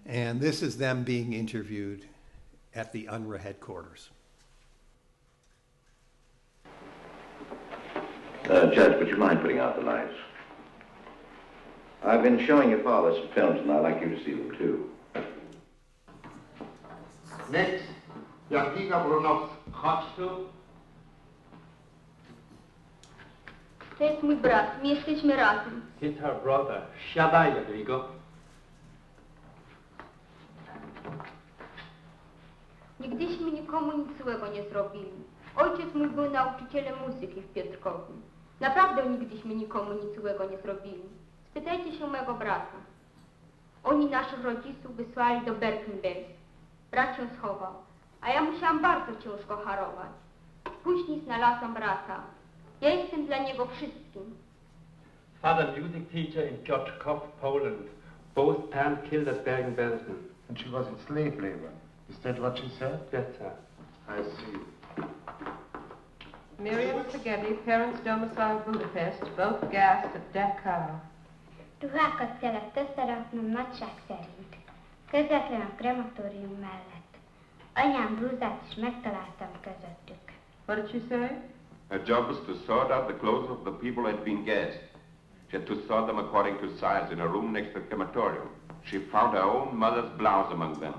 And 0.06 0.42
this 0.42 0.62
is 0.62 0.78
them 0.78 1.04
being 1.04 1.34
interviewed 1.34 2.06
at 2.76 2.92
the 2.92 3.08
UNRRA 3.12 3.40
headquarters. 3.40 4.10
Uh, 8.50 8.68
Judge, 8.68 9.00
would 9.00 9.08
you 9.08 9.18
mind 9.18 9.42
putting 9.42 9.60
out 9.60 9.76
the 9.76 9.82
lights? 9.82 10.14
I've 12.04 12.22
been 12.22 12.46
showing 12.46 12.70
your 12.70 12.84
father 12.84 13.16
some 13.16 13.30
films, 13.34 13.60
and 13.62 13.72
I'd 13.72 13.82
like 13.82 14.02
you 14.02 14.10
to 14.10 14.24
see 14.24 14.34
them 14.34 14.56
too. 14.58 14.90
Next, 17.50 17.86
Jadwiga 18.52 19.04
Brunow, 19.04 19.50
chodź 19.72 20.06
tu. 20.16 20.50
To 23.98 24.04
jest 24.04 24.24
mój 24.24 24.36
brat, 24.36 24.84
my 24.84 24.90
jesteśmy 24.90 25.36
razem. 25.36 25.82
It's 26.02 26.20
her 26.20 26.36
brother. 26.44 26.82
Siadaj, 27.14 27.56
Jadwigo. 27.56 28.15
Nigdyśmy 33.00 33.52
nikomu 33.52 33.98
nic 33.98 34.18
złego 34.22 34.48
nie 34.48 34.64
zrobili. 34.64 35.12
Ojciec 35.56 35.94
mój 35.94 36.08
był 36.08 36.30
nauczycielem 36.32 36.96
muzyki 37.08 37.42
w 37.42 37.54
Piotrkowie. 37.54 38.14
Naprawdę 38.60 39.10
nigdyśmy 39.10 39.56
nikomu 39.56 39.94
nic 39.94 40.16
złego 40.22 40.46
nie 40.46 40.58
zrobili. 40.58 41.04
Spytajcie 41.52 41.94
się 41.98 42.08
mego 42.08 42.34
brata. 42.34 42.78
Oni 43.84 44.06
naszych 44.06 44.44
rodziców 44.44 44.96
wysłali 44.96 45.46
do 45.46 45.54
Berkenberg. 45.54 46.28
Brat 46.92 47.18
się 47.18 47.28
schował, 47.38 47.74
a 48.22 48.30
ja 48.30 48.42
musiałam 48.42 48.82
bardzo 48.82 49.22
ciężko 49.24 49.58
harować. 49.58 50.10
Później 50.84 51.20
znalazłam 51.20 51.74
brata. 51.74 52.22
Ja 52.82 52.90
jestem 52.90 53.26
dla 53.26 53.38
niego 53.38 53.66
wszystkim. 53.66 54.36
Father 55.42 55.68
music 55.82 56.10
teacher 56.12 56.52
in 56.52 56.58
Piotrków, 56.58 57.22
Poland. 57.42 57.88
Both 58.36 58.70
parents 58.70 59.10
killed 59.10 59.28
at 59.28 59.46
Bergen-Belsen. 59.46 60.16
And 60.50 60.60
she 60.60 60.70
was 60.70 60.88
in 60.88 60.98
slave 61.08 61.36
labor. 61.36 61.72
Is 62.10 62.18
that 62.24 62.40
what 62.40 62.58
she 62.58 62.70
said? 62.80 63.00
Yes, 63.12 63.26
sir. 63.38 63.52
I 64.08 64.22
see. 64.22 65.04
Miriam 66.60 67.04
Szegedi, 67.12 67.60
parents 67.66 68.00
domiciled 68.04 68.66
Budapest, 68.66 69.22
both 69.36 69.72
gassed 69.72 70.16
at 70.16 70.32
Dachau. 70.34 71.02
Ruhákat 71.80 72.40
kellett 72.40 72.78
összeraknom 72.78 73.46
nagyság 73.46 73.94
szerint. 74.08 74.56
Közvetlen 75.12 75.62
a 75.62 75.76
krematórium 75.76 76.58
mellett. 76.60 77.12
Anyám 77.74 78.16
blúzát 78.16 78.62
is 78.70 78.76
megtaláltam 78.76 79.50
közöttük. 79.62 80.32
What 80.66 80.82
did 80.82 80.90
she 80.90 81.00
say? 81.10 81.30
Her 81.90 82.02
job 82.06 82.28
was 82.28 82.38
to 82.46 82.54
sort 82.66 82.92
out 82.92 83.08
the 83.08 83.18
clothes 83.18 83.50
of 83.50 83.64
the 83.64 83.72
people 83.72 84.04
who 84.04 84.10
had 84.10 84.24
been 84.24 84.44
gassed. 84.44 84.82
She 85.50 85.58
had 85.58 85.66
to 85.66 85.76
sort 85.88 86.06
them 86.08 86.18
according 86.18 86.60
to 86.60 86.68
size 86.78 87.12
in 87.12 87.20
a 87.20 87.28
room 87.28 87.52
next 87.52 87.74
to 87.74 87.80
the 87.80 87.86
crematorium. 87.88 88.50
She 88.84 88.98
found 89.12 89.38
her 89.38 89.44
own 89.44 89.76
mother's 89.76 90.10
blouse 90.18 90.52
among 90.54 90.80
them. 90.80 90.94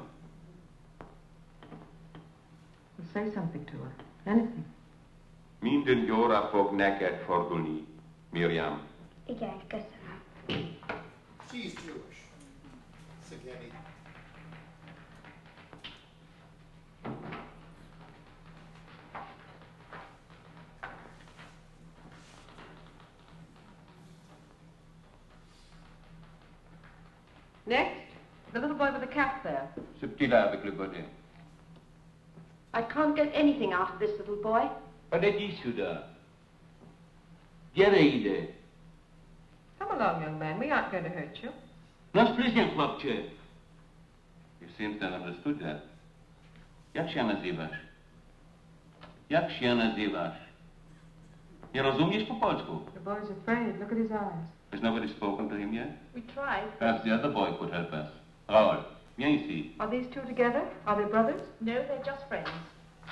Say 3.12 3.30
something 3.34 3.64
to 3.66 3.72
her. 3.72 3.92
Anything. 4.26 4.64
Minden 5.60 5.98
jóra 6.04 6.48
fog 6.48 6.74
neked 6.74 7.18
fordulni, 7.24 7.86
Miriam. 8.30 8.80
Igen, 9.26 9.60
köszönöm. 9.66 10.76
She's 11.50 11.74
Jewish. 11.84 12.20
Szegény. 13.28 13.72
Next, 27.66 27.92
the 28.52 28.60
little 28.60 28.76
boy 28.76 28.92
with 28.92 29.00
the 29.00 29.06
cap 29.14 29.42
there. 29.42 29.68
Subtil 30.00 30.32
avec 30.34 30.64
le 30.64 30.70
bonnet. 30.72 31.08
I 32.76 32.82
can't 32.82 33.16
get 33.16 33.30
anything 33.32 33.72
out 33.72 33.94
of 33.94 33.98
this 33.98 34.10
little 34.18 34.36
boy. 34.36 34.68
Allez-y, 35.10 35.54
Souda. 35.64 36.02
Geride. 37.74 38.48
Come 39.78 39.92
along, 39.92 40.22
young 40.22 40.38
man. 40.38 40.58
We 40.58 40.70
aren't 40.70 40.92
going 40.92 41.04
to 41.04 41.10
hurt 41.10 41.38
you. 41.42 41.50
Nas 42.12 42.36
prison 42.36 42.70
chlapče. 42.74 43.30
You 44.60 44.68
seem 44.76 44.98
to 44.98 45.08
have 45.08 45.22
understood 45.22 45.58
that. 45.60 45.80
Jak 46.94 47.10
się 47.10 47.24
nazywasz? 47.24 47.78
Jak 49.30 49.50
się 49.50 49.74
nazywasz? 49.74 50.36
Nie 51.74 51.82
rozumiesz 51.82 52.24
po 52.28 52.34
polsku? 52.34 52.80
The 52.94 53.00
boy's 53.00 53.30
afraid. 53.30 53.80
Look 53.80 53.92
at 53.92 53.98
his 53.98 54.10
eyes. 54.10 54.46
Has 54.72 54.82
nobody 54.82 55.08
spoken 55.08 55.48
to 55.48 55.56
him 55.56 55.72
yet? 55.74 55.88
We 56.14 56.20
tried. 56.20 56.78
Perhaps 56.78 57.04
the 57.04 57.14
other 57.14 57.32
boy 57.32 57.52
could 57.58 57.72
help 57.72 57.92
us. 57.92 58.08
Raoul, 58.48 58.84
viens 59.16 59.42
ici. 59.42 59.72
Are 59.78 59.88
these 59.90 60.06
two 60.12 60.22
together? 60.22 60.62
Are 60.86 60.96
they 60.96 61.10
brothers? 61.10 61.40
No, 61.60 61.74
they're 61.74 62.04
just 62.04 62.26
friends. 62.28 62.48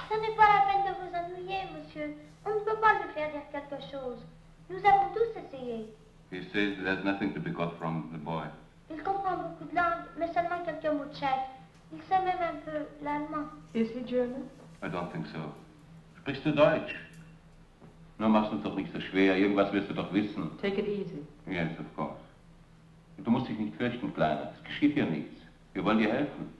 Ce 0.09 0.15
n'est 0.21 0.37
pas 0.37 0.49
la 0.49 0.61
peine 0.69 0.85
de 0.87 0.93
vous 1.01 1.15
ennuyer, 1.15 1.65
monsieur. 1.77 2.15
On 2.45 2.51
ne 2.51 2.61
peut 2.65 2.81
pas 2.81 2.95
lui 2.95 3.13
faire 3.15 3.31
dire 3.33 3.43
quelque 3.53 3.81
chose. 3.91 4.19
Nous 4.69 4.79
avons 4.85 5.13
tous 5.15 5.39
essayé. 5.39 5.87
He 6.31 6.43
says 6.53 6.77
there's 6.83 7.05
nothing 7.05 7.33
to 7.35 7.41
be 7.41 7.51
got 7.51 7.77
from 7.79 8.11
the 8.13 8.19
boy. 8.19 8.45
Il 8.91 9.03
comprend 9.03 9.37
beaucoup 9.37 9.65
de 9.71 9.75
langues, 9.75 10.05
mais 10.19 10.29
seulement 10.33 10.63
quelques 10.65 10.93
mots 10.93 11.11
tchèques. 11.13 11.49
Il 11.93 12.01
sait 12.09 12.19
même 12.25 12.41
un 12.41 12.57
peu 12.65 12.87
l'allemand. 13.03 13.49
Is 13.75 13.89
he 13.95 14.05
German? 14.07 14.49
I 14.83 14.89
don't 14.89 15.11
think 15.13 15.27
so. 15.27 15.39
Sprichst 16.19 16.45
du 16.45 16.53
Deutsch? 16.53 16.95
Nur 18.19 18.29
machst 18.29 18.53
uns 18.53 18.63
doch 18.63 18.75
nicht 18.77 18.93
so 18.93 19.01
schwer. 19.01 19.37
Irgendwas 19.37 19.73
wirst 19.73 19.89
du 19.91 19.95
doch 19.95 20.13
wissen. 20.13 20.51
Take 20.61 20.81
it 20.81 20.89
easy. 20.89 21.23
Yes, 21.47 21.71
of 21.79 21.87
course. 21.97 22.21
Du 23.19 23.31
musst 23.31 23.49
dich 23.49 23.59
nicht 23.59 23.77
fürchten, 23.77 24.13
Kleiner. 24.15 24.53
Es 24.57 24.65
geschieht 24.65 24.95
hier 24.95 25.07
nichts. 25.07 25.34
Wir 25.75 25.85
wollen 25.85 25.99
dir 25.99 26.13
helfen. 26.13 26.55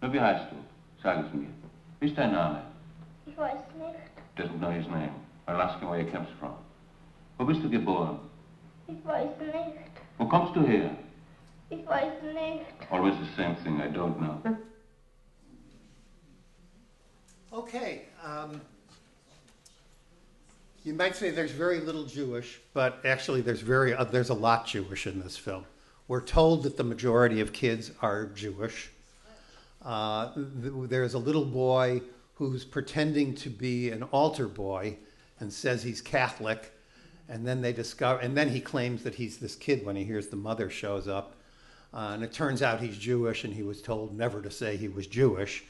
Nur 0.00 0.12
wie 0.12 0.20
heißt 0.20 0.50
du? 0.52 0.56
Sag 1.02 1.26
es 1.26 1.34
mir. 1.34 1.48
Wie 1.98 2.06
ist 2.06 2.16
dein 2.16 2.32
Name? 2.32 2.62
Ich 3.26 3.36
weiß 3.36 3.58
nicht. 3.76 3.98
Doesn't 4.36 4.58
know 4.58 4.70
his 4.70 4.86
name. 4.86 5.10
I'll 5.46 5.60
ask 5.60 5.78
him 5.80 5.90
where 5.90 6.02
he 6.02 6.10
comes 6.10 6.28
from. 6.38 6.54
Wo 7.36 7.44
bist 7.44 7.62
du 7.62 7.68
geboren? 7.68 8.20
Ich 8.86 9.04
weiß 9.04 9.30
nicht. 9.40 9.78
Wo 10.16 10.26
kommst 10.26 10.54
du 10.54 10.62
her? 10.62 10.90
Ich 11.70 11.84
weiß 11.86 12.22
nicht. 12.22 12.64
Always 12.90 13.14
the 13.18 13.26
same 13.36 13.56
thing. 13.62 13.80
I 13.80 13.88
don't 13.88 14.18
know. 14.20 14.56
Okay. 17.52 18.02
Um, 18.24 18.60
you 20.84 20.94
might 20.94 21.16
say 21.16 21.30
there's 21.30 21.50
very 21.50 21.80
little 21.80 22.04
Jewish, 22.04 22.60
but 22.74 23.00
actually 23.04 23.40
there's 23.40 23.60
very 23.60 23.92
uh, 23.92 24.04
there's 24.04 24.30
a 24.30 24.34
lot 24.34 24.66
Jewish 24.66 25.06
in 25.06 25.20
this 25.20 25.36
film. 25.36 25.64
We're 26.10 26.20
told 26.20 26.64
that 26.64 26.76
the 26.76 26.82
majority 26.82 27.40
of 27.40 27.52
kids 27.52 27.92
are 28.02 28.26
Jewish. 28.26 28.90
Uh, 29.80 30.34
th- 30.34 30.72
there's 30.88 31.14
a 31.14 31.20
little 31.20 31.44
boy 31.44 32.02
who's 32.34 32.64
pretending 32.64 33.32
to 33.36 33.48
be 33.48 33.90
an 33.90 34.02
altar 34.02 34.48
boy 34.48 34.96
and 35.38 35.52
says 35.52 35.84
he's 35.84 36.00
Catholic, 36.00 36.72
and 37.28 37.46
then 37.46 37.62
they 37.62 37.72
discover, 37.72 38.18
and 38.18 38.36
then 38.36 38.48
he 38.48 38.60
claims 38.60 39.04
that 39.04 39.14
he's 39.14 39.38
this 39.38 39.54
kid 39.54 39.86
when 39.86 39.94
he 39.94 40.02
hears 40.02 40.26
the 40.26 40.34
mother 40.34 40.68
shows 40.68 41.06
up, 41.06 41.36
uh, 41.94 42.10
and 42.14 42.24
it 42.24 42.32
turns 42.32 42.60
out 42.60 42.80
he's 42.80 42.98
Jewish, 42.98 43.44
and 43.44 43.54
he 43.54 43.62
was 43.62 43.80
told 43.80 44.12
never 44.12 44.42
to 44.42 44.50
say 44.50 44.76
he 44.76 44.88
was 44.88 45.06
Jewish, 45.06 45.62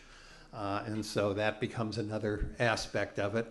uh, 0.54 0.84
and 0.86 1.04
so 1.04 1.34
that 1.34 1.60
becomes 1.60 1.98
another 1.98 2.48
aspect 2.58 3.18
of 3.18 3.36
it. 3.36 3.46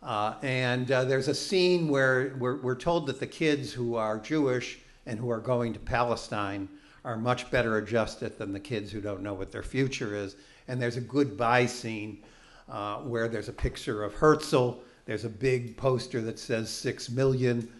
Uh, 0.00 0.34
and 0.42 0.92
uh, 0.92 1.02
there's 1.02 1.26
a 1.26 1.34
scene 1.34 1.88
where 1.88 2.36
we're, 2.38 2.58
we're 2.58 2.76
told 2.76 3.08
that 3.08 3.18
the 3.18 3.26
kids 3.26 3.72
who 3.72 3.96
are 3.96 4.16
Jewish 4.20 4.78
and 5.06 5.18
who 5.18 5.30
are 5.30 5.40
going 5.40 5.72
to 5.72 5.78
Palestine 5.78 6.68
are 7.04 7.16
much 7.16 7.50
better 7.50 7.76
adjusted 7.78 8.38
than 8.38 8.52
the 8.52 8.60
kids 8.60 8.90
who 8.90 9.00
don't 9.00 9.22
know 9.22 9.34
what 9.34 9.52
their 9.52 9.62
future 9.62 10.16
is. 10.16 10.36
And 10.68 10.80
there's 10.80 10.96
a 10.96 11.02
goodbye 11.02 11.66
scene 11.66 12.22
uh, 12.68 12.96
where 12.98 13.28
there's 13.28 13.48
a 13.48 13.52
picture 13.52 14.02
of 14.02 14.14
Herzl. 14.14 14.80
There's 15.04 15.24
a 15.24 15.28
big 15.30 15.76
poster 15.76 16.22
that 16.22 16.38
says 16.38 16.70
six 16.70 17.10
million. 17.10 17.70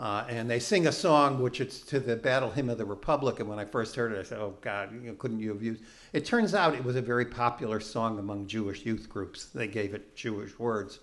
Uh, 0.00 0.24
and 0.30 0.48
they 0.48 0.58
sing 0.58 0.86
a 0.86 0.92
song 0.92 1.42
which 1.42 1.60
it's 1.60 1.80
to 1.80 2.00
the 2.00 2.16
Battle 2.16 2.50
Hymn 2.50 2.70
of 2.70 2.78
the 2.78 2.86
Republic. 2.86 3.38
And 3.38 3.46
when 3.46 3.58
I 3.58 3.66
first 3.66 3.94
heard 3.94 4.12
it, 4.12 4.18
I 4.18 4.22
said, 4.22 4.38
"Oh 4.38 4.56
God, 4.62 4.94
you 4.94 5.10
know, 5.10 5.14
couldn't 5.14 5.40
you 5.40 5.50
have 5.50 5.62
used?" 5.62 5.82
It 6.14 6.24
turns 6.24 6.54
out 6.54 6.74
it 6.74 6.82
was 6.82 6.96
a 6.96 7.02
very 7.02 7.26
popular 7.26 7.80
song 7.80 8.18
among 8.18 8.46
Jewish 8.46 8.86
youth 8.86 9.10
groups. 9.10 9.50
They 9.54 9.66
gave 9.66 9.92
it 9.92 10.16
Jewish 10.16 10.58
words, 10.58 11.00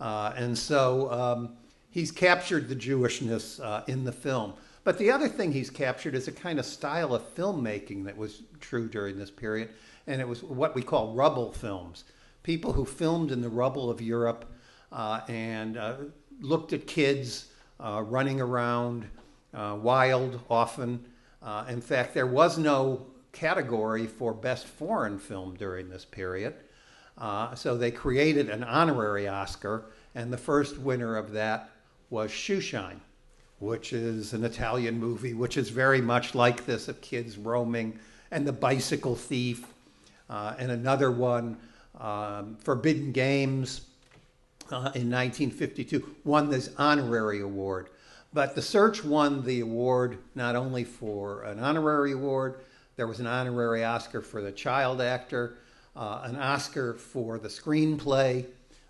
uh, 0.00 0.32
and 0.36 0.58
so 0.58 1.12
um, 1.12 1.56
he's 1.90 2.10
captured 2.10 2.68
the 2.68 2.74
Jewishness 2.74 3.64
uh, 3.64 3.84
in 3.86 4.02
the 4.02 4.10
film. 4.10 4.54
But 4.84 4.98
the 4.98 5.10
other 5.10 5.28
thing 5.28 5.52
he's 5.52 5.70
captured 5.70 6.14
is 6.14 6.28
a 6.28 6.32
kind 6.32 6.58
of 6.58 6.66
style 6.66 7.14
of 7.14 7.34
filmmaking 7.34 8.04
that 8.04 8.16
was 8.16 8.42
true 8.60 8.88
during 8.88 9.18
this 9.18 9.30
period, 9.30 9.70
and 10.06 10.20
it 10.20 10.28
was 10.28 10.42
what 10.42 10.74
we 10.74 10.82
call 10.82 11.14
rubble 11.14 11.52
films. 11.52 12.04
People 12.42 12.74
who 12.74 12.84
filmed 12.84 13.32
in 13.32 13.40
the 13.40 13.48
rubble 13.48 13.90
of 13.90 14.02
Europe 14.02 14.44
uh, 14.92 15.22
and 15.28 15.78
uh, 15.78 15.96
looked 16.40 16.74
at 16.74 16.86
kids 16.86 17.46
uh, 17.80 18.02
running 18.06 18.40
around, 18.40 19.06
uh, 19.54 19.76
wild 19.80 20.40
often. 20.50 21.04
Uh, 21.42 21.64
in 21.68 21.80
fact, 21.80 22.12
there 22.12 22.26
was 22.26 22.58
no 22.58 23.06
category 23.32 24.06
for 24.06 24.32
best 24.32 24.66
foreign 24.66 25.18
film 25.18 25.54
during 25.56 25.88
this 25.88 26.04
period. 26.04 26.54
Uh, 27.16 27.54
so 27.54 27.76
they 27.76 27.90
created 27.90 28.50
an 28.50 28.64
honorary 28.64 29.28
Oscar, 29.28 29.86
and 30.14 30.32
the 30.32 30.38
first 30.38 30.78
winner 30.78 31.16
of 31.16 31.32
that 31.32 31.70
was 32.10 32.30
Shoeshine, 32.30 33.00
which 33.64 33.92
is 33.92 34.32
an 34.34 34.44
Italian 34.44 34.98
movie, 34.98 35.34
which 35.34 35.56
is 35.56 35.70
very 35.70 36.00
much 36.00 36.34
like 36.34 36.66
this 36.66 36.88
of 36.88 37.00
kids 37.00 37.38
roaming, 37.38 37.98
and 38.30 38.46
The 38.46 38.52
Bicycle 38.52 39.16
Thief, 39.16 39.64
uh, 40.28 40.54
and 40.58 40.70
another 40.70 41.10
one, 41.10 41.56
um, 41.98 42.56
Forbidden 42.60 43.12
Games, 43.12 43.82
uh, 44.70 44.92
in 44.94 45.10
1952, 45.10 46.16
won 46.24 46.50
this 46.50 46.70
honorary 46.78 47.40
award. 47.40 47.88
But 48.32 48.54
The 48.54 48.62
Search 48.62 49.04
won 49.04 49.44
the 49.44 49.60
award 49.60 50.18
not 50.34 50.56
only 50.56 50.84
for 50.84 51.42
an 51.44 51.58
honorary 51.60 52.12
award, 52.12 52.60
there 52.96 53.06
was 53.06 53.20
an 53.20 53.26
honorary 53.26 53.84
Oscar 53.84 54.20
for 54.20 54.40
the 54.40 54.52
child 54.52 55.00
actor, 55.00 55.58
uh, 55.96 56.22
an 56.24 56.36
Oscar 56.36 56.94
for 56.94 57.38
the 57.38 57.48
screenplay 57.48 58.46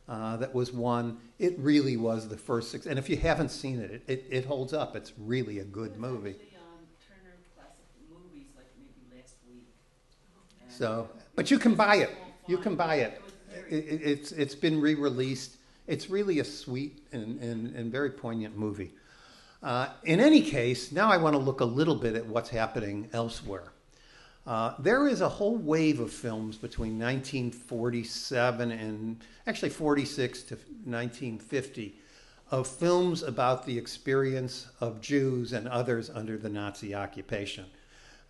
uh, 0.08 0.36
that 0.36 0.54
was 0.54 0.72
won. 0.72 1.18
It 1.44 1.58
really 1.58 1.96
was 1.96 2.28
the 2.28 2.36
first 2.38 2.70
six. 2.70 2.86
And 2.86 2.98
if 2.98 3.10
you 3.10 3.16
haven't 3.18 3.50
seen 3.50 3.80
it, 3.80 3.90
it, 3.90 4.02
it, 4.06 4.26
it 4.30 4.44
holds 4.46 4.72
up. 4.72 4.96
It's 4.96 5.12
really 5.18 5.58
a 5.58 5.64
good 5.64 5.98
movie. 5.98 6.36
So, 10.68 11.08
but 11.36 11.50
you 11.50 11.58
can 11.58 11.74
buy 11.74 11.96
it. 11.96 12.10
You 12.48 12.58
can 12.58 12.74
buy 12.74 12.96
it. 12.96 13.22
it, 13.68 13.74
it 13.74 14.00
it's 14.02 14.32
it's 14.32 14.54
been 14.54 14.80
re-released. 14.80 15.58
It's 15.86 16.08
really 16.08 16.40
a 16.40 16.44
sweet 16.44 17.06
and, 17.12 17.38
and, 17.40 17.76
and 17.76 17.92
very 17.92 18.10
poignant 18.10 18.56
movie. 18.56 18.92
Uh, 19.62 19.88
in 20.04 20.18
any 20.18 20.40
case, 20.40 20.92
now 20.92 21.10
I 21.12 21.18
want 21.18 21.34
to 21.34 21.38
look 21.38 21.60
a 21.60 21.64
little 21.64 21.94
bit 21.94 22.16
at 22.16 22.26
what's 22.26 22.48
happening 22.48 23.08
elsewhere. 23.12 23.73
Uh, 24.46 24.74
there 24.78 25.08
is 25.08 25.22
a 25.22 25.28
whole 25.28 25.56
wave 25.56 26.00
of 26.00 26.12
films 26.12 26.56
between 26.56 26.98
1947 26.98 28.70
and 28.70 29.24
actually 29.46 29.70
46 29.70 30.42
to 30.42 30.54
1950 30.54 31.94
of 32.50 32.66
films 32.66 33.22
about 33.22 33.64
the 33.64 33.76
experience 33.76 34.68
of 34.80 35.00
Jews 35.00 35.54
and 35.54 35.66
others 35.66 36.10
under 36.10 36.36
the 36.36 36.50
Nazi 36.50 36.94
occupation. 36.94 37.64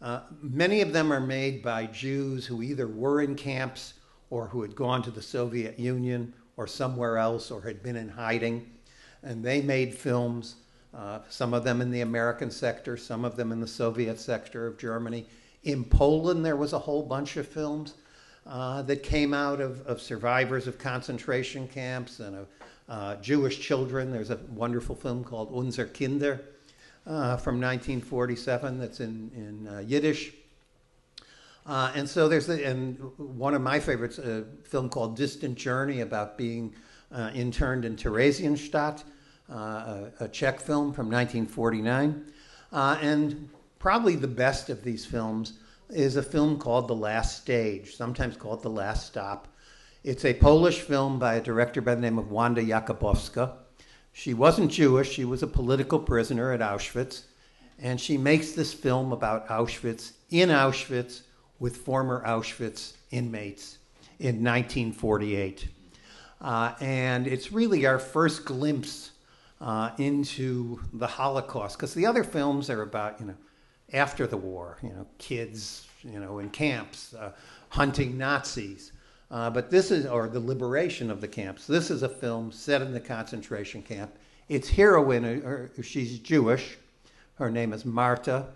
Uh, 0.01 0.21
many 0.41 0.81
of 0.83 0.93
them 0.93 1.13
are 1.13 1.21
made 1.21 1.63
by 1.63 1.87
Jews 1.87 2.47
who 2.47 2.63
either 2.63 2.87
were 2.87 3.21
in 3.21 3.35
camps 3.35 3.95
or 4.31 4.47
who 4.47 4.63
had 4.63 4.77
gone 4.77 5.03
to 5.03 5.11
the 5.11 5.23
Soviet 5.23 5.79
Union 5.79 6.33
or 6.57 6.67
somewhere 6.67 7.19
else 7.19 7.51
or 7.51 7.63
had 7.63 7.83
been 7.83 7.97
in 7.97 8.09
hiding. 8.09 8.71
And 9.23 9.45
they 9.45 9.63
made 9.63 9.95
films, 9.95 10.57
uh, 10.95 11.21
some 11.29 11.55
of 11.55 11.65
them 11.65 11.81
in 11.81 11.91
the 11.91 12.03
American 12.03 12.51
sector, 12.51 12.97
some 12.97 13.25
of 13.25 13.37
them 13.37 13.51
in 13.51 13.61
the 13.61 13.67
Soviet 13.67 14.21
sector 14.21 14.67
of 14.67 14.79
Germany. 14.79 15.27
In 15.65 15.85
Poland, 15.85 16.45
there 16.45 16.57
was 16.57 16.73
a 16.73 16.79
whole 16.79 17.03
bunch 17.03 17.37
of 17.37 17.49
films 17.49 17.95
uh, 18.47 18.83
that 18.83 19.03
came 19.03 19.33
out 19.33 19.61
of, 19.61 19.87
of 19.87 20.01
survivors 20.01 20.67
of 20.67 20.79
concentration 20.79 21.67
camps 21.67 22.21
and 22.21 22.37
of 22.37 22.47
uh, 22.89 23.17
Jewish 23.17 23.61
children. 23.61 24.13
There's 24.13 24.31
a 24.31 24.39
wonderful 24.51 24.95
film 24.95 25.25
called 25.25 25.51
Unser 25.57 25.87
Kinder 25.87 26.45
uh, 27.07 27.37
from 27.37 27.61
1947 27.61 28.79
that's 28.79 29.01
in, 29.01 29.31
in 29.35 29.69
uh, 29.69 29.79
Yiddish. 29.81 30.33
Uh, 31.67 31.93
and 31.95 32.09
so 32.09 32.29
there's 32.29 32.47
the, 32.47 32.63
and 32.67 32.99
one 33.17 33.55
of 33.55 33.63
my 33.63 33.81
favorites, 33.81 34.19
a 34.19 34.45
film 34.65 34.91
called 34.91 35.17
Distant 35.17 35.57
Journey 35.57 36.03
about 36.03 36.37
being 36.37 36.75
uh, 37.11 37.31
interned 37.35 37.87
in 37.87 37.97
Theresienstadt, 37.97 39.03
uh, 39.51 39.55
a, 39.55 40.13
a, 40.21 40.29
Czech 40.29 40.61
film 40.61 40.93
from 40.93 41.11
1949. 41.11 42.25
Uh, 42.73 42.99
and 43.01 43.49
probably 43.85 44.17
the 44.17 44.27
best 44.27 44.71
of 44.71 44.83
these 44.83 45.05
films 45.05 45.59
is 45.91 46.17
a 46.17 46.23
film 46.23 46.59
called 46.59 46.89
The 46.89 46.95
Last 46.95 47.43
Stage, 47.43 47.95
sometimes 47.95 48.35
called 48.35 48.63
The 48.63 48.71
Last 48.71 49.07
Stop. 49.07 49.47
It's 50.03 50.25
a 50.25 50.33
Polish 50.33 50.81
film 50.81 51.19
by 51.19 51.35
a 51.35 51.43
director 51.43 51.83
by 51.83 51.95
the 51.95 52.01
name 52.01 52.19
of 52.19 52.31
Wanda 52.31 52.63
Jakubowska. 52.63 53.53
She 54.15 54.33
wasn't 54.33 54.71
Jewish, 54.71 55.13
she 55.13 55.27
was 55.27 55.43
a 55.43 55.47
political 55.47 55.99
prisoner 55.99 56.51
at 56.53 56.61
Auschwitz. 56.61 57.25
And 57.79 58.01
she 58.01 58.17
makes 58.17 58.53
this 58.53 58.73
film 58.73 59.13
about 59.13 59.49
Auschwitz 59.49 60.13
in 60.31 60.49
Auschwitz 60.49 61.21
with 61.59 61.77
former 61.77 62.25
Auschwitz 62.27 62.95
inmates 63.11 63.77
in 64.19 64.43
1948. 64.43 65.69
Uh, 66.41 66.73
and 66.81 67.27
it's 67.27 67.53
really 67.53 67.85
our 67.85 67.99
first 67.99 68.47
glimpse 68.47 69.11
uh, 69.61 69.91
into 69.99 70.81
the 70.95 71.07
Holocaust, 71.07 71.77
because 71.77 71.93
the 71.93 72.07
other 72.07 72.25
films 72.25 72.71
are 72.71 72.81
about, 72.81 73.21
you 73.21 73.27
know, 73.27 73.35
after 73.93 74.27
the 74.27 74.37
war, 74.37 74.79
you 74.83 74.91
know, 74.91 75.07
kids, 75.19 75.87
you 76.03 76.19
know, 76.19 76.39
in 76.39 76.51
camps, 76.51 77.15
uh, 77.15 77.33
hunting 77.69 78.17
Nazis. 78.19 78.93
Uh, 79.31 79.51
but 79.51 79.71
this 79.71 79.91
is, 79.91 80.07
or 80.07 80.29
the 80.29 80.41
liberation 80.41 81.11
of 81.11 81.21
the 81.21 81.29
camps. 81.29 81.67
This 81.67 81.91
is 81.91 82.03
a 82.03 82.09
film 82.09 82.53
set 82.53 82.83
in 82.83 82.93
the 82.93 83.01
concentration 83.01 83.83
camp. 83.83 84.15
Its 84.49 84.69
heroine, 84.69 85.25
uh, 85.25 85.83
she's 85.83 86.19
Jewish. 86.19 86.77
Her 87.37 87.51
name 87.51 87.73
is 87.73 87.85
Marta. 87.85 88.47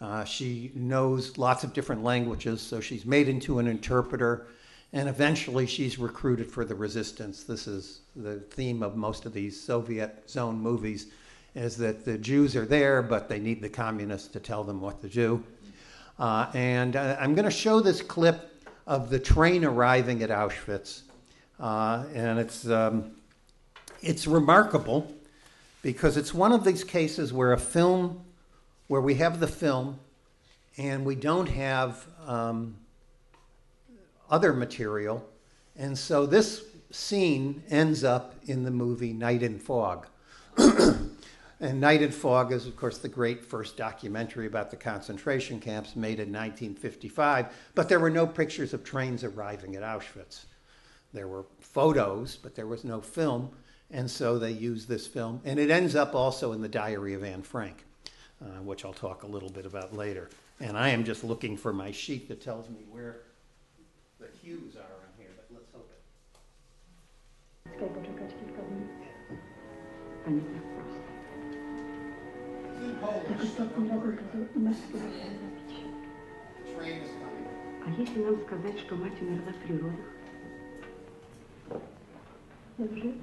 Uh, 0.00 0.24
she 0.24 0.72
knows 0.74 1.38
lots 1.38 1.64
of 1.64 1.72
different 1.72 2.02
languages, 2.02 2.60
so 2.60 2.80
she's 2.80 3.06
made 3.06 3.28
into 3.28 3.58
an 3.58 3.66
interpreter, 3.66 4.46
and 4.92 5.08
eventually 5.08 5.66
she's 5.66 5.98
recruited 5.98 6.50
for 6.50 6.64
the 6.64 6.74
resistance. 6.74 7.44
This 7.44 7.66
is 7.66 8.00
the 8.14 8.40
theme 8.40 8.82
of 8.82 8.96
most 8.96 9.24
of 9.24 9.32
these 9.32 9.58
Soviet 9.58 10.28
zone 10.28 10.58
movies, 10.58 11.06
is 11.56 11.74
that 11.78 12.04
the 12.04 12.18
Jews 12.18 12.54
are 12.54 12.66
there, 12.66 13.00
but 13.00 13.30
they 13.30 13.40
need 13.40 13.62
the 13.62 13.68
communists 13.68 14.28
to 14.28 14.40
tell 14.40 14.62
them 14.62 14.78
what 14.78 15.00
to 15.00 15.08
do. 15.08 15.42
Uh, 16.18 16.50
and 16.52 16.96
uh, 16.96 17.16
I'm 17.18 17.34
going 17.34 17.46
to 17.46 17.50
show 17.50 17.80
this 17.80 18.02
clip 18.02 18.62
of 18.86 19.08
the 19.08 19.18
train 19.18 19.64
arriving 19.64 20.22
at 20.22 20.28
Auschwitz, 20.28 21.02
uh, 21.58 22.04
and 22.14 22.38
it's 22.38 22.68
um, 22.68 23.12
it's 24.02 24.26
remarkable 24.26 25.10
because 25.80 26.18
it's 26.18 26.34
one 26.34 26.52
of 26.52 26.62
these 26.62 26.84
cases 26.84 27.32
where 27.32 27.54
a 27.54 27.58
film, 27.58 28.22
where 28.88 29.00
we 29.00 29.14
have 29.14 29.40
the 29.40 29.48
film, 29.48 29.98
and 30.76 31.06
we 31.06 31.14
don't 31.14 31.48
have 31.48 32.06
um, 32.26 32.76
other 34.30 34.52
material, 34.52 35.26
and 35.74 35.96
so 35.96 36.26
this 36.26 36.64
scene 36.90 37.62
ends 37.70 38.04
up 38.04 38.34
in 38.44 38.62
the 38.62 38.70
movie 38.70 39.14
Night 39.14 39.42
and 39.42 39.60
Fog. 39.60 40.06
And 41.58 41.80
Night 41.80 42.02
and 42.02 42.14
Fog 42.14 42.52
is, 42.52 42.66
of 42.66 42.76
course, 42.76 42.98
the 42.98 43.08
great 43.08 43.42
first 43.42 43.78
documentary 43.78 44.46
about 44.46 44.70
the 44.70 44.76
concentration 44.76 45.58
camps 45.58 45.96
made 45.96 46.20
in 46.20 46.30
1955. 46.30 47.46
But 47.74 47.88
there 47.88 48.00
were 48.00 48.10
no 48.10 48.26
pictures 48.26 48.74
of 48.74 48.84
trains 48.84 49.24
arriving 49.24 49.74
at 49.74 49.82
Auschwitz. 49.82 50.44
There 51.14 51.28
were 51.28 51.46
photos, 51.60 52.36
but 52.36 52.54
there 52.54 52.66
was 52.66 52.84
no 52.84 53.00
film. 53.00 53.50
And 53.90 54.10
so 54.10 54.38
they 54.38 54.50
used 54.50 54.86
this 54.86 55.06
film. 55.06 55.40
And 55.44 55.58
it 55.58 55.70
ends 55.70 55.96
up 55.96 56.14
also 56.14 56.52
in 56.52 56.60
the 56.60 56.68
Diary 56.68 57.14
of 57.14 57.24
Anne 57.24 57.42
Frank, 57.42 57.84
uh, 58.42 58.60
which 58.62 58.84
I'll 58.84 58.92
talk 58.92 59.22
a 59.22 59.26
little 59.26 59.50
bit 59.50 59.64
about 59.64 59.96
later. 59.96 60.28
And 60.60 60.76
I 60.76 60.90
am 60.90 61.04
just 61.04 61.24
looking 61.24 61.56
for 61.56 61.72
my 61.72 61.90
sheet 61.90 62.28
that 62.28 62.42
tells 62.42 62.68
me 62.68 62.84
where 62.90 63.22
the 64.20 64.26
hues 64.42 64.76
are 64.76 64.80
on 64.80 65.08
here, 65.16 65.30
but 65.36 65.46
let's 65.54 65.72
hope 65.72 65.90
it. 70.26 70.75
A 77.85 77.89
jeśli 77.99 78.23
nam 78.23 78.37
сказать, 78.45 78.79
что 78.79 78.95
мать 78.95 79.21
умерла 79.21 79.51
в 79.51 79.67
природах? 79.67 79.99
Dobrze? 82.77 83.13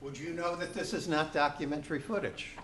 Would 0.00 0.18
you 0.18 0.32
know 0.34 0.56
that 0.56 0.74
this 0.74 0.94
is 0.94 1.08
not 1.08 1.32
documentary 1.32 2.00
footage? 2.00 2.56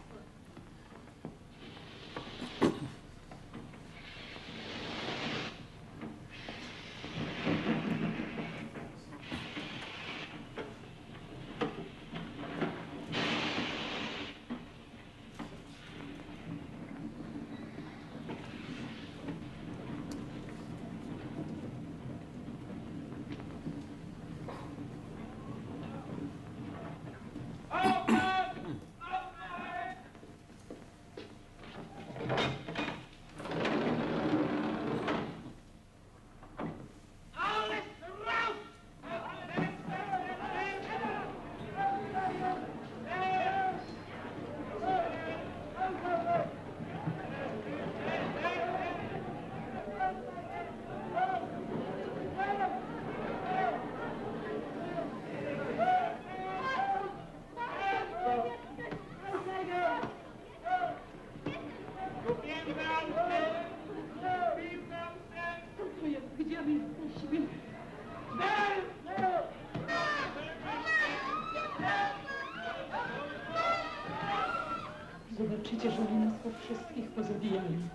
Wszystkich 76.70 77.10
pozabijają. 77.10 77.90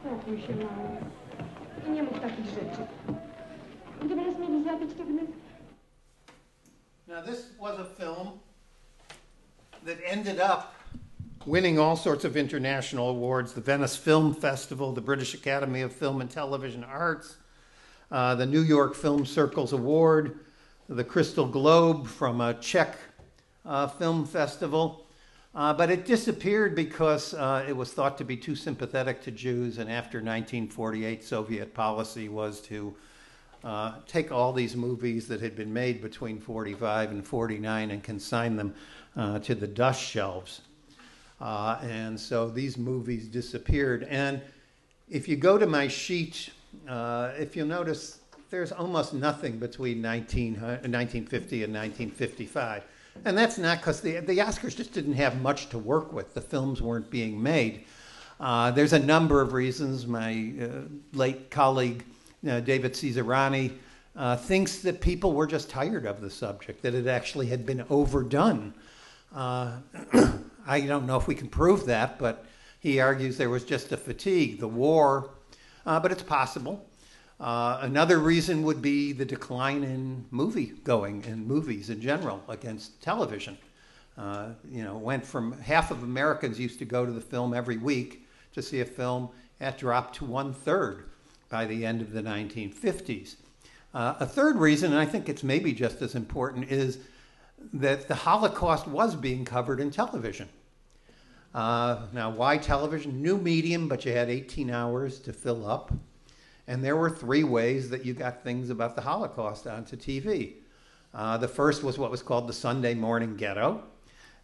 Spokój 0.00 0.40
się. 0.40 0.54
I 1.86 1.90
nie 1.90 2.02
mów 2.02 2.20
takich 2.20 2.46
rzeczy. 2.46 2.86
Gdyby 4.04 4.16
nas 4.16 4.38
mieli 4.38 4.64
zabić, 4.64 4.90
to. 4.94 5.04
Now, 7.08 7.24
this 7.24 7.46
was 7.60 7.78
a 7.80 7.84
film 7.84 8.28
that 9.84 9.96
ended 10.04 10.40
up 10.40 10.62
winning 11.46 11.78
all 11.78 11.96
sorts 11.96 12.24
of 12.24 12.36
international 12.36 13.08
awards 13.08 13.52
the 13.52 13.60
Venice 13.60 13.96
Film 13.96 14.34
Festival, 14.34 14.92
the 14.92 15.00
British 15.00 15.34
Academy 15.34 15.82
of 15.82 15.92
Film 15.92 16.20
and 16.20 16.30
Television 16.30 16.84
Arts, 16.84 17.36
uh, 18.10 18.34
the 18.34 18.46
New 18.46 18.62
York 18.62 18.94
Film 18.94 19.26
Circles 19.26 19.72
Award, 19.72 20.38
the 20.88 21.04
Crystal 21.04 21.46
Globe 21.46 22.06
from 22.06 22.40
a 22.40 22.54
Czech 22.54 22.96
uh, 23.66 23.86
film 23.88 24.26
festival. 24.26 25.07
Uh, 25.54 25.72
but 25.72 25.90
it 25.90 26.04
disappeared 26.04 26.74
because 26.74 27.34
uh, 27.34 27.64
it 27.66 27.76
was 27.76 27.92
thought 27.92 28.18
to 28.18 28.24
be 28.24 28.36
too 28.36 28.54
sympathetic 28.54 29.22
to 29.22 29.30
Jews, 29.30 29.78
and 29.78 29.90
after 29.90 30.18
1948, 30.18 31.24
Soviet 31.24 31.74
policy 31.74 32.28
was 32.28 32.60
to 32.62 32.94
uh, 33.64 33.94
take 34.06 34.30
all 34.30 34.52
these 34.52 34.76
movies 34.76 35.26
that 35.28 35.40
had 35.40 35.56
been 35.56 35.72
made 35.72 36.00
between 36.00 36.38
45 36.38 37.10
and 37.10 37.26
49 37.26 37.90
and 37.90 38.02
consign 38.02 38.56
them 38.56 38.74
uh, 39.16 39.38
to 39.40 39.54
the 39.54 39.66
dust 39.66 40.02
shelves. 40.02 40.60
Uh, 41.40 41.78
and 41.82 42.18
so 42.18 42.48
these 42.48 42.76
movies 42.76 43.26
disappeared. 43.26 44.04
And 44.04 44.40
if 45.08 45.28
you 45.28 45.36
go 45.36 45.58
to 45.58 45.66
my 45.66 45.88
sheet, 45.88 46.50
uh, 46.88 47.32
if 47.38 47.56
you'll 47.56 47.66
notice, 47.66 48.20
there's 48.50 48.72
almost 48.72 49.12
nothing 49.14 49.58
between 49.58 50.00
19, 50.00 50.54
1950 50.54 51.64
and 51.64 51.72
1955. 51.74 52.84
And 53.24 53.36
that's 53.36 53.58
not 53.58 53.78
because 53.78 54.00
the, 54.00 54.20
the 54.20 54.38
Oscars 54.38 54.76
just 54.76 54.92
didn't 54.92 55.14
have 55.14 55.40
much 55.40 55.68
to 55.70 55.78
work 55.78 56.12
with. 56.12 56.34
The 56.34 56.40
films 56.40 56.80
weren't 56.80 57.10
being 57.10 57.42
made. 57.42 57.84
Uh, 58.40 58.70
there's 58.70 58.92
a 58.92 58.98
number 58.98 59.40
of 59.40 59.52
reasons. 59.52 60.06
My 60.06 60.52
uh, 60.60 60.66
late 61.12 61.50
colleague, 61.50 62.04
uh, 62.48 62.60
David 62.60 62.92
Cesarani, 62.94 63.72
uh, 64.16 64.36
thinks 64.36 64.78
that 64.80 65.00
people 65.00 65.32
were 65.32 65.46
just 65.46 65.70
tired 65.70 66.06
of 66.06 66.20
the 66.20 66.30
subject, 66.30 66.82
that 66.82 66.94
it 66.94 67.06
actually 67.06 67.46
had 67.46 67.66
been 67.66 67.84
overdone. 67.90 68.74
Uh, 69.34 69.78
I 70.66 70.80
don't 70.80 71.06
know 71.06 71.16
if 71.16 71.26
we 71.26 71.34
can 71.34 71.48
prove 71.48 71.86
that, 71.86 72.18
but 72.18 72.44
he 72.80 73.00
argues 73.00 73.36
there 73.36 73.50
was 73.50 73.64
just 73.64 73.92
a 73.92 73.96
fatigue, 73.96 74.60
the 74.60 74.68
war, 74.68 75.30
uh, 75.86 75.98
but 76.00 76.12
it's 76.12 76.22
possible. 76.22 76.87
Uh, 77.40 77.78
another 77.82 78.18
reason 78.18 78.62
would 78.62 78.82
be 78.82 79.12
the 79.12 79.24
decline 79.24 79.84
in 79.84 80.24
movie 80.30 80.72
going 80.82 81.24
and 81.24 81.46
movies 81.46 81.88
in 81.88 82.00
general 82.00 82.42
against 82.48 83.00
television. 83.00 83.56
Uh, 84.16 84.48
you 84.68 84.82
know, 84.82 84.96
went 84.96 85.24
from 85.24 85.52
half 85.60 85.92
of 85.92 86.02
Americans 86.02 86.58
used 86.58 86.80
to 86.80 86.84
go 86.84 87.06
to 87.06 87.12
the 87.12 87.20
film 87.20 87.54
every 87.54 87.76
week 87.76 88.26
to 88.52 88.60
see 88.60 88.80
a 88.80 88.84
film. 88.84 89.28
That 89.60 89.78
dropped 89.78 90.16
to 90.16 90.24
one 90.24 90.52
third 90.52 91.04
by 91.48 91.64
the 91.64 91.86
end 91.86 92.00
of 92.00 92.12
the 92.12 92.22
1950s. 92.22 93.36
Uh, 93.94 94.14
a 94.20 94.26
third 94.26 94.56
reason, 94.56 94.92
and 94.92 95.00
I 95.00 95.06
think 95.06 95.28
it's 95.28 95.42
maybe 95.42 95.72
just 95.72 96.02
as 96.02 96.14
important, 96.14 96.70
is 96.70 96.98
that 97.72 98.08
the 98.08 98.14
Holocaust 98.14 98.86
was 98.86 99.14
being 99.14 99.44
covered 99.44 99.80
in 99.80 99.90
television. 99.90 100.48
Uh, 101.54 102.06
now, 102.12 102.30
why 102.30 102.58
television? 102.58 103.22
New 103.22 103.38
medium, 103.38 103.88
but 103.88 104.04
you 104.04 104.12
had 104.12 104.28
18 104.28 104.70
hours 104.70 105.18
to 105.20 105.32
fill 105.32 105.68
up. 105.68 105.92
And 106.68 106.84
there 106.84 106.96
were 106.96 107.08
three 107.08 107.44
ways 107.44 107.88
that 107.88 108.04
you 108.04 108.12
got 108.12 108.44
things 108.44 108.68
about 108.68 108.94
the 108.94 109.00
Holocaust 109.00 109.66
onto 109.66 109.96
TV. 109.96 110.52
Uh, 111.14 111.38
the 111.38 111.48
first 111.48 111.82
was 111.82 111.98
what 111.98 112.10
was 112.10 112.22
called 112.22 112.46
the 112.46 112.52
Sunday 112.52 112.92
Morning 112.92 113.36
Ghetto. 113.36 113.82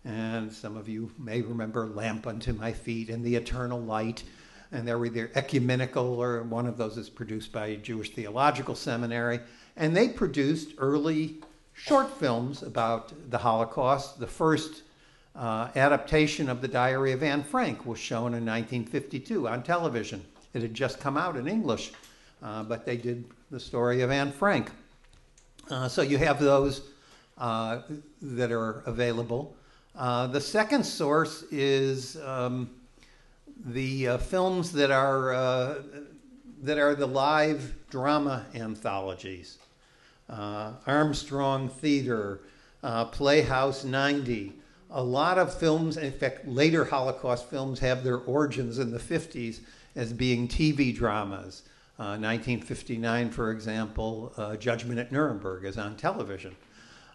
And 0.07 0.51
some 0.51 0.75
of 0.79 0.89
you 0.89 1.13
may 1.19 1.43
remember 1.43 1.87
Lamp 1.87 2.27
Unto 2.27 2.55
My 2.55 2.73
Feet 2.73 3.11
and 3.11 3.23
The 3.23 3.37
Eternal 3.37 3.79
Light. 3.79 4.25
And 4.73 4.89
they 4.89 4.95
were 4.95 5.05
either 5.05 5.31
ecumenical 5.35 6.19
or 6.21 6.43
one 6.45 6.67
of 6.67 6.79
those 6.79 6.97
is 6.97 7.11
produced 7.11 7.53
by 7.53 7.67
a 7.67 7.77
Jewish 7.77 8.15
Theological 8.15 8.75
Seminary. 8.75 9.41
And 9.77 9.95
they 9.95 10.09
produced 10.09 10.73
early 10.79 11.43
short 11.75 12.11
films 12.11 12.63
about 12.63 13.13
the 13.31 13.39
Holocaust. 13.39 14.19
The 14.19 14.27
first 14.27 14.83
uh, 15.37 15.69
adaptation 15.77 16.49
of 16.49 16.63
the 16.63 16.69
Diary 16.69 17.13
of 17.13 17.23
Anne 17.23 17.43
Frank 17.43 17.85
was 17.85 17.99
shown 17.99 18.33
in 18.33 18.47
1952 18.47 19.47
on 19.47 19.63
television. 19.63 20.25
It 20.55 20.63
had 20.63 20.73
just 20.73 21.01
come 21.01 21.17
out 21.19 21.37
in 21.37 21.49
English, 21.49 21.93
uh, 22.43 22.63
but 22.63 22.85
they 22.85 22.97
did 22.97 23.25
the 23.51 23.61
story 23.61 24.03
of 24.03 24.11
Anne 24.11 24.33
Frank. 24.33 24.71
Uh, 25.71 25.89
so 25.89 26.03
you 26.03 26.19
have 26.19 26.39
those 26.39 26.83
uh, 27.39 27.81
that 28.21 28.53
are 28.53 28.83
available. 28.87 29.57
Uh, 29.97 30.27
the 30.27 30.41
second 30.41 30.85
source 30.85 31.43
is 31.51 32.17
um, 32.23 32.71
the 33.67 34.09
uh, 34.09 34.19
films 34.19 34.73
that 34.73 34.91
are 34.91 35.79
that 36.63 36.79
are 36.79 36.95
the 36.95 37.07
live 37.07 37.75
drama 37.91 38.45
anthologies. 38.55 39.59
Armstrong 40.29 41.69
Theater, 41.69 42.41
Playhouse 43.13 43.85
90, 43.85 44.55
a 44.91 45.03
lot 45.03 45.39
of 45.39 45.53
films, 45.53 45.97
in 45.97 46.13
fact, 46.13 46.47
later 46.47 46.85
Holocaust 46.85 47.51
films 47.51 47.81
have 47.81 48.05
their 48.05 48.19
origins 48.19 48.79
in 48.79 48.93
the 48.93 48.99
50s 48.99 49.61
as 49.97 50.13
being 50.13 50.47
TV 50.47 50.95
dramas. 50.95 51.63
Uh, 51.97 52.19
1959, 52.19 53.31
for 53.31 53.53
example, 53.53 54.33
uh, 54.37 54.57
Judgment 54.57 54.99
at 54.99 55.13
Nuremberg 55.13 55.65
is 55.65 55.79
on 55.79 55.97
television. 55.97 56.57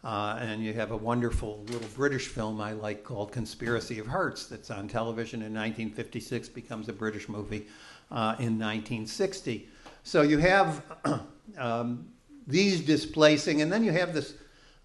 Uh, 0.04 0.38
and 0.40 0.64
you 0.64 0.74
have 0.74 0.92
a 0.92 0.98
wonderful 0.98 1.64
little 1.68 1.88
British 1.96 2.28
film 2.28 2.62
I 2.62 2.72
like 2.72 3.04
called 3.04 3.34
Conspiracy 3.34 4.00
of 4.00 4.08
Hearts 4.08 4.46
that's 4.46 4.72
on 4.72 4.88
television 4.88 5.42
in 5.42 5.54
1956, 5.54 6.48
becomes 6.50 6.88
a 6.88 6.94
British 6.94 7.28
movie 7.28 7.68
uh, 8.10 8.36
in 8.40 8.58
1960. 8.58 9.68
So 10.04 10.22
you 10.22 10.38
have 10.38 10.82
um, 11.58 12.08
these 12.48 12.80
displacing, 12.80 13.62
and 13.62 13.72
then 13.72 13.84
you 13.84 13.92
have 13.92 14.14
this 14.14 14.36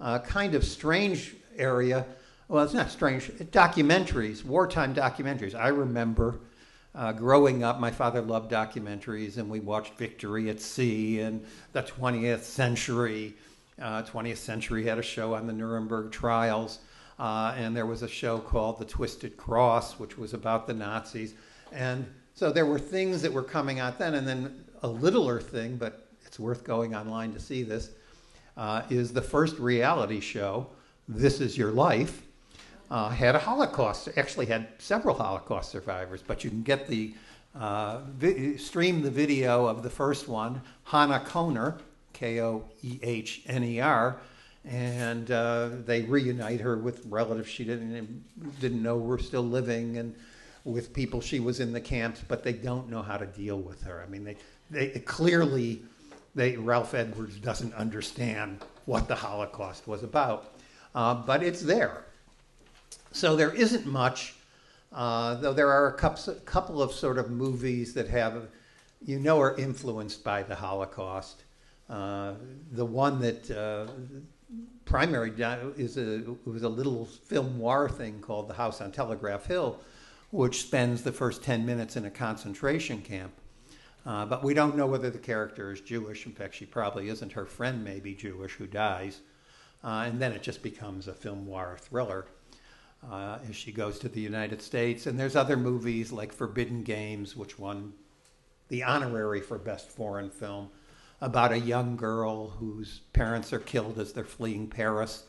uh, 0.01 0.19
kind 0.19 0.57
of 0.57 0.65
strange 0.65 1.37
area 1.57 2.05
well, 2.49 2.63
it's 2.65 2.75
not 2.75 2.91
strange. 2.91 3.29
Documentaries, 3.29 4.45
wartime 4.45 4.95
documentaries. 4.95 5.55
I 5.55 5.69
remember 5.69 6.41
uh, 6.95 7.13
growing 7.13 7.65
up, 7.65 7.81
my 7.81 7.91
father 7.91 8.21
loved 8.21 8.51
documentaries, 8.51 9.37
and 9.37 9.51
we 9.51 9.61
watched 9.61 9.95
Victory 9.95 10.49
at 10.49 10.61
Sea 10.61 11.21
and 11.21 11.45
the 11.73 11.83
20th 11.83 12.43
Century. 12.43 13.35
Uh, 13.81 14.03
20th 14.03 14.37
Century 14.37 14.85
had 14.85 14.99
a 14.99 15.03
show 15.03 15.35
on 15.35 15.47
the 15.47 15.53
Nuremberg 15.53 16.13
trials, 16.13 16.79
uh, 17.19 17.53
and 17.57 17.77
there 17.77 17.87
was 17.87 18.03
a 18.03 18.09
show 18.09 18.39
called 18.39 18.79
The 18.79 18.85
Twisted 18.85 19.37
Cross, 19.37 19.99
which 19.99 20.17
was 20.17 20.35
about 20.35 20.69
the 20.69 20.75
Nazis. 20.75 21.35
And 21.73 22.07
so 22.35 22.53
there 22.53 22.67
were 22.67 22.79
things 22.79 23.23
that 23.23 23.33
were 23.33 23.43
coming 23.43 23.81
out 23.81 23.99
then, 23.99 24.15
and 24.15 24.27
then 24.27 24.65
a 24.83 24.89
littler 24.89 25.41
thing, 25.41 25.77
but 25.77 26.07
it's 26.25 26.39
worth 26.39 26.63
going 26.63 26.95
online 26.95 27.33
to 27.33 27.41
see 27.41 27.65
this, 27.65 27.91
uh, 28.57 28.83
is 28.89 29.13
the 29.13 29.23
first 29.23 29.59
reality 29.59 30.21
show, 30.21 30.69
This 31.09 31.41
Is 31.41 31.59
Your 31.59 31.73
Life 31.73 32.23
uh, 32.91 33.09
had 33.09 33.35
a 33.35 33.39
Holocaust, 33.39 34.09
actually 34.17 34.47
had 34.47 34.69
several 34.79 35.17
Holocaust 35.17 35.71
survivors, 35.71 36.23
but 36.27 36.45
you 36.45 36.51
can 36.51 36.63
get 36.63 36.87
the 36.87 37.15
uh, 37.55 38.01
vi- 38.17 38.57
stream 38.57 39.03
the 39.03 39.11
video 39.11 39.67
of 39.67 39.83
the 39.83 39.91
first 39.91 40.29
one, 40.29 40.61
Hannah 40.85 41.21
Koehner, 41.21 41.79
K 42.13 42.41
O 42.41 42.65
E 42.83 42.99
H 43.03 43.43
N 43.47 43.65
E 43.65 43.81
R, 43.81 44.19
and 44.65 45.31
uh, 45.31 45.71
they 45.85 46.03
reunite 46.03 46.61
her 46.61 46.77
with 46.77 47.05
relatives 47.07 47.49
she 47.49 47.65
didn't 47.65 48.25
didn't 48.61 48.83
know 48.83 48.97
were 48.97 49.19
still 49.19 49.43
living 49.43 49.99
and 49.99 50.15
with 50.65 50.95
people 50.95 51.21
she 51.21 51.41
was 51.41 51.61
in 51.61 51.73
the 51.73 51.81
camps, 51.81 52.23
but 52.27 52.43
they 52.43 52.53
don't 52.53 52.89
know 52.89 53.03
how 53.03 53.17
to 53.17 53.27
deal 53.27 53.59
with 53.59 53.83
her. 53.83 54.03
I 54.03 54.11
mean, 54.11 54.25
they 54.25 54.37
they 54.71 54.89
clearly 55.01 55.83
they 56.35 56.57
Ralph 56.57 56.95
Edwards 56.95 57.37
doesn't 57.39 57.75
understand 57.75 58.61
what 58.87 59.09
the 59.09 59.15
Holocaust 59.15 59.87
was 59.87 60.03
about, 60.03 60.55
uh, 60.95 61.15
but 61.15 61.43
it's 61.43 61.61
there. 61.63 62.05
So 63.15 63.37
there 63.37 63.55
isn't 63.55 63.87
much, 63.87 64.35
uh, 64.93 65.37
though 65.37 65.53
there 65.53 65.71
are 65.71 65.87
a 65.87 65.93
couple 65.93 66.83
of 66.83 66.91
sort 66.91 67.17
of 67.17 67.31
movies 67.31 67.95
that 67.95 68.09
have, 68.09 68.49
you 69.07 69.21
know, 69.21 69.41
are 69.41 69.57
influenced 69.57 70.25
by 70.25 70.43
the 70.43 70.57
Holocaust. 70.57 71.45
Uh, 71.89 72.33
the 72.73 72.85
one 72.85 73.21
that 73.21 73.49
uh, 73.53 73.87
primary 74.85 75.33
is 75.77 75.97
a 75.97 76.25
was 76.45 76.65
a 76.65 76.69
little 76.69 77.05
film 77.05 77.57
noir 77.57 77.89
thing 77.89 78.21
called 78.21 78.49
The 78.49 78.55
House 78.55 78.81
on 78.81 78.91
Telegraph 78.91 79.47
Hill, 79.47 79.79
which 80.33 80.63
spends 80.63 81.03
the 81.03 81.13
first 81.13 81.45
ten 81.45 81.65
minutes 81.65 81.95
in 81.95 82.07
a 82.07 82.11
concentration 82.11 83.01
camp. 83.01 83.33
Uh, 84.05 84.27
but 84.27 84.43
we 84.43 84.55
don't 84.55 84.77
know 84.77 84.89
whether 84.89 85.11
the 85.11 85.19
character 85.19 85.71
is 85.71 85.81
Jewish. 85.81 86.27
In 86.27 86.33
fact, 86.33 86.57
she 86.57 86.67
probably 86.67 87.09
isn't. 87.11 87.31
Her 87.33 87.47
friend 87.47 87.85
may 87.85 88.01
be 88.01 88.13
Jewish 88.15 88.55
who 88.55 88.67
dies. 88.67 89.21
Uh, 89.85 90.07
and 90.09 90.21
then 90.21 90.33
it 90.33 90.43
just 90.43 90.65
becomes 90.65 91.07
a 91.07 91.15
film 91.15 91.47
noir 91.47 91.77
thriller 91.81 92.27
uh, 93.11 93.39
as 93.49 93.57
she 93.57 93.73
goes 93.73 93.99
to 93.99 94.09
the 94.09 94.21
United 94.21 94.63
States. 94.63 95.07
And 95.07 95.19
there's 95.19 95.37
other 95.37 95.57
movies 95.57 96.13
like 96.13 96.33
Forbidden 96.33 96.83
Games, 96.83 97.37
which 97.37 97.59
won 97.59 97.93
the 98.69 98.83
honorary 98.83 99.41
for 99.41 99.59
Best 99.59 99.89
Foreign 99.91 100.31
Film, 100.31 100.71
about 101.21 101.53
a 101.53 101.59
young 101.59 101.97
girl 101.97 102.51
whose 102.51 103.01
parents 103.13 103.53
are 103.53 103.59
killed 103.59 103.99
as 103.99 104.13
they're 104.13 104.25
fleeing 104.25 104.67
Paris. 104.67 105.25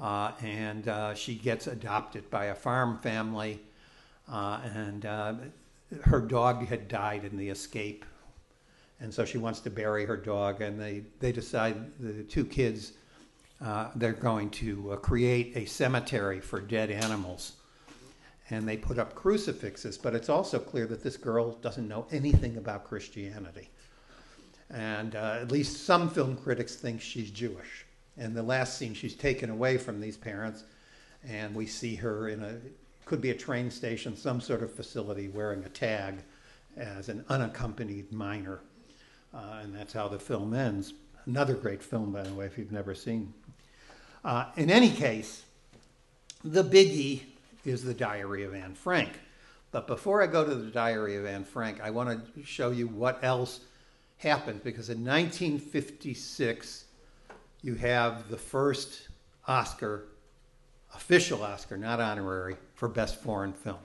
Uh, 0.00 0.32
and 0.42 0.88
uh, 0.88 1.14
she 1.14 1.34
gets 1.34 1.66
adopted 1.66 2.30
by 2.30 2.46
a 2.46 2.54
farm 2.54 2.98
family. 2.98 3.60
Uh, 4.30 4.60
and 4.74 5.06
uh, 5.06 5.34
her 6.02 6.20
dog 6.20 6.66
had 6.66 6.88
died 6.88 7.24
in 7.24 7.36
the 7.36 7.48
escape. 7.48 8.04
And 9.00 9.12
so 9.12 9.24
she 9.24 9.38
wants 9.38 9.60
to 9.60 9.70
bury 9.70 10.04
her 10.06 10.16
dog. 10.16 10.60
And 10.60 10.80
they, 10.80 11.04
they 11.18 11.32
decide, 11.32 11.76
the 11.98 12.22
two 12.22 12.44
kids, 12.44 12.92
uh, 13.62 13.90
they're 13.94 14.12
going 14.12 14.50
to 14.50 14.92
uh, 14.92 14.96
create 14.96 15.56
a 15.56 15.66
cemetery 15.66 16.40
for 16.40 16.60
dead 16.60 16.90
animals. 16.90 17.52
And 18.48 18.66
they 18.66 18.76
put 18.76 18.98
up 18.98 19.14
crucifixes, 19.14 19.96
but 19.96 20.14
it's 20.14 20.28
also 20.28 20.58
clear 20.58 20.86
that 20.86 21.02
this 21.02 21.16
girl 21.16 21.52
doesn't 21.52 21.86
know 21.86 22.06
anything 22.10 22.56
about 22.56 22.84
Christianity. 22.84 23.68
And 24.70 25.14
uh, 25.14 25.38
at 25.40 25.52
least 25.52 25.84
some 25.84 26.10
film 26.10 26.36
critics 26.36 26.74
think 26.74 27.00
she's 27.00 27.30
Jewish. 27.30 27.86
And 28.16 28.34
the 28.34 28.42
last 28.42 28.76
scene, 28.76 28.94
she's 28.94 29.14
taken 29.14 29.50
away 29.50 29.78
from 29.78 30.00
these 30.00 30.16
parents, 30.16 30.64
and 31.26 31.54
we 31.54 31.66
see 31.66 31.94
her 31.96 32.28
in 32.28 32.42
a 32.42 32.58
could 33.10 33.20
be 33.20 33.30
a 33.30 33.34
train 33.34 33.72
station, 33.72 34.16
some 34.16 34.40
sort 34.40 34.62
of 34.62 34.72
facility, 34.72 35.26
wearing 35.26 35.64
a 35.64 35.68
tag 35.68 36.22
as 36.76 37.08
an 37.08 37.24
unaccompanied 37.28 38.12
minor. 38.12 38.60
Uh, 39.34 39.58
and 39.62 39.74
that's 39.74 39.92
how 39.92 40.06
the 40.06 40.18
film 40.18 40.54
ends. 40.54 40.94
Another 41.26 41.54
great 41.54 41.82
film, 41.82 42.12
by 42.12 42.22
the 42.22 42.32
way, 42.32 42.46
if 42.46 42.56
you've 42.56 42.70
never 42.70 42.94
seen 42.94 43.34
uh, 44.24 44.46
in 44.56 44.70
any 44.70 44.90
case, 44.90 45.44
the 46.44 46.64
biggie 46.64 47.22
is 47.64 47.84
the 47.84 47.94
Diary 47.94 48.44
of 48.44 48.54
Anne 48.54 48.74
Frank. 48.74 49.10
But 49.72 49.86
before 49.86 50.22
I 50.22 50.26
go 50.26 50.44
to 50.44 50.54
the 50.54 50.70
Diary 50.70 51.16
of 51.16 51.26
Anne 51.26 51.44
Frank, 51.44 51.80
I 51.80 51.90
want 51.90 52.34
to 52.34 52.44
show 52.44 52.70
you 52.70 52.88
what 52.88 53.22
else 53.22 53.60
happened 54.18 54.62
because 54.64 54.90
in 54.90 55.04
1956, 55.04 56.84
you 57.62 57.74
have 57.74 58.28
the 58.28 58.36
first 58.36 59.08
Oscar, 59.46 60.06
official 60.94 61.42
Oscar, 61.42 61.76
not 61.76 62.00
honorary, 62.00 62.56
for 62.74 62.88
Best 62.88 63.22
Foreign 63.22 63.52
Film. 63.52 63.78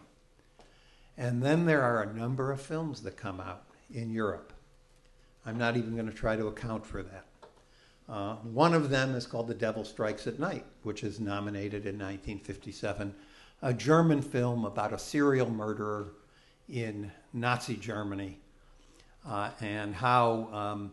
And 1.17 1.41
then 1.41 1.65
there 1.65 1.81
are 1.81 2.03
a 2.03 2.13
number 2.13 2.51
of 2.51 2.61
films 2.61 3.01
that 3.03 3.15
come 3.15 3.39
out 3.39 3.63
in 3.93 4.11
Europe. 4.11 4.51
I'm 5.45 5.57
not 5.57 5.77
even 5.77 5.93
going 5.93 6.09
to 6.09 6.13
try 6.13 6.35
to 6.35 6.47
account 6.47 6.85
for 6.85 7.03
that. 7.03 7.25
Uh, 8.07 8.35
one 8.35 8.73
of 8.73 8.89
them 8.89 9.15
is 9.15 9.25
called 9.25 9.47
The 9.47 9.55
Devil 9.55 9.83
Strikes 9.83 10.27
at 10.27 10.39
Night, 10.39 10.65
which 10.83 11.03
is 11.03 11.19
nominated 11.19 11.85
in 11.85 11.95
1957, 11.95 13.13
a 13.61 13.73
German 13.73 14.21
film 14.21 14.65
about 14.65 14.93
a 14.93 14.99
serial 14.99 15.49
murderer 15.49 16.13
in 16.69 17.11
Nazi 17.33 17.75
Germany 17.75 18.37
uh, 19.27 19.49
and 19.59 19.93
how 19.93 20.49
um, 20.53 20.91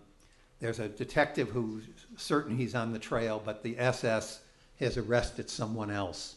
there's 0.60 0.78
a 0.78 0.88
detective 0.88 1.48
who's 1.48 1.84
certain 2.16 2.56
he's 2.56 2.74
on 2.74 2.92
the 2.92 2.98
trail, 2.98 3.42
but 3.44 3.62
the 3.62 3.78
SS 3.78 4.40
has 4.80 4.96
arrested 4.96 5.50
someone 5.50 5.90
else. 5.90 6.36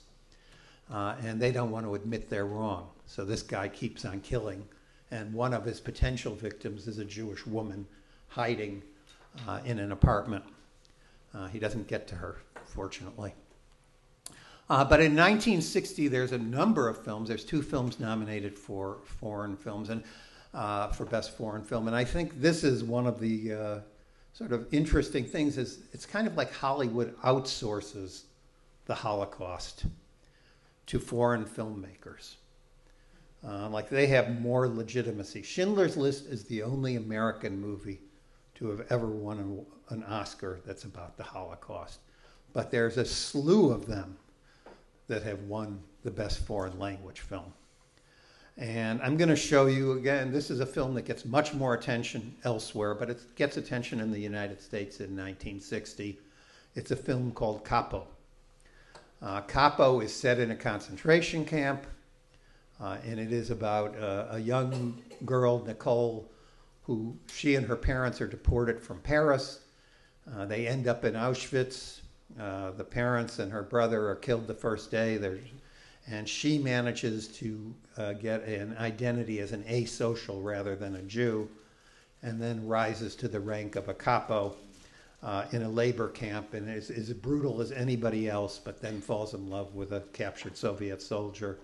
Uh, 0.92 1.16
and 1.24 1.42
they 1.42 1.52
don't 1.52 1.72
want 1.72 1.86
to 1.86 1.96
admit 1.96 2.30
they're 2.30 2.46
wrong. 2.46 2.88
So 3.08 3.26
this 3.26 3.42
guy 3.42 3.68
keeps 3.68 4.06
on 4.06 4.20
killing. 4.22 4.64
And 5.10 5.34
one 5.34 5.54
of 5.54 5.66
his 5.66 5.80
potential 5.80 6.36
victims 6.36 6.88
is 6.88 7.00
a 7.00 7.06
Jewish 7.06 7.46
woman 7.46 7.88
hiding 8.28 8.84
uh, 9.48 9.62
in 9.66 9.80
an 9.80 9.92
apartment. 9.92 10.44
Uh, 11.36 11.48
he 11.48 11.60
doesn't 11.60 11.88
get 11.88 12.08
to 12.08 12.16
her, 12.16 12.38
fortunately. 12.66 13.34
Uh, 14.70 14.84
but 14.84 15.00
in 15.00 15.12
1960, 15.12 16.08
there's 16.08 16.32
a 16.32 16.38
number 16.38 16.88
of 16.88 17.04
films. 17.04 17.30
There's 17.30 17.44
two 17.44 17.62
films 17.62 18.00
nominated 18.00 18.58
for 18.58 19.00
foreign 19.04 19.56
films 19.56 19.90
and 19.90 20.04
uh, 20.54 20.88
for 20.88 21.06
best 21.06 21.38
foreign 21.38 21.64
film, 21.64 21.88
and 21.88 21.96
I 21.96 22.06
think 22.06 22.40
this 22.40 22.64
is 22.64 22.84
one 22.84 23.06
of 23.06 23.20
the 23.20 23.54
uh, 23.54 23.80
sort 24.34 24.54
of 24.54 24.74
interesting 24.74 25.26
things. 25.26 25.58
Is 25.58 25.80
it's 25.92 26.06
kind 26.06 26.26
of 26.28 26.36
like 26.36 26.54
Hollywood 26.54 27.16
outsources 27.22 28.24
the 28.86 28.96
Holocaust 28.96 29.86
to 30.88 31.00
foreign 31.00 31.46
filmmakers. 31.46 32.36
Uh, 33.46 33.70
like 33.70 33.90
they 33.90 34.08
have 34.08 34.40
more 34.42 34.68
legitimacy. 34.68 35.44
Schindler's 35.44 35.98
List 35.98 36.26
is 36.28 36.46
the 36.46 36.64
only 36.64 36.96
American 36.96 37.60
movie 37.60 38.00
to 38.56 38.70
have 38.70 38.88
ever 38.90 39.08
won 39.08 39.66
an, 39.90 40.04
Oscar 40.04 40.60
that's 40.66 40.84
about 40.84 41.18
the 41.18 41.24
Holocaust. 41.24 42.00
But 42.54 42.72
there's 42.72 42.98
a 42.98 43.06
slew 43.06 43.72
of 43.72 43.88
them 43.88 44.18
that 45.08 45.24
have 45.24 45.42
won 45.44 45.80
the 46.04 46.12
best 46.12 46.40
foreign 46.40 46.80
language 46.80 47.20
film. 47.20 47.54
And 48.58 49.02
I'm 49.02 49.18
going 49.18 49.30
to 49.30 49.36
show 49.36 49.66
you 49.66 49.94
again, 49.94 50.32
this 50.32 50.50
is 50.50 50.62
a 50.62 50.66
film 50.66 50.94
that 50.96 51.04
gets 51.04 51.26
much 51.26 51.54
more 51.54 51.74
attention 51.74 52.34
elsewhere, 52.46 52.96
but 52.96 53.10
it 53.10 53.36
gets 53.36 53.58
attention 53.58 54.00
in 54.00 54.12
the 54.12 54.20
United 54.20 54.62
States 54.62 55.00
in 55.00 55.08
1960. 55.08 56.18
It's 56.76 56.92
a 56.92 56.96
film 56.96 57.32
called 57.32 57.66
Capo. 57.66 58.08
Uh, 59.22 59.42
Capo 59.42 60.00
is 60.02 60.14
set 60.14 60.40
in 60.40 60.52
a 60.52 60.56
concentration 60.56 61.44
camp, 61.46 61.86
uh, 62.80 62.98
and 63.06 63.20
it 63.20 63.32
is 63.32 63.50
about 63.50 63.98
uh, 63.98 64.28
a 64.32 64.40
young 64.40 65.02
girl, 65.26 65.64
Nicole, 65.66 66.30
who 66.84 67.18
she 67.34 67.56
and 67.56 67.66
her 67.66 67.76
parents 67.76 68.22
are 68.22 68.28
deported 68.28 68.80
from 68.80 69.00
Paris. 69.00 69.62
Uh, 70.34 70.46
they 70.46 70.68
end 70.68 70.88
up 70.88 71.06
in 71.06 71.14
Auschwitz. 71.14 72.02
Uh, 72.40 72.72
the 72.72 72.84
parents 72.84 73.40
and 73.40 73.52
her 73.52 73.64
brother 73.64 74.10
are 74.10 74.16
killed 74.16 74.48
the 74.48 74.54
first 74.54 74.90
day. 74.90 75.20
And 76.08 76.28
she 76.28 76.58
manages 76.58 77.28
to 77.40 77.74
uh, 77.98 78.14
get 78.14 78.44
an 78.44 78.76
identity 78.78 79.40
as 79.40 79.52
an 79.52 79.64
asocial 79.64 80.44
rather 80.44 80.76
than 80.76 80.96
a 80.96 81.02
Jew, 81.04 81.48
and 82.22 82.42
then 82.42 82.68
rises 82.68 83.16
to 83.18 83.28
the 83.28 83.40
rank 83.40 83.76
of 83.76 83.88
a 83.90 83.94
capo 83.94 84.56
uh, 85.24 85.46
in 85.52 85.64
a 85.64 85.70
labor 85.70 86.10
camp 86.10 86.54
and 86.54 86.70
is 86.70 86.90
as 86.90 87.12
brutal 87.14 87.62
as 87.62 87.72
anybody 87.72 88.30
else, 88.30 88.60
but 88.64 88.82
then 88.82 89.02
falls 89.02 89.34
in 89.34 89.50
love 89.50 89.74
with 89.74 89.94
a 89.94 90.02
captured 90.14 90.58
Soviet 90.58 91.02
soldier 91.02 91.58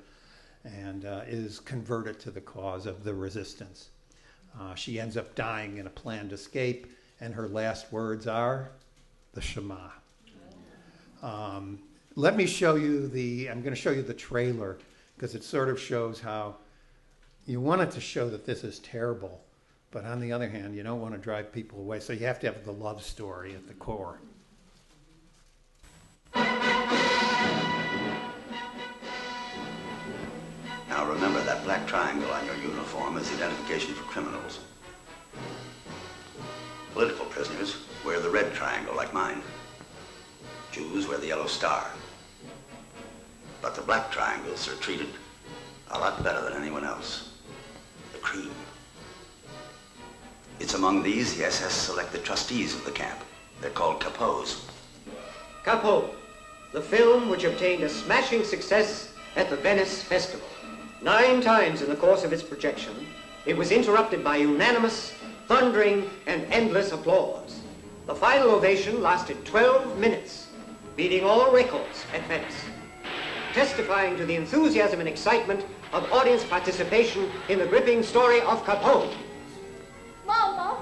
and 0.63 1.05
uh, 1.05 1.21
is 1.27 1.59
converted 1.59 2.19
to 2.19 2.31
the 2.31 2.41
cause 2.41 2.85
of 2.85 3.03
the 3.03 3.13
resistance. 3.13 3.89
She 4.75 4.99
ends 4.99 5.17
up 5.17 5.33
dying 5.33 5.77
in 5.77 5.87
a 5.87 5.89
planned 5.89 6.33
escape, 6.33 6.91
and 7.21 7.33
her 7.35 7.47
last 7.47 7.91
words 7.93 8.27
are 8.27 8.71
the 9.33 9.41
Shema. 9.41 9.77
Um, 11.21 11.79
let 12.15 12.35
me 12.35 12.47
show 12.47 12.75
you 12.75 13.07
the, 13.07 13.49
I'm 13.49 13.61
going 13.61 13.75
to 13.75 13.79
show 13.79 13.91
you 13.91 14.01
the 14.01 14.13
trailer 14.13 14.79
because 15.15 15.35
it 15.35 15.43
sort 15.43 15.69
of 15.69 15.79
shows 15.79 16.19
how 16.19 16.55
you 17.45 17.61
want 17.61 17.81
it 17.81 17.91
to 17.91 18.01
show 18.01 18.29
that 18.29 18.45
this 18.45 18.63
is 18.63 18.79
terrible, 18.79 19.39
but 19.91 20.03
on 20.03 20.19
the 20.19 20.31
other 20.31 20.49
hand, 20.49 20.75
you 20.75 20.83
don't 20.83 20.99
want 20.99 21.13
to 21.13 21.19
drive 21.19 21.53
people 21.53 21.79
away. 21.79 21.99
So 21.99 22.11
you 22.13 22.25
have 22.25 22.39
to 22.41 22.47
have 22.47 22.65
the 22.65 22.73
love 22.73 23.03
story 23.03 23.53
at 23.53 23.67
the 23.67 23.73
core. 23.75 24.19
Now 30.89 31.07
remember 31.07 31.41
that 31.43 31.63
black 31.63 31.87
triangle 31.87 32.29
on 32.31 32.45
your 32.45 32.55
uniform 32.55 33.17
is 33.17 33.31
identification 33.33 33.93
for 33.93 34.03
criminals. 34.03 34.59
Political 36.93 37.25
prisoners 37.27 37.77
wear 38.05 38.19
the 38.19 38.29
red 38.29 38.53
triangle 38.53 38.95
like 38.95 39.13
mine. 39.13 39.41
Jews 40.71 41.07
wear 41.07 41.17
the 41.17 41.27
yellow 41.27 41.47
star. 41.47 41.87
But 43.61 43.75
the 43.75 43.81
black 43.81 44.11
triangles 44.11 44.67
are 44.67 44.75
treated 44.75 45.09
a 45.91 45.99
lot 45.99 46.23
better 46.23 46.41
than 46.41 46.53
anyone 46.53 46.83
else. 46.83 47.29
The 48.13 48.19
cream. 48.19 48.51
It's 50.59 50.73
among 50.73 51.01
these 51.01 51.35
the 51.35 51.45
SS 51.45 51.73
select 51.73 52.11
the 52.11 52.19
trustees 52.19 52.75
of 52.75 52.85
the 52.85 52.91
camp. 52.91 53.19
They're 53.61 53.71
called 53.71 53.99
capos. 53.99 54.63
Capo, 55.63 56.09
the 56.71 56.81
film 56.81 57.29
which 57.29 57.43
obtained 57.43 57.83
a 57.83 57.89
smashing 57.89 58.43
success 58.43 59.13
at 59.35 59.49
the 59.49 59.55
Venice 59.55 60.01
Festival. 60.03 60.47
Nine 61.01 61.41
times 61.41 61.81
in 61.81 61.89
the 61.89 61.95
course 61.95 62.23
of 62.23 62.33
its 62.33 62.43
projection, 62.43 62.93
it 63.45 63.57
was 63.57 63.71
interrupted 63.71 64.23
by 64.23 64.37
unanimous, 64.37 65.13
thundering, 65.51 66.09
and 66.27 66.45
endless 66.45 66.93
applause. 66.93 67.59
The 68.07 68.15
final 68.15 68.51
ovation 68.51 69.01
lasted 69.01 69.43
12 69.43 69.99
minutes, 69.99 70.47
beating 70.95 71.25
all 71.25 71.51
records 71.51 72.05
at 72.13 72.25
Venice, 72.27 72.55
testifying 73.51 74.15
to 74.15 74.25
the 74.25 74.37
enthusiasm 74.37 75.01
and 75.01 75.09
excitement 75.09 75.65
of 75.91 76.09
audience 76.13 76.45
participation 76.45 77.29
in 77.49 77.59
the 77.59 77.65
gripping 77.65 78.01
story 78.01 78.39
of 78.39 78.63
Capo. 78.63 79.09
Mama! 80.25 80.77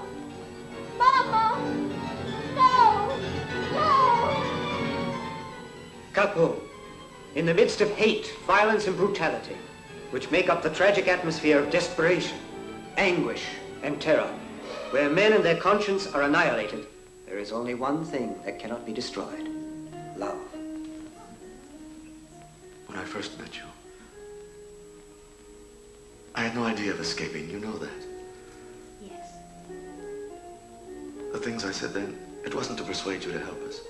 Mama! 0.96 1.58
No! 2.54 3.18
No! 3.72 4.42
Capo, 6.12 6.62
in 7.34 7.44
the 7.44 7.54
midst 7.54 7.80
of 7.80 7.90
hate, 7.90 8.36
violence, 8.46 8.86
and 8.86 8.96
brutality, 8.96 9.56
which 10.12 10.30
make 10.30 10.48
up 10.48 10.62
the 10.62 10.70
tragic 10.70 11.08
atmosphere 11.08 11.58
of 11.58 11.70
desperation, 11.70 12.38
anguish, 12.96 13.46
and 13.82 14.00
terror, 14.00 14.32
where 14.90 15.08
men 15.08 15.32
and 15.32 15.44
their 15.44 15.56
conscience 15.56 16.06
are 16.08 16.22
annihilated, 16.22 16.86
there 17.26 17.38
is 17.38 17.52
only 17.52 17.74
one 17.74 18.04
thing 18.04 18.34
that 18.44 18.58
cannot 18.58 18.84
be 18.84 18.92
destroyed 18.92 19.48
love. 20.16 20.38
When 22.86 22.98
I 22.98 23.04
first 23.04 23.38
met 23.38 23.56
you, 23.56 23.62
I 26.34 26.42
had 26.42 26.54
no 26.54 26.64
idea 26.64 26.90
of 26.90 27.00
escaping. 27.00 27.48
You 27.48 27.60
know 27.60 27.76
that. 27.78 28.06
Yes. 29.02 29.32
The 31.32 31.38
things 31.38 31.64
I 31.64 31.70
said 31.70 31.92
then, 31.94 32.18
it 32.44 32.54
wasn't 32.54 32.78
to 32.78 32.84
persuade 32.84 33.24
you 33.24 33.32
to 33.32 33.38
help 33.38 33.62
us. 33.62 33.80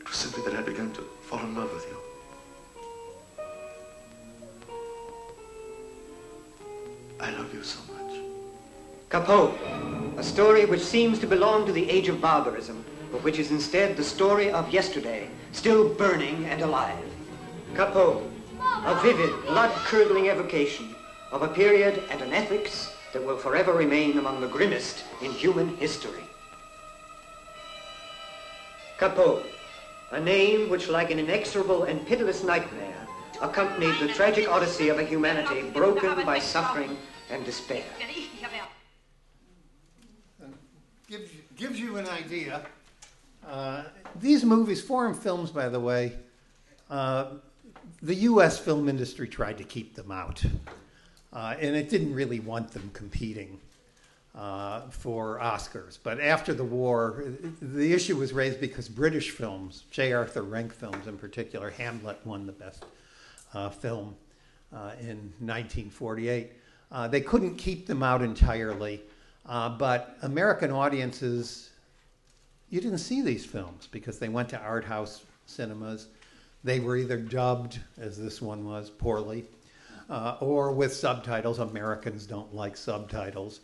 It 0.00 0.08
was 0.08 0.16
simply 0.16 0.42
that 0.44 0.52
I 0.52 0.56
had 0.56 0.66
begun 0.66 0.92
to 0.92 1.02
fall 1.22 1.40
in 1.40 1.54
love 1.56 1.72
with 1.72 1.86
you. 1.90 1.96
I 7.20 7.30
love 7.30 7.52
you 7.52 7.62
so 7.62 7.80
much. 7.92 8.05
Capo, 9.08 9.54
a 10.16 10.22
story 10.22 10.66
which 10.66 10.82
seems 10.82 11.20
to 11.20 11.28
belong 11.28 11.64
to 11.64 11.72
the 11.72 11.88
age 11.88 12.08
of 12.08 12.20
barbarism, 12.20 12.84
but 13.12 13.22
which 13.22 13.38
is 13.38 13.52
instead 13.52 13.96
the 13.96 14.02
story 14.02 14.50
of 14.50 14.72
yesterday, 14.72 15.30
still 15.52 15.88
burning 15.94 16.44
and 16.46 16.60
alive. 16.60 16.98
Capo, 17.74 18.28
a 18.60 19.00
vivid, 19.02 19.30
blood-curdling 19.46 20.26
evocation 20.26 20.92
of 21.30 21.42
a 21.42 21.48
period 21.48 22.02
and 22.10 22.20
an 22.20 22.32
ethics 22.32 22.92
that 23.12 23.24
will 23.24 23.36
forever 23.36 23.72
remain 23.72 24.18
among 24.18 24.40
the 24.40 24.48
grimmest 24.48 25.04
in 25.22 25.30
human 25.30 25.76
history. 25.76 26.24
Capo, 28.98 29.40
a 30.10 30.18
name 30.18 30.68
which, 30.68 30.88
like 30.88 31.12
an 31.12 31.20
inexorable 31.20 31.84
and 31.84 32.04
pitiless 32.08 32.42
nightmare, 32.42 33.06
accompanied 33.40 34.00
the 34.00 34.12
tragic 34.14 34.48
odyssey 34.48 34.88
of 34.88 34.98
a 34.98 35.04
humanity 35.04 35.62
broken 35.70 36.24
by 36.26 36.40
suffering 36.40 36.96
and 37.30 37.44
despair. 37.44 37.84
Gives 41.08 41.32
you, 41.32 41.40
gives 41.56 41.80
you 41.80 41.96
an 41.96 42.08
idea. 42.08 42.66
Uh, 43.46 43.84
these 44.20 44.44
movies, 44.44 44.82
foreign 44.82 45.14
films, 45.14 45.50
by 45.50 45.68
the 45.68 45.78
way, 45.78 46.12
uh, 46.90 47.26
the 48.02 48.14
U.S. 48.14 48.58
film 48.58 48.88
industry 48.88 49.28
tried 49.28 49.58
to 49.58 49.64
keep 49.64 49.94
them 49.94 50.10
out, 50.10 50.44
uh, 51.32 51.54
and 51.60 51.76
it 51.76 51.88
didn't 51.88 52.12
really 52.12 52.40
want 52.40 52.72
them 52.72 52.90
competing 52.92 53.60
uh, 54.34 54.82
for 54.90 55.38
Oscars. 55.38 55.98
But 56.02 56.20
after 56.20 56.52
the 56.54 56.64
war, 56.64 57.24
the 57.62 57.92
issue 57.92 58.16
was 58.16 58.32
raised 58.32 58.60
because 58.60 58.88
British 58.88 59.30
films, 59.30 59.84
J. 59.92 60.12
Arthur 60.12 60.42
Rank 60.42 60.74
films 60.74 61.06
in 61.06 61.16
particular, 61.16 61.70
Hamlet 61.70 62.18
won 62.24 62.46
the 62.46 62.52
best 62.52 62.84
uh, 63.54 63.70
film 63.70 64.16
uh, 64.72 64.92
in 65.00 65.32
1948. 65.38 66.50
they 67.10 67.20
couldn't 67.20 67.56
keep 67.56 67.86
them 67.86 68.02
out 68.02 68.22
entirely. 68.22 69.02
Uh, 69.48 69.68
but 69.68 70.16
American 70.22 70.72
audiences, 70.72 71.70
you 72.68 72.80
didn't 72.80 72.98
see 72.98 73.22
these 73.22 73.44
films 73.44 73.88
because 73.90 74.18
they 74.18 74.28
went 74.28 74.48
to 74.48 74.58
art 74.58 74.84
house 74.84 75.24
cinemas. 75.46 76.08
They 76.64 76.80
were 76.80 76.96
either 76.96 77.16
dubbed, 77.16 77.78
as 77.96 78.18
this 78.18 78.42
one 78.42 78.64
was, 78.64 78.90
poorly, 78.90 79.44
uh, 80.10 80.36
or 80.40 80.72
with 80.72 80.92
subtitles. 80.92 81.60
Americans 81.60 82.26
don't 82.26 82.52
like 82.52 82.76
subtitles. 82.76 83.60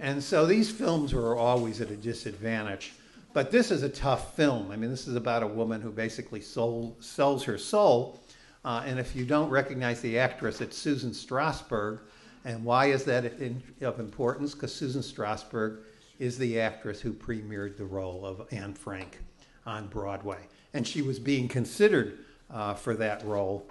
And 0.00 0.22
so 0.22 0.46
these 0.46 0.70
films 0.70 1.14
were 1.14 1.36
always 1.36 1.80
at 1.80 1.90
a 1.90 1.96
disadvantage. 1.96 2.92
But 3.32 3.52
this 3.52 3.70
is 3.70 3.84
a 3.84 3.88
tough 3.88 4.34
film. 4.34 4.72
I 4.72 4.76
mean, 4.76 4.90
this 4.90 5.06
is 5.06 5.14
about 5.14 5.44
a 5.44 5.46
woman 5.46 5.80
who 5.80 5.92
basically 5.92 6.40
sold, 6.40 7.02
sells 7.04 7.44
her 7.44 7.58
soul. 7.58 8.20
Uh, 8.64 8.82
and 8.84 8.98
if 8.98 9.14
you 9.14 9.24
don't 9.24 9.48
recognize 9.48 10.00
the 10.00 10.18
actress, 10.18 10.60
it's 10.60 10.76
Susan 10.76 11.12
Strasberg. 11.12 12.00
And 12.44 12.64
why 12.64 12.86
is 12.86 13.04
that 13.04 13.24
in, 13.40 13.62
of 13.82 14.00
importance? 14.00 14.54
Because 14.54 14.74
Susan 14.74 15.02
Strasberg 15.02 15.78
is 16.18 16.38
the 16.38 16.60
actress 16.60 17.00
who 17.00 17.12
premiered 17.12 17.76
the 17.76 17.84
role 17.84 18.24
of 18.24 18.46
Anne 18.52 18.74
Frank 18.74 19.18
on 19.66 19.86
Broadway. 19.88 20.38
and 20.72 20.86
she 20.86 21.02
was 21.02 21.18
being 21.18 21.48
considered 21.48 22.18
uh, 22.50 22.74
for 22.74 22.94
that 22.94 23.24
role 23.24 23.66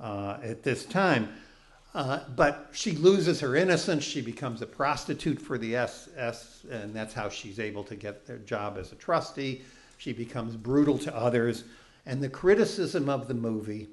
uh, 0.00 0.38
at 0.42 0.62
this 0.62 0.84
time. 0.84 1.28
Uh, 1.94 2.20
but 2.36 2.68
she 2.72 2.92
loses 2.92 3.40
her 3.40 3.56
innocence. 3.56 4.04
She 4.04 4.20
becomes 4.20 4.62
a 4.62 4.66
prostitute 4.66 5.40
for 5.40 5.58
the 5.58 5.76
SS, 5.76 6.64
and 6.70 6.94
that's 6.94 7.14
how 7.14 7.28
she's 7.28 7.58
able 7.58 7.82
to 7.84 7.96
get 7.96 8.26
their 8.26 8.38
job 8.38 8.76
as 8.78 8.92
a 8.92 8.94
trustee. 8.94 9.62
She 9.96 10.12
becomes 10.12 10.54
brutal 10.54 10.98
to 10.98 11.16
others. 11.16 11.64
And 12.06 12.22
the 12.22 12.28
criticism 12.28 13.08
of 13.08 13.26
the 13.26 13.34
movie 13.34 13.88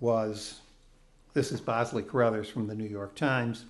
was 0.00 0.60
this 1.38 1.52
is 1.52 1.60
Bosley 1.60 2.02
Crowther 2.02 2.42
from 2.42 2.66
the 2.66 2.74
New 2.74 2.88
York 2.88 3.14
Times. 3.14 3.64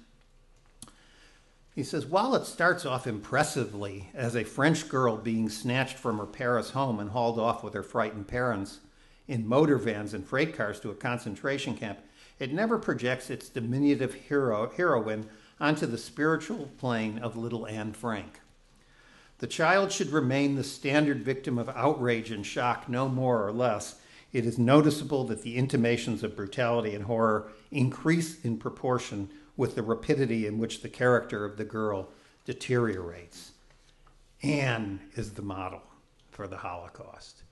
He 1.74 1.82
says, 1.82 2.06
while 2.06 2.34
it 2.34 2.46
starts 2.46 2.86
off 2.86 3.06
impressively 3.06 4.08
as 4.14 4.34
a 4.34 4.42
French 4.42 4.88
girl 4.88 5.18
being 5.18 5.50
snatched 5.50 5.98
from 5.98 6.16
her 6.16 6.24
Paris 6.24 6.70
home 6.70 6.98
and 6.98 7.10
hauled 7.10 7.38
off 7.38 7.62
with 7.62 7.74
her 7.74 7.82
frightened 7.82 8.26
parents 8.26 8.78
in 9.26 9.46
motor 9.46 9.76
vans 9.76 10.14
and 10.14 10.26
freight 10.26 10.56
cars 10.56 10.80
to 10.80 10.88
a 10.88 10.94
concentration 10.94 11.76
camp, 11.76 11.98
it 12.38 12.54
never 12.54 12.78
projects 12.78 13.28
its 13.28 13.50
diminutive 13.50 14.14
hero, 14.14 14.72
heroine 14.74 15.28
onto 15.60 15.84
the 15.84 15.98
spiritual 15.98 16.70
plane 16.78 17.18
of 17.18 17.36
little 17.36 17.66
Anne 17.66 17.92
Frank. 17.92 18.40
The 19.40 19.46
child 19.46 19.92
should 19.92 20.08
remain 20.08 20.54
the 20.54 20.64
standard 20.64 21.22
victim 21.22 21.58
of 21.58 21.68
outrage 21.68 22.30
and 22.30 22.46
shock, 22.46 22.88
no 22.88 23.10
more 23.10 23.46
or 23.46 23.52
less. 23.52 24.00
It 24.32 24.44
is 24.44 24.58
noticeable 24.58 25.24
that 25.24 25.42
the 25.42 25.56
intimations 25.56 26.22
of 26.22 26.36
brutality 26.36 26.94
and 26.94 27.04
horror 27.04 27.50
increase 27.70 28.44
in 28.44 28.58
proportion 28.58 29.30
with 29.56 29.74
the 29.74 29.82
rapidity 29.82 30.46
in 30.46 30.58
which 30.58 30.82
the 30.82 30.88
character 30.88 31.44
of 31.44 31.56
the 31.56 31.64
girl 31.64 32.10
deteriorates. 32.44 33.52
Anne 34.42 35.00
is 35.16 35.32
the 35.32 35.42
model 35.42 35.82
for 36.30 36.46
the 36.46 36.56
Holocaust. 36.56 37.42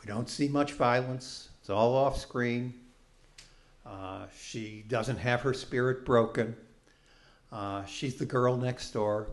We 0.00 0.06
don't 0.06 0.28
see 0.28 0.48
much 0.48 0.72
violence, 0.72 1.50
it's 1.60 1.70
all 1.70 1.94
off 1.94 2.18
screen. 2.18 2.74
Uh, 3.86 4.26
she 4.36 4.84
doesn't 4.88 5.18
have 5.18 5.42
her 5.42 5.54
spirit 5.54 6.04
broken. 6.04 6.56
Uh, 7.52 7.84
she's 7.84 8.16
the 8.16 8.26
girl 8.26 8.56
next 8.56 8.90
door. 8.90 9.28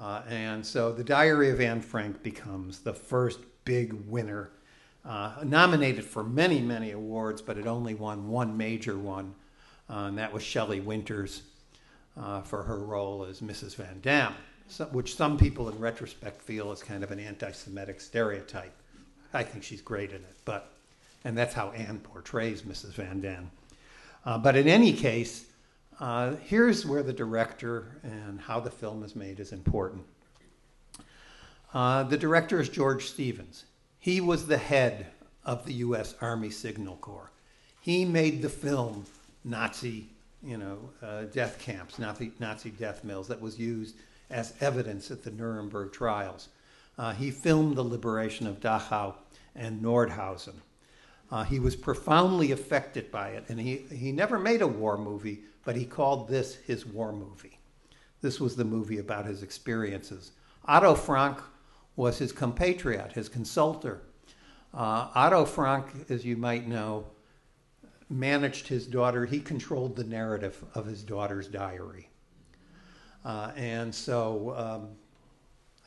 Uh, 0.00 0.22
and 0.28 0.64
so 0.64 0.92
the 0.92 1.02
Diary 1.02 1.50
of 1.50 1.60
Anne 1.60 1.80
Frank 1.80 2.22
becomes 2.22 2.80
the 2.80 2.92
first 2.92 3.40
big 3.64 3.92
winner, 4.06 4.50
uh, 5.08 5.32
nominated 5.42 6.04
for 6.04 6.22
many, 6.22 6.60
many 6.60 6.90
awards, 6.90 7.40
but 7.40 7.56
it 7.56 7.66
only 7.66 7.94
won 7.94 8.28
one 8.28 8.56
major 8.56 8.98
one, 8.98 9.34
uh, 9.88 10.04
and 10.08 10.18
that 10.18 10.32
was 10.32 10.42
Shelley 10.42 10.80
Winters 10.80 11.42
uh, 12.20 12.42
for 12.42 12.62
her 12.62 12.78
role 12.78 13.24
as 13.24 13.40
Mrs. 13.40 13.74
Van 13.76 14.00
Daan, 14.02 14.34
so, 14.68 14.84
which 14.86 15.16
some 15.16 15.38
people 15.38 15.68
in 15.70 15.78
retrospect 15.78 16.42
feel 16.42 16.70
is 16.72 16.82
kind 16.82 17.02
of 17.02 17.10
an 17.10 17.18
anti 17.18 17.50
Semitic 17.52 18.02
stereotype. 18.02 18.74
I 19.32 19.42
think 19.42 19.64
she's 19.64 19.80
great 19.80 20.10
in 20.10 20.16
it, 20.16 20.36
but, 20.44 20.72
and 21.24 21.36
that's 21.36 21.54
how 21.54 21.70
Anne 21.70 22.00
portrays 22.00 22.62
Mrs. 22.62 22.92
Van 22.92 23.20
Daan. 23.22 23.50
Uh, 24.26 24.36
but 24.36 24.56
in 24.56 24.68
any 24.68 24.92
case, 24.92 25.46
uh, 26.00 26.34
here's 26.44 26.84
where 26.84 27.02
the 27.02 27.14
director 27.14 27.98
and 28.02 28.40
how 28.40 28.60
the 28.60 28.70
film 28.70 29.02
is 29.02 29.16
made 29.16 29.40
is 29.40 29.52
important. 29.52 30.04
Uh, 31.72 32.02
the 32.02 32.16
director 32.16 32.60
is 32.60 32.68
George 32.68 33.06
Stevens. 33.06 33.64
He 34.08 34.22
was 34.22 34.46
the 34.46 34.56
head 34.56 35.08
of 35.44 35.66
the 35.66 35.74
U.S. 35.84 36.14
Army 36.22 36.48
Signal 36.48 36.96
Corps. 36.96 37.30
He 37.78 38.06
made 38.06 38.40
the 38.40 38.48
film 38.48 39.04
Nazi, 39.44 40.08
you 40.42 40.56
know, 40.56 40.78
uh, 41.02 41.24
death 41.24 41.58
camps, 41.58 41.98
Nazi, 41.98 42.32
Nazi 42.40 42.70
death 42.70 43.04
mills 43.04 43.28
that 43.28 43.38
was 43.38 43.58
used 43.58 43.96
as 44.30 44.54
evidence 44.62 45.10
at 45.10 45.22
the 45.22 45.30
Nuremberg 45.30 45.92
trials. 45.92 46.48
Uh, 46.96 47.12
he 47.12 47.30
filmed 47.30 47.76
the 47.76 47.84
liberation 47.84 48.46
of 48.46 48.60
Dachau 48.60 49.12
and 49.54 49.82
Nordhausen. 49.82 50.56
Uh, 51.30 51.44
he 51.44 51.60
was 51.60 51.76
profoundly 51.76 52.50
affected 52.50 53.10
by 53.10 53.32
it, 53.32 53.44
and 53.50 53.60
he, 53.60 53.84
he 53.92 54.10
never 54.10 54.38
made 54.38 54.62
a 54.62 54.66
war 54.66 54.96
movie, 54.96 55.40
but 55.66 55.76
he 55.76 55.84
called 55.84 56.30
this 56.30 56.54
his 56.54 56.86
war 56.86 57.12
movie. 57.12 57.58
This 58.22 58.40
was 58.40 58.56
the 58.56 58.64
movie 58.64 59.00
about 59.00 59.26
his 59.26 59.42
experiences. 59.42 60.32
Otto 60.64 60.94
Frank 60.94 61.36
was 61.98 62.16
his 62.16 62.30
compatriot, 62.30 63.12
his 63.12 63.28
consultor. 63.28 64.00
Uh, 64.72 65.08
Otto 65.16 65.44
Frank, 65.44 65.86
as 66.08 66.24
you 66.24 66.36
might 66.36 66.68
know, 66.68 67.04
managed 68.08 68.68
his 68.68 68.86
daughter, 68.86 69.26
he 69.26 69.40
controlled 69.40 69.96
the 69.96 70.04
narrative 70.04 70.64
of 70.76 70.86
his 70.86 71.02
daughter's 71.02 71.48
diary. 71.48 72.08
Uh, 73.24 73.50
and 73.56 73.92
so, 73.92 74.54
um, 74.56 74.88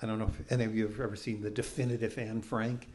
I 0.02 0.06
don't 0.06 0.20
know 0.20 0.28
if 0.28 0.52
any 0.52 0.66
of 0.66 0.76
you 0.76 0.86
have 0.86 1.00
ever 1.00 1.16
seen 1.16 1.42
the 1.42 1.50
definitive 1.50 2.18
Anne 2.18 2.42
Frank. 2.42 2.90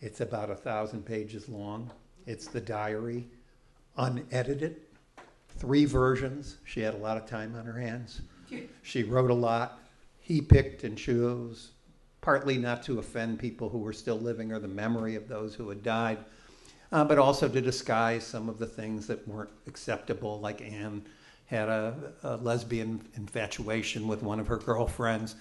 It's 0.00 0.20
about 0.20 0.48
a 0.48 0.54
thousand 0.54 1.04
pages 1.04 1.48
long. 1.48 1.90
It's 2.24 2.46
the 2.46 2.60
diary, 2.60 3.26
unedited, 3.96 4.76
three 5.58 5.86
versions. 5.86 6.58
She 6.64 6.82
had 6.82 6.94
a 6.94 6.98
lot 6.98 7.16
of 7.16 7.26
time 7.26 7.56
on 7.56 7.66
her 7.66 7.78
hands. 7.80 8.20
She 8.82 9.04
wrote 9.04 9.30
a 9.30 9.34
lot. 9.34 9.78
He 10.18 10.40
picked 10.40 10.82
and 10.82 10.98
chose, 10.98 11.70
partly 12.20 12.58
not 12.58 12.82
to 12.84 12.98
offend 12.98 13.38
people 13.38 13.68
who 13.68 13.78
were 13.78 13.92
still 13.92 14.18
living 14.18 14.52
or 14.52 14.58
the 14.58 14.68
memory 14.68 15.14
of 15.14 15.28
those 15.28 15.54
who 15.54 15.68
had 15.68 15.82
died, 15.82 16.18
uh, 16.92 17.04
but 17.04 17.18
also 17.18 17.48
to 17.48 17.60
disguise 17.60 18.24
some 18.24 18.48
of 18.48 18.58
the 18.58 18.66
things 18.66 19.06
that 19.06 19.26
weren't 19.26 19.50
acceptable, 19.66 20.40
like 20.40 20.60
Anne 20.60 21.02
had 21.46 21.68
a, 21.68 22.12
a 22.22 22.36
lesbian 22.36 23.00
infatuation 23.16 24.06
with 24.06 24.22
one 24.22 24.38
of 24.38 24.46
her 24.46 24.58
girlfriends. 24.58 25.36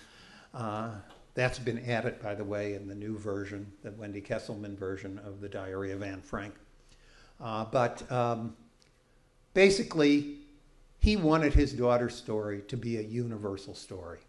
Uh, 0.53 0.91
that's 1.35 1.59
been 1.59 1.89
added, 1.89 2.21
by 2.21 2.33
the 2.33 2.43
way, 2.43 2.73
in 2.73 2.87
the 2.87 2.95
new 2.95 3.17
version, 3.17 3.71
the 3.83 3.91
Wendy 3.91 4.21
Kesselman 4.21 4.77
version 4.77 5.19
of 5.19 5.41
the 5.41 5.47
Diary 5.47 5.91
of 5.91 6.01
Anne 6.01 6.21
Frank. 6.21 6.53
Uh, 7.39 7.65
but 7.65 8.09
um, 8.11 8.55
basically, 9.53 10.37
he 10.99 11.15
wanted 11.15 11.53
his 11.53 11.71
daughter's 11.71 12.15
story 12.15 12.61
to 12.67 12.75
be 12.75 12.97
a 12.97 13.01
universal 13.01 13.75
story, 13.75 14.19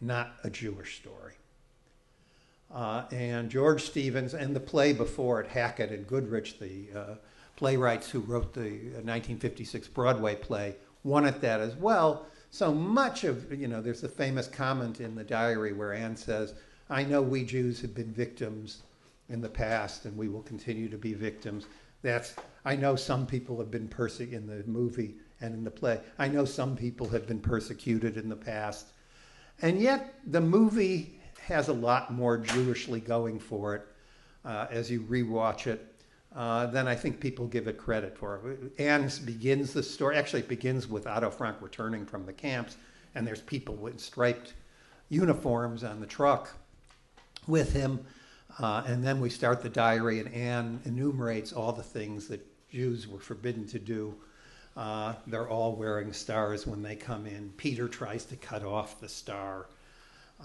not 0.00 0.34
a 0.44 0.50
Jewish 0.50 0.96
story. 0.96 1.34
Uh, 2.72 3.04
and 3.10 3.50
George 3.50 3.82
Stevens 3.82 4.34
and 4.34 4.54
the 4.54 4.60
play 4.60 4.92
before 4.92 5.40
it, 5.40 5.48
Hackett 5.48 5.90
and 5.90 6.06
Goodrich, 6.06 6.58
the 6.58 6.86
uh, 6.94 7.14
playwrights 7.56 8.08
who 8.08 8.20
wrote 8.20 8.54
the 8.54 8.70
1956 8.70 9.86
uh, 9.86 9.90
Broadway 9.92 10.36
play, 10.36 10.76
wanted 11.02 11.40
that 11.40 11.60
as 11.60 11.74
well. 11.74 12.26
So 12.50 12.72
much 12.72 13.24
of, 13.24 13.52
you 13.52 13.68
know, 13.68 13.80
there's 13.80 14.00
the 14.00 14.08
famous 14.08 14.46
comment 14.46 15.00
in 15.00 15.14
the 15.14 15.24
diary 15.24 15.72
where 15.72 15.92
Anne 15.92 16.16
says, 16.16 16.54
I 16.88 17.04
know 17.04 17.22
we 17.22 17.44
Jews 17.44 17.80
have 17.80 17.94
been 17.94 18.12
victims 18.12 18.82
in 19.28 19.40
the 19.40 19.48
past 19.48 20.04
and 20.04 20.16
we 20.16 20.28
will 20.28 20.42
continue 20.42 20.88
to 20.88 20.98
be 20.98 21.14
victims. 21.14 21.66
That's, 22.02 22.34
I 22.64 22.76
know 22.76 22.96
some 22.96 23.26
people 23.26 23.58
have 23.58 23.70
been 23.70 23.88
persecuted 23.88 24.40
in 24.40 24.46
the 24.46 24.64
movie 24.66 25.14
and 25.40 25.54
in 25.54 25.64
the 25.64 25.70
play. 25.70 26.00
I 26.18 26.28
know 26.28 26.44
some 26.44 26.76
people 26.76 27.08
have 27.10 27.26
been 27.26 27.40
persecuted 27.40 28.16
in 28.16 28.28
the 28.28 28.36
past. 28.36 28.88
And 29.62 29.80
yet 29.80 30.14
the 30.26 30.40
movie 30.40 31.19
has 31.46 31.68
a 31.68 31.72
lot 31.72 32.12
more 32.12 32.38
Jewishly 32.38 33.04
going 33.04 33.38
for 33.38 33.74
it 33.74 33.86
uh, 34.44 34.66
as 34.70 34.90
you 34.90 35.02
rewatch 35.02 35.66
it 35.66 35.86
uh, 36.34 36.66
than 36.66 36.86
I 36.86 36.94
think 36.94 37.20
people 37.20 37.46
give 37.46 37.66
it 37.66 37.76
credit 37.76 38.16
for. 38.16 38.56
Anne 38.78 39.10
begins 39.24 39.72
the 39.72 39.82
story, 39.82 40.16
actually, 40.16 40.40
it 40.40 40.48
begins 40.48 40.88
with 40.88 41.06
Otto 41.06 41.30
Frank 41.30 41.56
returning 41.60 42.06
from 42.06 42.24
the 42.24 42.32
camps, 42.32 42.76
and 43.14 43.26
there's 43.26 43.40
people 43.40 43.74
with 43.74 44.00
striped 44.00 44.54
uniforms 45.08 45.82
on 45.82 46.00
the 46.00 46.06
truck 46.06 46.50
with 47.46 47.72
him. 47.72 48.04
Uh, 48.58 48.82
and 48.86 49.02
then 49.02 49.20
we 49.20 49.30
start 49.30 49.62
the 49.62 49.68
diary, 49.68 50.20
and 50.20 50.32
Anne 50.34 50.80
enumerates 50.84 51.52
all 51.52 51.72
the 51.72 51.82
things 51.82 52.28
that 52.28 52.44
Jews 52.70 53.08
were 53.08 53.20
forbidden 53.20 53.66
to 53.68 53.78
do. 53.78 54.14
Uh, 54.76 55.14
they're 55.26 55.48
all 55.48 55.74
wearing 55.74 56.12
stars 56.12 56.66
when 56.66 56.82
they 56.82 56.94
come 56.94 57.26
in. 57.26 57.52
Peter 57.56 57.88
tries 57.88 58.24
to 58.26 58.36
cut 58.36 58.64
off 58.64 59.00
the 59.00 59.08
star. 59.08 59.66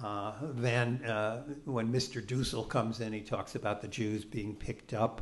Uh, 0.04 0.34
then, 0.42 1.04
uh, 1.06 1.44
when 1.66 1.92
Mr. 1.92 2.26
Dussel 2.26 2.68
comes 2.68 3.00
in, 3.00 3.14
he 3.14 3.22
talks 3.22 3.56
about 3.56 3.82
the 3.82 3.88
Jews 3.88 4.26
being 4.26 4.56
picked 4.56 4.94
up 4.94 5.22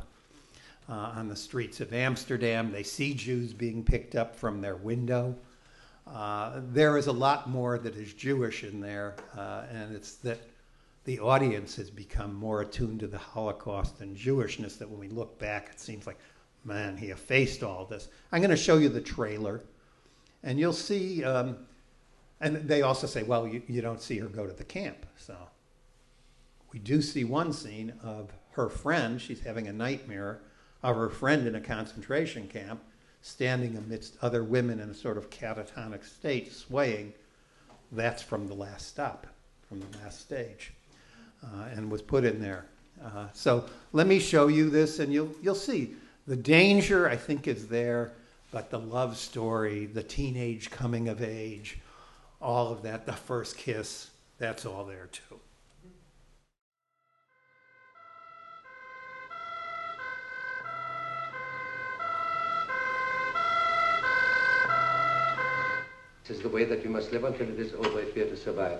uh, 0.88 1.12
on 1.14 1.28
the 1.28 1.36
streets 1.36 1.80
of 1.80 1.92
Amsterdam. 1.92 2.72
They 2.72 2.82
see 2.82 3.14
Jews 3.14 3.52
being 3.52 3.84
picked 3.84 4.14
up 4.14 4.34
from 4.34 4.60
their 4.60 4.76
window. 4.76 5.36
Uh, 6.06 6.60
there 6.72 6.98
is 6.98 7.06
a 7.06 7.12
lot 7.12 7.48
more 7.48 7.78
that 7.78 7.96
is 7.96 8.12
Jewish 8.12 8.64
in 8.64 8.80
there, 8.80 9.16
uh, 9.36 9.64
and 9.70 9.94
it's 9.94 10.16
that 10.16 10.40
the 11.04 11.20
audience 11.20 11.76
has 11.76 11.90
become 11.90 12.34
more 12.34 12.62
attuned 12.62 13.00
to 13.00 13.06
the 13.06 13.18
Holocaust 13.18 14.00
and 14.00 14.16
Jewishness 14.16 14.78
that 14.78 14.88
when 14.88 14.98
we 14.98 15.08
look 15.08 15.38
back, 15.38 15.70
it 15.70 15.80
seems 15.80 16.06
like, 16.06 16.18
man, 16.64 16.96
he 16.96 17.06
effaced 17.06 17.62
all 17.62 17.84
this. 17.84 18.08
I'm 18.32 18.40
going 18.40 18.50
to 18.50 18.56
show 18.56 18.78
you 18.78 18.88
the 18.88 19.00
trailer, 19.00 19.62
and 20.42 20.58
you'll 20.58 20.72
see. 20.72 21.22
Um, 21.24 21.58
and 22.40 22.56
they 22.68 22.82
also 22.82 23.06
say, 23.06 23.22
well, 23.22 23.46
you, 23.46 23.62
you 23.68 23.80
don't 23.80 24.00
see 24.00 24.18
her 24.18 24.26
go 24.26 24.46
to 24.46 24.52
the 24.52 24.64
camp. 24.64 25.06
So 25.16 25.36
we 26.72 26.78
do 26.78 27.00
see 27.00 27.24
one 27.24 27.52
scene 27.52 27.92
of 28.02 28.30
her 28.52 28.68
friend. 28.68 29.20
She's 29.20 29.40
having 29.40 29.68
a 29.68 29.72
nightmare 29.72 30.40
of 30.82 30.96
her 30.96 31.08
friend 31.08 31.46
in 31.46 31.54
a 31.54 31.60
concentration 31.60 32.48
camp, 32.48 32.80
standing 33.22 33.76
amidst 33.76 34.16
other 34.22 34.44
women 34.44 34.80
in 34.80 34.90
a 34.90 34.94
sort 34.94 35.16
of 35.16 35.30
catatonic 35.30 36.04
state, 36.04 36.52
swaying. 36.52 37.14
That's 37.92 38.22
from 38.22 38.46
the 38.48 38.54
last 38.54 38.88
stop, 38.88 39.26
from 39.68 39.80
the 39.80 39.98
last 39.98 40.20
stage, 40.20 40.72
uh, 41.42 41.68
and 41.74 41.90
was 41.90 42.02
put 42.02 42.24
in 42.24 42.40
there. 42.40 42.66
Uh, 43.02 43.28
so 43.32 43.64
let 43.92 44.06
me 44.06 44.18
show 44.18 44.48
you 44.48 44.70
this, 44.70 44.98
and 44.98 45.12
you'll 45.12 45.34
you'll 45.42 45.54
see 45.54 45.94
the 46.26 46.36
danger. 46.36 47.08
I 47.08 47.16
think 47.16 47.46
is 47.48 47.68
there, 47.68 48.12
but 48.50 48.70
the 48.70 48.78
love 48.78 49.16
story, 49.16 49.86
the 49.86 50.02
teenage 50.02 50.70
coming 50.70 51.08
of 51.08 51.22
age, 51.22 51.78
all 52.44 52.70
of 52.70 52.82
that, 52.82 53.06
the 53.06 53.12
first 53.12 53.56
kiss, 53.56 54.10
that's 54.38 54.66
all 54.66 54.84
there 54.84 55.08
too. 55.10 55.40
This 66.28 66.36
is 66.36 66.42
the 66.42 66.48
way 66.48 66.64
that 66.64 66.84
you 66.84 66.90
must 66.90 67.12
live 67.12 67.24
until 67.24 67.48
it 67.48 67.58
is 67.58 67.72
over 67.74 68.00
if 68.00 68.16
you 68.16 68.24
are 68.24 68.28
to 68.28 68.36
survive. 68.36 68.78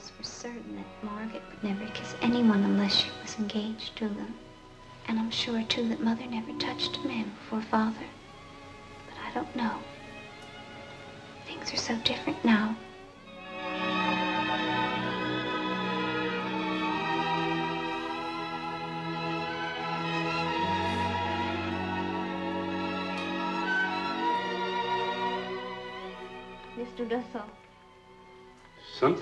Almost 0.00 0.14
for 0.14 0.22
certain 0.22 0.76
that 0.76 1.04
Margaret 1.04 1.42
would 1.50 1.62
never 1.62 1.84
kiss 1.92 2.14
anyone 2.22 2.62
unless 2.64 2.96
she 2.96 3.10
was 3.20 3.38
engaged 3.38 3.96
to 3.96 4.08
them. 4.08 4.34
And 5.06 5.18
I'm 5.18 5.30
sure, 5.30 5.62
too, 5.64 5.86
that 5.88 6.00
Mother 6.00 6.24
never 6.26 6.52
touched 6.58 6.96
a 6.96 7.06
man 7.06 7.30
before 7.30 7.60
Father. 7.60 8.06
But 9.06 9.18
I 9.22 9.34
don't 9.34 9.54
know. 9.54 9.76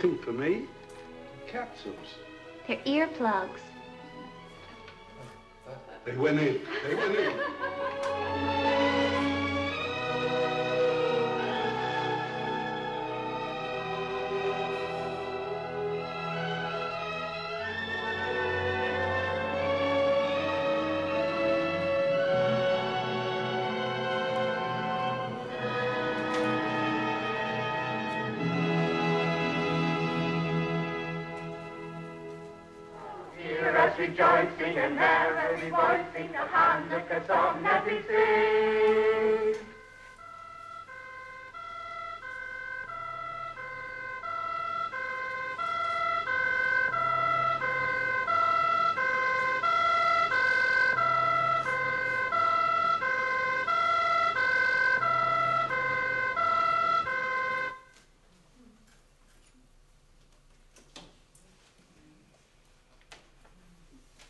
Something 0.01 0.22
for 0.22 0.32
me? 0.32 0.62
Capsules. 1.49 1.96
they're 2.68 2.76
earplugs. 2.86 3.59
They 6.05 6.16
went 6.16 6.38
in. 6.38 6.61
They 6.86 6.94
went 6.94 7.16
in. 7.16 7.32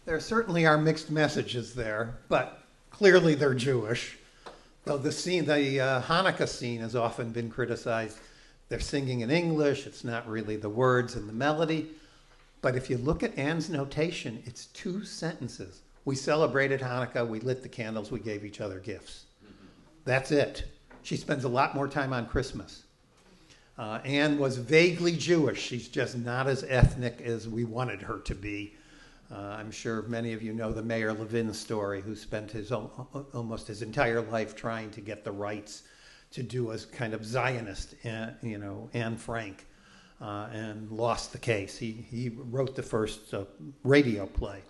There 0.09 0.20
certainly 0.20 0.64
are 0.64 0.78
mixed 0.78 1.11
messages 1.11 1.74
there, 1.74 2.16
but 2.30 2.62
clearly 2.88 3.34
they're 3.34 3.52
Jewish. 3.52 4.16
Though 4.86 4.96
the 4.96 5.12
scene, 5.12 5.44
the 5.44 5.80
uh, 5.80 6.00
Hanukkah 6.00 6.48
scene, 6.48 6.80
has 6.80 6.96
often 6.96 7.30
been 7.30 7.50
criticized. 7.50 8.16
They're 8.70 8.80
singing 8.80 9.20
in 9.20 9.30
English; 9.30 9.86
it's 9.86 10.04
not 10.04 10.26
really 10.26 10.56
the 10.56 10.70
words 10.70 11.14
and 11.14 11.28
the 11.28 11.34
melody. 11.34 11.90
But 12.62 12.74
if 12.74 12.88
you 12.88 12.96
look 12.96 13.22
at 13.22 13.36
Anne's 13.36 13.68
notation, 13.68 14.42
it's 14.46 14.68
two 14.68 15.04
sentences. 15.04 15.82
We 16.06 16.16
celebrated 16.16 16.80
Hanukkah. 16.80 17.28
We 17.28 17.40
lit 17.40 17.62
the 17.62 17.68
candles. 17.68 18.11
We 18.11 18.20
gave 18.20 18.46
each 18.46 18.62
other 18.62 18.78
gifts. 18.78 19.26
That's 20.06 20.30
it. 20.30 20.64
She 21.02 21.18
spends 21.18 21.44
a 21.44 21.50
lot 21.50 21.74
more 21.74 21.86
time 21.86 22.14
on 22.14 22.28
Christmas. 22.28 22.84
Uh, 23.76 24.00
Anne 24.06 24.38
was 24.38 24.56
vaguely 24.56 25.12
Jewish. 25.12 25.61
She's 25.61 25.86
just 25.86 26.16
not 26.16 26.46
as 26.46 26.64
ethnic 26.66 27.20
as 27.20 27.46
we 27.46 27.64
wanted 27.64 28.00
her 28.00 28.20
to 28.20 28.34
be. 28.34 28.72
Uh, 29.31 29.57
I'm 29.59 29.70
sure 29.70 30.03
many 30.03 30.33
of 30.33 30.43
you 30.43 30.55
know 30.55 30.72
the 30.72 30.83
Meyer 30.83 31.12
Levin 31.12 31.53
story, 31.53 32.01
who 32.01 32.16
spent 32.16 32.51
his 32.51 32.72
al- 32.72 33.26
almost 33.35 33.68
his 33.68 33.83
entire 33.83 34.22
life 34.22 34.57
trying 34.57 34.91
to 34.93 35.01
get 35.01 35.22
the 35.22 35.33
rights 35.33 35.83
to 36.31 36.43
do 36.43 36.70
a 36.70 36.79
kind 36.79 37.14
of 37.14 37.24
Zionist, 37.24 37.95
uh, 38.07 38.29
you 38.43 38.59
know, 38.59 38.89
Anne 38.95 39.16
Frank, 39.16 39.66
uh, 40.20 40.49
and 40.53 40.91
lost 40.91 41.33
the 41.33 41.39
case. 41.39 41.76
He 41.76 41.93
he 41.93 42.31
wrote 42.31 42.74
the 42.74 42.83
first 42.83 43.35
uh, 43.35 43.45
radio 43.85 44.26
play, 44.26 44.62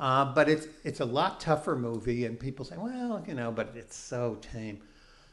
uh, 0.00 0.32
but 0.32 0.48
it's 0.48 0.66
it's 0.84 1.00
a 1.00 1.04
lot 1.04 1.38
tougher 1.38 1.76
movie, 1.76 2.24
and 2.24 2.40
people 2.40 2.64
say, 2.64 2.76
well, 2.78 3.22
you 3.28 3.34
know, 3.34 3.52
but 3.52 3.72
it's 3.76 3.96
so 3.96 4.38
tame. 4.40 4.80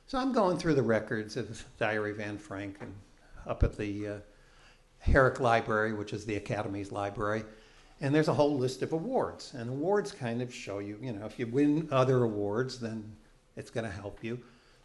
So 0.08 0.18
I'm 0.18 0.34
going 0.34 0.58
through 0.58 0.74
the 0.74 0.84
records 0.84 1.38
of 1.38 1.64
Diary 1.78 2.12
of 2.12 2.20
Anne 2.20 2.38
Frank 2.38 2.78
and 2.82 2.94
up 3.48 3.64
at 3.64 3.78
the 3.78 4.08
uh, 4.08 4.18
Herrick 5.00 5.40
Library, 5.40 5.94
which 5.94 6.12
is 6.12 6.26
the 6.26 6.36
Academy's 6.36 6.92
library. 6.92 7.44
And 8.02 8.14
there's 8.14 8.28
a 8.28 8.34
whole 8.34 8.58
list 8.58 8.82
of 8.82 8.94
awards. 8.94 9.54
And 9.54 9.70
awards 9.70 10.12
kind 10.12 10.42
of 10.42 10.54
show 10.54 10.80
you, 10.80 10.98
you 11.02 11.14
know, 11.14 11.26
if 11.26 11.38
you 11.38 11.48
win 11.48 11.88
other 11.92 12.24
awards, 12.24 12.80
then 12.80 13.16
it's 13.56 13.70
going 13.70 13.86
to 13.86 13.92
help 13.92 14.24
you. 14.24 14.40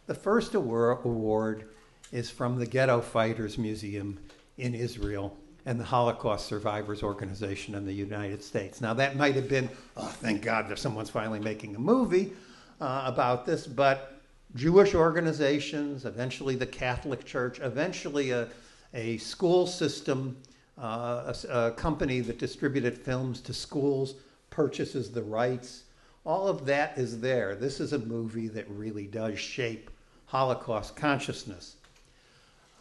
The 0.05 0.13
first 0.13 0.53
award, 0.53 1.65
is 2.11 2.29
from 2.29 2.57
the 2.57 2.65
Ghetto 2.65 3.01
Fighters 3.01 3.57
Museum 3.57 4.17
in 4.57 4.73
Israel 4.73 5.35
and 5.65 5.79
the 5.79 5.83
Holocaust 5.83 6.45
Survivors 6.45 7.03
Organization 7.03 7.75
in 7.75 7.85
the 7.85 7.93
United 7.93 8.41
States. 8.41 8.79
Now, 8.79 8.93
that 8.93 9.17
might 9.17 9.35
have 9.35 9.49
been, 9.49 9.69
oh, 9.97 10.05
thank 10.05 10.41
God 10.41 10.69
that 10.69 10.79
someone's 10.79 11.09
finally 11.09 11.39
making 11.39 11.75
a 11.75 11.79
movie 11.79 12.31
uh, 12.79 13.03
about 13.05 13.45
this, 13.45 13.67
but 13.67 14.21
Jewish 14.55 14.95
organizations, 14.95 16.05
eventually 16.05 16.55
the 16.55 16.65
Catholic 16.65 17.25
Church, 17.25 17.59
eventually 17.59 18.31
a, 18.31 18.47
a 18.93 19.17
school 19.17 19.67
system 19.67 20.37
uh, 20.79 21.33
a, 21.49 21.49
a 21.49 21.71
company 21.71 22.19
that 22.19 22.37
distributed 22.37 22.97
films 22.97 23.41
to 23.41 23.53
schools 23.53 24.15
purchases 24.49 25.11
the 25.11 25.23
rights. 25.23 25.83
All 26.25 26.47
of 26.47 26.65
that 26.65 26.97
is 26.97 27.19
there. 27.19 27.55
This 27.55 27.79
is 27.79 27.93
a 27.93 27.99
movie 27.99 28.47
that 28.49 28.69
really 28.69 29.07
does 29.07 29.39
shape 29.39 29.89
Holocaust 30.25 30.95
consciousness. 30.95 31.77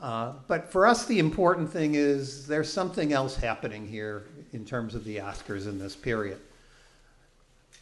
Uh, 0.01 0.33
but 0.47 0.71
for 0.71 0.87
us, 0.87 1.07
the 1.07 1.19
important 1.19 1.71
thing 1.71 1.95
is 1.95 2.47
there's 2.47 2.71
something 2.71 3.13
else 3.13 3.37
happening 3.37 3.87
here 3.87 4.25
in 4.53 4.65
terms 4.65 4.95
of 4.95 5.05
the 5.05 5.17
Oscars 5.17 5.67
in 5.67 5.79
this 5.79 5.97
period. 5.97 6.39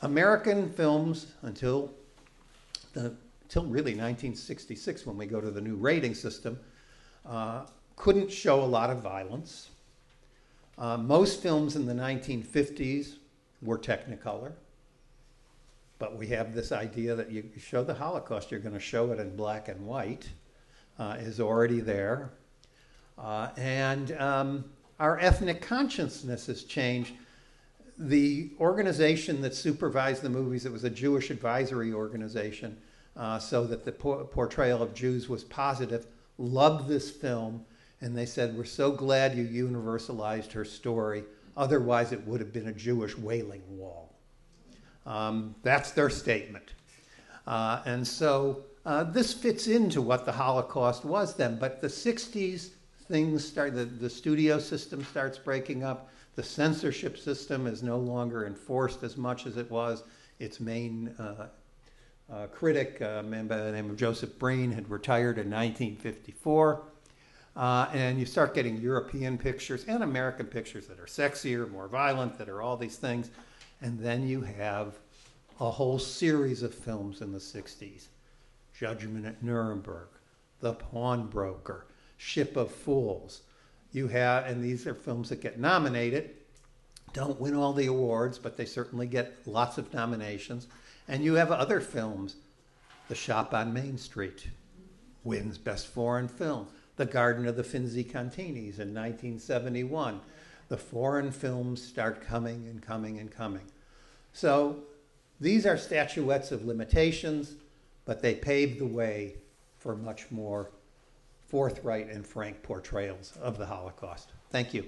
American 0.03 0.71
films 0.71 1.27
until 1.43 1.91
the, 2.93 3.13
until 3.43 3.65
really 3.65 3.93
1966, 3.93 5.07
when 5.07 5.17
we 5.17 5.27
go 5.27 5.41
to 5.41 5.51
the 5.51 5.61
new 5.61 5.77
rating 5.77 6.15
system, 6.15 6.59
uh, 7.27 7.63
couldn't 7.97 8.31
show 8.31 8.63
a 8.63 8.67
lot 8.67 8.91
of 8.91 9.01
violence. 9.01 9.71
Uh, 10.77 10.97
most 10.97 11.41
films 11.41 11.77
in 11.77 11.87
the 11.87 11.95
1950s 11.95 13.17
were 13.63 13.79
Technicolor. 13.79 14.53
But 15.99 16.19
we 16.19 16.27
have 16.29 16.55
this 16.55 16.73
idea 16.73 17.15
that 17.15 17.31
you 17.31 17.49
show 17.59 17.85
the 17.85 17.95
Holocaust, 17.95 18.51
you're 18.51 18.61
going 18.61 18.75
to 18.75 18.81
show 18.81 19.13
it 19.13 19.21
in 19.21 19.37
black 19.37 19.69
and 19.69 19.87
white, 19.87 20.29
uh, 20.99 21.17
is 21.19 21.41
already 21.41 21.81
there. 21.81 22.31
Uh, 23.17 23.51
and 23.57 24.13
um, 24.19 24.65
our 24.99 25.19
ethnic 25.21 25.63
consciousness 25.63 26.47
has 26.47 26.65
changed. 26.65 27.13
The 27.97 28.51
organization 28.59 29.41
that 29.43 29.55
supervised 29.55 30.23
the 30.23 30.29
movies, 30.29 30.67
it 30.67 30.73
was 30.73 30.83
a 30.83 30.91
Jewish 30.91 31.31
advisory 31.31 31.93
organization, 31.93 32.77
uh, 33.17 33.39
so 33.39 33.65
that 33.67 33.85
the 33.85 33.93
por- 33.93 34.25
portrayal 34.25 34.83
of 34.83 34.95
Jews 34.95 35.29
was 35.29 35.45
positive, 35.45 36.09
loved 36.37 36.89
this 36.89 37.09
film, 37.09 37.65
and 38.05 38.15
they 38.15 38.27
said, 38.27 38.55
We're 38.55 38.65
so 38.65 38.93
glad 38.93 39.35
you 39.35 39.45
universalized 39.45 40.53
her 40.53 40.65
story. 40.65 41.25
Otherwise, 41.57 42.13
it 42.13 42.27
would 42.27 42.39
have 42.39 42.53
been 42.53 42.69
a 42.69 42.73
Jewish 42.73 43.17
wailing 43.17 43.63
wall. 43.79 44.15
Um, 45.07 45.55
that's 45.63 45.93
their 45.93 46.11
statement. 46.11 46.75
Uh, 47.47 47.81
and 47.87 48.07
so 48.07 48.65
uh, 48.85 49.05
this 49.05 49.33
fits 49.33 49.69
into 49.69 50.03
what 50.03 50.27
the 50.27 50.33
Holocaust 50.33 51.07
was 51.07 51.35
then. 51.35 51.59
But 51.59 51.81
the 51.81 51.89
60s, 51.89 52.71
things 53.09 53.47
start, 53.47 53.75
the, 53.75 53.87
the 53.87 54.11
studio 54.11 54.59
system 54.59 55.03
starts 55.05 55.39
breaking 55.39 55.83
up. 55.83 56.11
The 56.35 56.43
censorship 56.43 57.17
system 57.17 57.67
is 57.67 57.83
no 57.83 57.97
longer 57.97 58.47
enforced 58.47 59.03
as 59.03 59.17
much 59.17 59.47
as 59.47 59.57
it 59.57 59.71
was. 59.71 60.03
Its 60.41 60.61
main 60.61 61.15
uh, 61.19 61.47
uh, 62.31 62.47
critic, 62.49 63.01
a 63.01 63.23
man 63.23 63.47
by 63.47 63.57
the 63.57 63.73
name 63.73 63.89
of 63.89 63.97
Joseph 63.97 64.39
Breen, 64.39 64.73
had 64.73 64.91
retired 64.91 65.39
in 65.39 65.49
1954. 65.49 66.83
Uh, 67.57 67.89
and 67.93 68.19
you 68.19 68.27
start 68.27 68.55
getting 68.55 68.81
European 68.81 69.39
pictures 69.39 69.85
and 69.87 70.03
American 70.03 70.47
pictures 70.47 70.87
that 70.89 70.99
are 70.99 71.07
sexier, 71.07 71.71
more 71.71 71.87
violent, 71.87 72.37
that 72.37 72.49
are 72.49 72.61
all 72.61 72.77
these 72.77 72.97
things. 72.97 73.31
And 73.81 73.99
then 73.99 74.27
you 74.27 74.41
have 74.41 74.99
a 75.61 75.71
whole 75.71 75.99
series 75.99 76.63
of 76.63 76.75
films 76.75 77.21
in 77.21 77.33
the 77.33 77.39
60s 77.39 78.09
Judgment 78.77 79.25
at 79.25 79.43
Nuremberg, 79.43 80.09
The 80.61 80.73
Pawnbroker, 80.73 81.87
Ship 82.17 82.57
of 82.57 82.73
Fools. 82.73 83.43
You 83.93 84.09
have, 84.09 84.47
and 84.47 84.65
these 84.65 84.87
are 84.89 84.95
films 84.95 85.29
that 85.29 85.41
get 85.41 85.61
nominated, 85.61 86.31
don't 87.13 87.41
win 87.41 87.55
all 87.55 87.73
the 87.73 87.87
awards, 87.87 88.39
but 88.39 88.57
they 88.57 88.65
certainly 88.65 89.07
get 89.07 89.47
lots 89.47 89.79
of 89.79 89.95
nominations. 89.95 90.67
And 91.07 91.23
you 91.23 91.35
have 91.35 91.53
other 91.53 91.81
films. 91.81 92.37
The 93.09 93.15
Shop 93.15 93.55
on 93.55 93.73
Main 93.73 93.97
Street 93.97 94.49
wins 95.23 95.57
Best 95.57 95.87
Foreign 95.87 96.27
Film. 96.27 96.67
The 96.97 97.07
Garden 97.07 97.47
of 97.47 97.57
the 97.57 97.63
Finzi 97.63 98.05
Continis 98.05 98.79
in 98.79 98.95
1971. 98.95 100.21
The 100.69 100.77
foreign 100.77 101.31
films 101.31 101.83
start 101.83 102.25
coming 102.25 102.67
and 102.69 102.81
coming 102.81 103.19
and 103.19 103.31
coming. 103.31 103.67
So 104.33 104.79
these 105.41 105.67
are 105.67 105.77
statuettes 105.77 106.53
of 106.53 106.65
limitations, 106.65 107.55
but 108.05 108.23
they 108.23 108.35
paved 108.35 108.79
the 108.79 108.87
way 108.87 109.37
for 109.79 109.97
much 109.97 110.31
more 110.31 110.71
forthright 111.49 112.09
and 112.09 112.27
frank 112.27 112.63
portrayals 112.63 113.33
of 113.41 113.59
the 113.59 113.67
Holocaust. 113.67 114.31
Thank 114.51 114.73
you. 114.73 114.85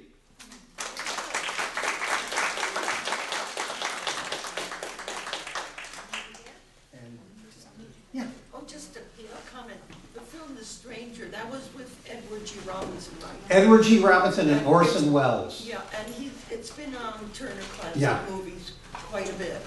Yeah. 8.13 8.25
Oh, 8.55 8.63
just 8.67 8.97
a, 8.97 9.01
a 9.01 9.55
comment. 9.55 9.79
The 10.15 10.21
film 10.23 10.57
The 10.57 10.65
Stranger, 10.65 11.27
that 11.27 11.51
was 11.51 11.69
with 11.77 11.95
Edward 12.11 12.47
G. 12.47 12.59
Robinson, 12.67 13.15
right? 13.21 13.46
Edward 13.57 13.85
G. 13.85 14.01
Robinson 14.01 14.51
and 14.51 14.67
Orson 14.67 15.11
Welles. 15.15 15.65
Yeah, 15.67 15.81
and 15.99 16.13
he, 16.15 16.31
it's 16.51 16.71
been 16.71 16.95
on 16.95 17.15
Turner 17.33 17.55
Classic 17.79 18.03
Yeah. 18.03 18.23
Movies 18.29 18.73
quite 18.93 19.31
a 19.31 19.33
bit. 19.33 19.63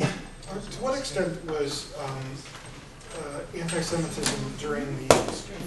Uh, 0.00 0.06
To 0.54 0.82
what 0.82 0.98
extent 0.98 1.44
was 1.44 1.92
um, 2.02 2.18
uh, 3.18 3.58
anti-Semitism 3.60 4.52
during 4.58 4.86
the 5.06 5.14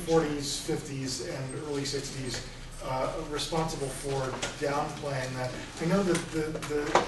40s, 0.07 0.65
50s, 0.67 1.29
and 1.29 1.63
early 1.67 1.83
60s 1.83 2.43
uh, 2.87 3.11
responsible 3.29 3.87
for 3.87 4.19
downplaying 4.65 5.31
that? 5.35 5.51
I 5.79 5.85
know 5.85 6.01
that 6.01 6.31
the, 6.31 6.59
the 6.73 7.05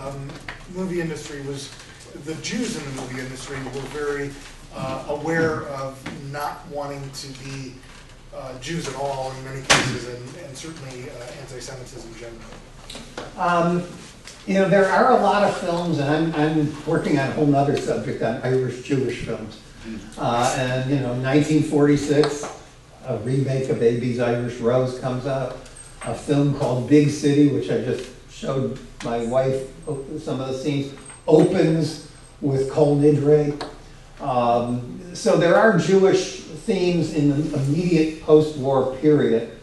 um, 0.00 0.28
movie 0.76 1.00
industry 1.00 1.42
was, 1.42 1.70
the 2.24 2.34
Jews 2.36 2.76
in 2.76 2.84
the 2.94 3.02
movie 3.02 3.20
industry 3.20 3.56
were 3.74 3.88
very 3.90 4.30
uh, 4.74 5.06
aware 5.08 5.64
of 5.70 5.98
not 6.30 6.66
wanting 6.68 7.08
to 7.10 7.26
be 7.44 7.74
uh, 8.34 8.58
Jews 8.60 8.88
at 8.88 8.94
all 8.96 9.32
in 9.32 9.44
many 9.44 9.62
cases, 9.62 10.08
and, 10.08 10.36
and 10.44 10.56
certainly 10.56 11.10
uh, 11.10 11.40
anti-Semitism 11.40 12.14
generally. 12.14 12.44
Um, 13.36 13.84
you 14.46 14.54
know, 14.54 14.68
there 14.68 14.86
are 14.86 15.12
a 15.12 15.22
lot 15.22 15.44
of 15.44 15.56
films, 15.58 15.98
and 15.98 16.10
I'm, 16.10 16.34
I'm 16.34 16.86
working 16.86 17.18
on 17.18 17.28
a 17.28 17.32
whole 17.32 17.54
other 17.54 17.76
subject 17.76 18.22
on 18.22 18.40
Irish 18.42 18.82
Jewish 18.82 19.24
films. 19.24 19.60
Uh, 20.18 20.54
and, 20.58 20.90
you 20.90 20.96
know, 20.96 21.12
1946, 21.14 22.44
a 23.06 23.18
remake 23.18 23.68
of 23.70 23.82
Abie's 23.82 24.20
Irish 24.20 24.58
Rose 24.58 24.98
comes 24.98 25.26
out. 25.26 25.58
A 26.02 26.14
film 26.14 26.58
called 26.58 26.88
Big 26.88 27.10
City, 27.10 27.48
which 27.48 27.70
I 27.70 27.78
just 27.82 28.10
showed 28.30 28.78
my 29.04 29.24
wife 29.24 29.68
some 30.22 30.40
of 30.40 30.48
the 30.48 30.54
scenes, 30.54 30.94
opens 31.26 32.10
with 32.40 32.70
Kol 32.70 32.96
Nidre. 32.96 33.62
Um, 34.20 35.14
so 35.14 35.36
there 35.36 35.56
are 35.56 35.78
Jewish 35.78 36.39
themes 36.60 37.14
in 37.14 37.30
the 37.30 37.56
immediate 37.58 38.22
post-war 38.22 38.96
period. 38.96 39.58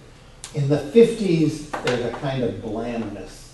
In 0.54 0.70
the 0.70 0.78
50s, 0.78 1.70
there's 1.84 2.06
a 2.06 2.12
kind 2.18 2.44
of 2.44 2.62
blandness, 2.62 3.54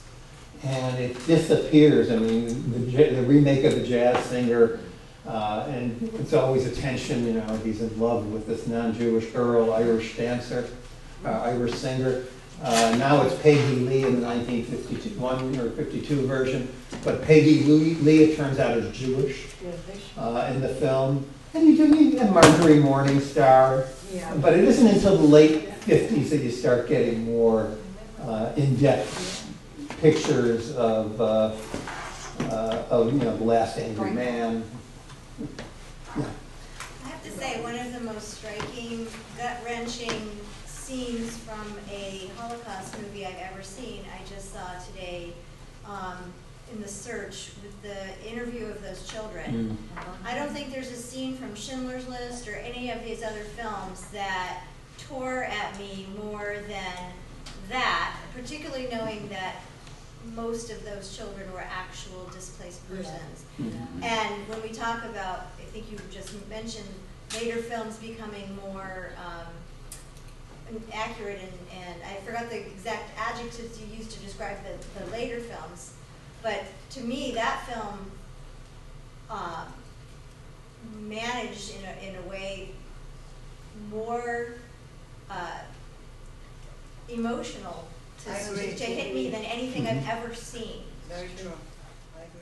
and 0.64 0.98
it 1.00 1.26
disappears. 1.26 2.12
I 2.12 2.18
mean, 2.18 2.48
the, 2.72 3.10
the 3.10 3.24
remake 3.24 3.64
of 3.66 3.76
the 3.76 3.86
jazz 3.86 4.24
singer, 4.26 4.80
uh, 5.28 5.66
and 5.70 6.02
it's 6.20 6.34
always 6.34 6.66
a 6.66 6.76
tension. 6.76 7.26
You 7.26 7.34
know, 7.34 7.58
he's 7.58 7.82
in 7.82 8.00
love 8.00 8.32
with 8.32 8.48
this 8.48 8.68
non-Jewish 8.68 9.32
girl, 9.32 9.74
Irish 9.74 10.16
dancer, 10.16 10.70
uh, 11.26 11.42
Irish 11.42 11.74
singer. 11.74 12.24
Uh, 12.62 12.96
now 12.98 13.22
it's 13.24 13.36
Peggy 13.42 13.76
Lee 13.76 14.04
in 14.06 14.22
the 14.22 14.26
1951 14.26 15.60
or 15.60 15.72
52 15.72 16.28
version, 16.28 16.74
but 17.04 17.22
Peggy 17.24 17.64
Lee, 17.64 17.96
Lee 17.96 18.24
it 18.24 18.38
turns 18.38 18.60
out, 18.60 18.78
is 18.78 18.96
Jewish 18.98 19.48
uh, 20.18 20.50
in 20.54 20.62
the 20.62 20.70
film. 20.70 21.26
And 21.54 21.68
you 21.68 21.78
do 21.78 21.88
need 21.88 22.16
a 22.18 22.32
Marjorie 22.32 22.82
Morningstar, 22.82 23.88
Yeah. 24.12 24.34
but 24.36 24.54
it 24.54 24.64
isn't 24.64 24.88
until 24.88 25.18
the 25.18 25.24
late 25.24 25.70
50s 25.82 26.30
that 26.32 26.38
you 26.38 26.50
start 26.50 26.88
getting 26.90 27.26
more 27.26 27.78
uh, 28.22 28.52
in-depth 28.56 29.48
pictures 30.02 30.72
of, 30.76 31.20
uh, 31.22 31.52
uh, 32.50 32.84
of 32.90 33.14
you 33.14 33.20
know, 33.20 33.38
the 33.38 33.44
last 33.44 33.78
angry 33.78 34.12
man. 34.12 34.64
I 36.18 37.08
have 37.08 37.24
to 37.24 37.32
say, 37.32 37.62
one 37.62 37.76
of 37.78 37.94
the 37.94 38.00
most 38.00 38.40
striking, 38.40 39.08
gut-wrenching 39.38 40.32
scenes 40.66 41.38
from 41.38 41.78
a 41.92 42.30
Holocaust 42.38 42.98
movie 43.00 43.26
I've 43.26 43.38
ever 43.52 43.62
seen, 43.62 44.06
I 44.14 44.28
just 44.28 44.54
saw 44.54 44.68
today 44.92 45.34
um, 45.86 46.34
in 46.74 46.82
The 46.82 46.88
Search 46.88 47.52
with 47.62 47.82
the 47.82 48.30
interview 48.30 48.66
of 48.66 48.82
those 48.82 49.08
children. 49.08 49.78
I 50.26 50.36
don't 50.36 50.50
think 50.50 50.72
there's 50.72 50.92
a 50.92 50.96
scene 50.96 51.36
from 51.38 51.56
Schindler's 51.56 52.08
List 52.08 52.48
or 52.48 52.56
any 52.56 52.90
of 52.90 53.04
these 53.04 53.24
other 53.24 53.44
films 53.44 54.06
that 54.12 54.64
tore 54.98 55.44
at 55.44 55.78
me 55.78 56.08
more 56.18 56.58
than 56.68 57.14
that, 57.70 58.18
particularly 58.36 58.88
knowing 58.92 59.30
that 59.30 59.56
most 60.36 60.72
of 60.72 60.84
those 60.86 61.16
children 61.16 61.52
were 61.54 61.60
actual 61.70 62.30
displaced 62.34 62.88
persons. 62.90 63.46
And 64.02 64.48
when 64.48 64.62
we 64.62 64.70
talk 64.70 65.04
about, 65.06 65.48
I 65.60 65.66
think 65.72 65.92
you 65.92 65.98
just 66.12 66.34
mentioned 66.50 66.88
later 67.36 67.58
films 67.58 67.98
becoming 67.98 68.58
more 68.72 69.12
um, 69.18 70.78
accurate 70.94 71.40
and, 71.40 71.84
and 71.84 72.02
I 72.04 72.16
forgot 72.22 72.50
the 72.50 72.60
exact 72.60 73.12
adjectives 73.18 73.80
you 73.80 73.98
used 73.98 74.12
to 74.12 74.20
describe 74.20 74.58
the, 74.64 75.00
the 75.00 75.12
later 75.12 75.40
films. 75.40 75.94
But 76.44 76.66
to 76.92 77.02
me, 77.02 77.32
that 77.32 77.66
film 77.68 78.12
um, 79.30 79.74
managed 81.00 81.72
in 81.76 81.86
a, 81.86 82.10
in 82.10 82.16
a 82.24 82.30
way 82.30 82.72
more 83.90 84.50
uh, 85.32 85.60
emotional 87.10 87.88
to, 88.26 88.56
to, 88.56 88.76
to 88.76 88.84
hit 88.84 89.16
me 89.16 89.30
than 89.30 89.44
anything 89.44 89.88
I've 89.88 90.04
Mhm. 90.04 90.10
ever 90.10 90.36
seen. 90.36 90.84
Very 91.10 91.30
true. 91.42 91.52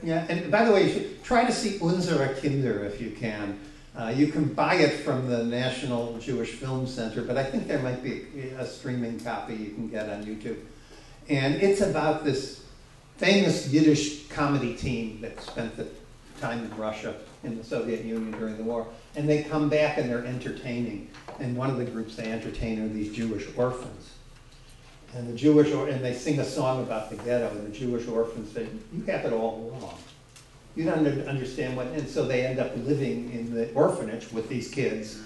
Yeah, 0.03 0.25
and 0.29 0.51
by 0.51 0.65
the 0.65 0.71
way, 0.71 0.87
you 0.87 0.93
should 0.93 1.23
try 1.23 1.45
to 1.45 1.51
see 1.51 1.77
Unsere 1.79 2.35
Kinder 2.41 2.83
if 2.85 2.99
you 2.99 3.11
can. 3.11 3.59
Uh, 3.95 4.11
you 4.15 4.27
can 4.27 4.45
buy 4.45 4.75
it 4.75 5.01
from 5.03 5.29
the 5.29 5.43
National 5.43 6.17
Jewish 6.17 6.51
Film 6.51 6.87
Center, 6.87 7.21
but 7.21 7.37
I 7.37 7.43
think 7.43 7.67
there 7.67 7.79
might 7.79 8.01
be 8.01 8.25
a, 8.55 8.61
a 8.61 8.65
streaming 8.65 9.19
copy 9.19 9.53
you 9.53 9.71
can 9.75 9.89
get 9.89 10.09
on 10.09 10.25
YouTube. 10.25 10.57
And 11.29 11.55
it's 11.55 11.81
about 11.81 12.23
this 12.23 12.63
famous 13.21 13.67
Yiddish 13.67 14.27
comedy 14.29 14.73
team 14.73 15.21
that 15.21 15.39
spent 15.39 15.77
the 15.77 15.87
time 16.39 16.63
in 16.63 16.75
Russia, 16.75 17.13
in 17.43 17.55
the 17.55 17.63
Soviet 17.63 18.03
Union 18.03 18.31
during 18.31 18.57
the 18.57 18.63
war. 18.63 18.87
And 19.15 19.29
they 19.29 19.43
come 19.43 19.69
back 19.69 19.99
and 19.99 20.09
they're 20.09 20.25
entertaining. 20.25 21.07
And 21.39 21.55
one 21.55 21.69
of 21.69 21.77
the 21.77 21.85
groups 21.85 22.15
they 22.15 22.31
entertain 22.31 22.81
are 22.81 22.87
these 22.87 23.15
Jewish 23.15 23.45
orphans. 23.55 24.13
And 25.13 25.29
the 25.31 25.35
Jewish, 25.35 25.71
or- 25.71 25.87
and 25.87 26.03
they 26.03 26.15
sing 26.15 26.39
a 26.39 26.43
song 26.43 26.81
about 26.81 27.11
the 27.11 27.15
ghetto, 27.17 27.51
and 27.51 27.71
the 27.71 27.77
Jewish 27.77 28.07
orphans 28.07 28.51
say, 28.55 28.65
you 28.91 29.03
have 29.03 29.23
it 29.23 29.33
all 29.33 29.69
wrong. 29.79 29.99
You 30.75 30.85
don't 30.85 31.05
under- 31.05 31.23
understand 31.25 31.77
what, 31.77 31.87
and 31.87 32.09
so 32.09 32.25
they 32.25 32.43
end 32.43 32.57
up 32.57 32.71
living 32.75 33.31
in 33.33 33.53
the 33.53 33.71
orphanage 33.73 34.31
with 34.31 34.49
these 34.49 34.71
kids 34.71 35.19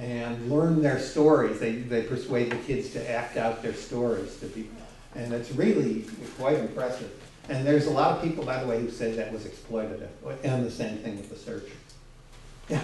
and 0.00 0.48
learn 0.48 0.82
their 0.82 1.00
stories. 1.00 1.58
They, 1.58 1.72
they 1.72 2.02
persuade 2.02 2.52
the 2.52 2.58
kids 2.58 2.90
to 2.90 3.10
act 3.10 3.36
out 3.36 3.60
their 3.60 3.74
stories 3.74 4.36
to 4.36 4.46
be, 4.46 4.68
and 5.16 5.32
it's 5.32 5.50
really 5.50 6.04
quite 6.38 6.58
impressive. 6.58 7.10
And 7.48 7.66
there's 7.66 7.86
a 7.86 7.90
lot 7.90 8.16
of 8.16 8.22
people, 8.22 8.44
by 8.44 8.58
the 8.62 8.66
way, 8.66 8.80
who 8.80 8.90
say 8.90 9.12
that 9.12 9.32
was 9.32 9.44
exploitative, 9.44 10.08
and 10.42 10.64
the 10.64 10.70
same 10.70 10.96
thing 10.98 11.16
with 11.16 11.28
the 11.28 11.36
search. 11.36 11.70
Yeah. 12.68 12.80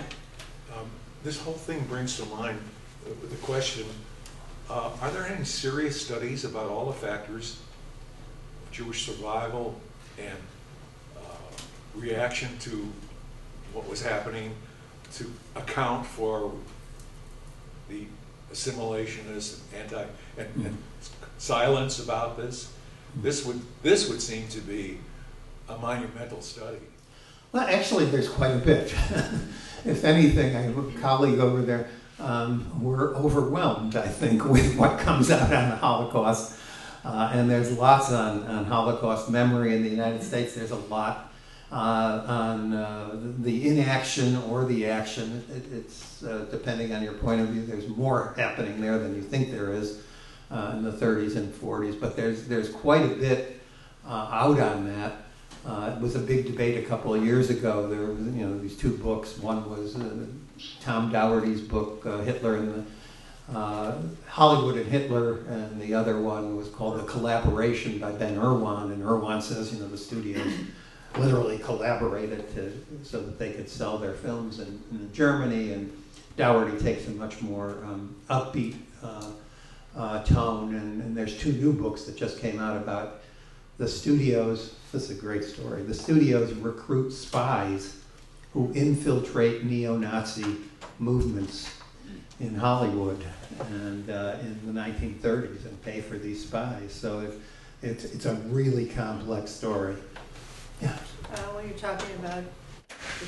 Um, 0.76 0.90
This 1.24 1.40
whole 1.40 1.54
thing 1.54 1.80
brings 1.84 2.16
to 2.16 2.26
mind 2.26 2.58
the 3.04 3.36
question, 3.36 3.86
uh, 4.68 4.90
are 5.00 5.10
there 5.10 5.26
any 5.26 5.44
serious 5.44 6.00
studies 6.00 6.44
about 6.44 6.68
all 6.70 6.86
the 6.86 6.92
factors 6.92 7.58
of 8.62 8.70
Jewish 8.70 9.06
survival 9.06 9.80
and 10.18 10.38
uh, 11.16 11.20
reaction 11.94 12.56
to 12.60 12.92
what 13.72 13.88
was 13.88 14.02
happening 14.02 14.54
to 15.14 15.32
account 15.56 16.06
for 16.06 16.52
the 17.88 18.06
assimilationist, 18.52 19.58
anti, 19.76 20.04
and, 20.36 20.66
and 20.66 20.78
silence 21.38 21.98
about 21.98 22.36
this? 22.36 22.72
This 23.16 23.44
would, 23.44 23.60
this 23.82 24.08
would 24.08 24.22
seem 24.22 24.48
to 24.48 24.60
be 24.60 24.98
a 25.68 25.76
monumental 25.78 26.40
study. 26.40 26.78
Well, 27.52 27.66
actually, 27.68 28.06
there's 28.06 28.28
quite 28.28 28.52
a 28.52 28.58
bit. 28.58 28.92
if 29.84 30.04
anything, 30.04 30.54
I 30.54 30.60
have 30.62 30.78
a 30.78 31.00
colleague 31.00 31.40
over 31.40 31.62
there. 31.62 31.88
Um, 32.20 32.82
we're 32.82 33.14
overwhelmed, 33.16 33.96
I 33.96 34.06
think, 34.06 34.44
with 34.48 34.76
what 34.76 34.98
comes 34.98 35.30
out 35.30 35.52
on 35.52 35.70
the 35.70 35.76
Holocaust. 35.76 36.58
Uh, 37.04 37.30
and 37.32 37.50
there's 37.50 37.76
lots 37.76 38.12
on, 38.12 38.44
on 38.44 38.66
Holocaust 38.66 39.30
memory 39.30 39.74
in 39.74 39.82
the 39.82 39.88
United 39.88 40.22
States. 40.22 40.54
There's 40.54 40.70
a 40.70 40.76
lot 40.76 41.32
uh, 41.72 42.24
on 42.26 42.74
uh, 42.74 43.10
the 43.38 43.68
inaction 43.68 44.36
or 44.36 44.64
the 44.64 44.86
action. 44.86 45.44
It, 45.50 45.72
it's 45.72 46.22
uh, 46.22 46.46
depending 46.50 46.92
on 46.92 47.02
your 47.02 47.14
point 47.14 47.40
of 47.40 47.48
view. 47.48 47.64
There's 47.64 47.88
more 47.88 48.34
happening 48.36 48.80
there 48.80 48.98
than 48.98 49.14
you 49.14 49.22
think 49.22 49.50
there 49.50 49.72
is 49.72 50.02
uh, 50.50 50.72
in 50.74 50.82
the 50.82 50.92
30s 50.92 51.36
and 51.36 51.52
40s. 51.52 51.98
But 51.98 52.16
there's 52.16 52.46
there's 52.46 52.70
quite 52.70 53.04
a 53.04 53.14
bit 53.14 53.60
uh, 54.06 54.28
out 54.30 54.60
on 54.60 54.86
that. 54.86 55.12
Uh, 55.64 55.92
it 55.94 56.00
was 56.00 56.14
a 56.14 56.18
big 56.18 56.46
debate 56.46 56.82
a 56.82 56.88
couple 56.88 57.14
of 57.14 57.24
years 57.24 57.50
ago. 57.50 57.86
There 57.86 58.06
was, 58.06 58.20
you 58.34 58.46
know, 58.46 58.58
these 58.58 58.76
two 58.76 58.96
books. 58.96 59.38
One 59.38 59.68
was 59.68 59.96
uh, 59.96 60.26
Tom 60.80 61.12
Doherty's 61.12 61.60
book, 61.60 62.04
uh, 62.06 62.18
Hitler 62.18 62.56
and 62.56 62.74
the 62.74 62.84
uh, 63.56 63.98
Hollywood 64.26 64.76
and 64.76 64.86
Hitler, 64.86 65.38
and 65.48 65.80
the 65.80 65.92
other 65.92 66.20
one 66.20 66.56
was 66.56 66.68
called 66.68 67.00
The 67.00 67.04
Collaboration 67.04 67.98
by 67.98 68.12
Ben 68.12 68.36
Urwand. 68.36 68.92
And 68.92 69.02
Urwand 69.02 69.42
says, 69.42 69.74
you 69.74 69.80
know, 69.80 69.88
the 69.88 69.98
studios 69.98 70.52
literally 71.18 71.58
collaborated 71.58 72.48
to, 72.54 72.72
so 73.02 73.20
that 73.20 73.38
they 73.38 73.52
could 73.52 73.68
sell 73.68 73.98
their 73.98 74.14
films 74.14 74.60
in, 74.60 74.80
in 74.92 75.12
Germany. 75.12 75.72
And 75.72 75.92
Dougherty 76.36 76.78
takes 76.78 77.06
a 77.08 77.10
much 77.10 77.42
more 77.42 77.70
um, 77.84 78.14
upbeat 78.30 78.76
uh, 79.02 79.30
uh, 80.00 80.22
tone. 80.22 80.74
And, 80.74 81.02
and 81.02 81.16
there's 81.16 81.38
two 81.38 81.52
new 81.52 81.72
books 81.72 82.04
that 82.04 82.16
just 82.16 82.40
came 82.40 82.58
out 82.58 82.76
about 82.76 83.20
the 83.78 83.86
studios. 83.86 84.74
This 84.92 85.10
is 85.10 85.18
a 85.18 85.20
great 85.20 85.44
story. 85.44 85.82
The 85.82 85.94
studios 85.94 86.52
recruit 86.54 87.12
spies 87.12 87.98
who 88.52 88.72
infiltrate 88.72 89.64
neo-Nazi 89.64 90.56
movements 90.98 91.78
in 92.40 92.54
Hollywood 92.54 93.22
and 93.60 94.08
uh, 94.10 94.36
in 94.40 94.58
the 94.66 94.80
1930s 94.80 95.66
and 95.66 95.82
pay 95.82 96.00
for 96.00 96.16
these 96.16 96.44
spies. 96.44 96.92
So 96.92 97.20
if, 97.20 97.34
it's, 97.82 98.04
it's 98.04 98.26
a 98.26 98.34
really 98.46 98.86
complex 98.86 99.50
story. 99.50 99.96
Yeah. 100.80 100.96
Uh, 101.32 101.36
when 101.54 101.68
you're 101.68 101.78
talking 101.78 102.14
about 102.16 102.42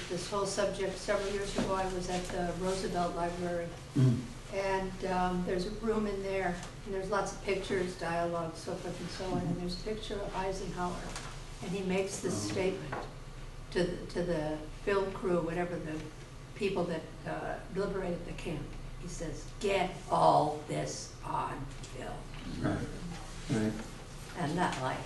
this 0.09 0.29
whole 0.29 0.47
subject, 0.47 0.99
several 0.99 1.31
years 1.33 1.57
ago, 1.59 1.75
I 1.75 1.85
was 1.95 2.09
at 2.09 2.25
the 2.29 2.51
Roosevelt 2.61 3.15
Library. 3.15 3.67
Mm. 3.97 4.17
And 4.53 4.93
um, 5.11 5.45
there's 5.47 5.67
a 5.67 5.71
room 5.81 6.07
in 6.07 6.23
there, 6.23 6.55
and 6.85 6.95
there's 6.95 7.11
lots 7.11 7.33
of 7.33 7.43
pictures, 7.45 7.95
dialogue, 7.95 8.53
so 8.55 8.75
forth 8.75 9.01
and 9.01 9.09
so 9.11 9.25
on, 9.35 9.41
and 9.41 9.61
there's 9.61 9.81
a 9.81 9.83
picture 9.85 10.15
of 10.15 10.37
Eisenhower. 10.37 10.93
And 11.63 11.71
he 11.71 11.83
makes 11.85 12.19
this 12.21 12.35
statement 12.35 12.95
to, 13.71 13.85
the- 13.85 13.97
to 14.13 14.23
the 14.23 14.59
film 14.85 15.11
crew, 15.13 15.41
whatever 15.41 15.75
the 15.77 15.95
people 16.55 16.85
that 16.85 17.03
uh, 17.27 17.55
liberated 17.75 18.25
the 18.27 18.33
camp. 18.33 18.61
He 19.01 19.09
says, 19.09 19.45
get 19.61 19.91
all 20.11 20.61
this 20.69 21.13
on 21.25 21.53
film. 21.97 22.11
Right. 22.61 22.77
Right. 23.51 23.73
And 24.39 24.57
that 24.59 24.81
like, 24.83 24.97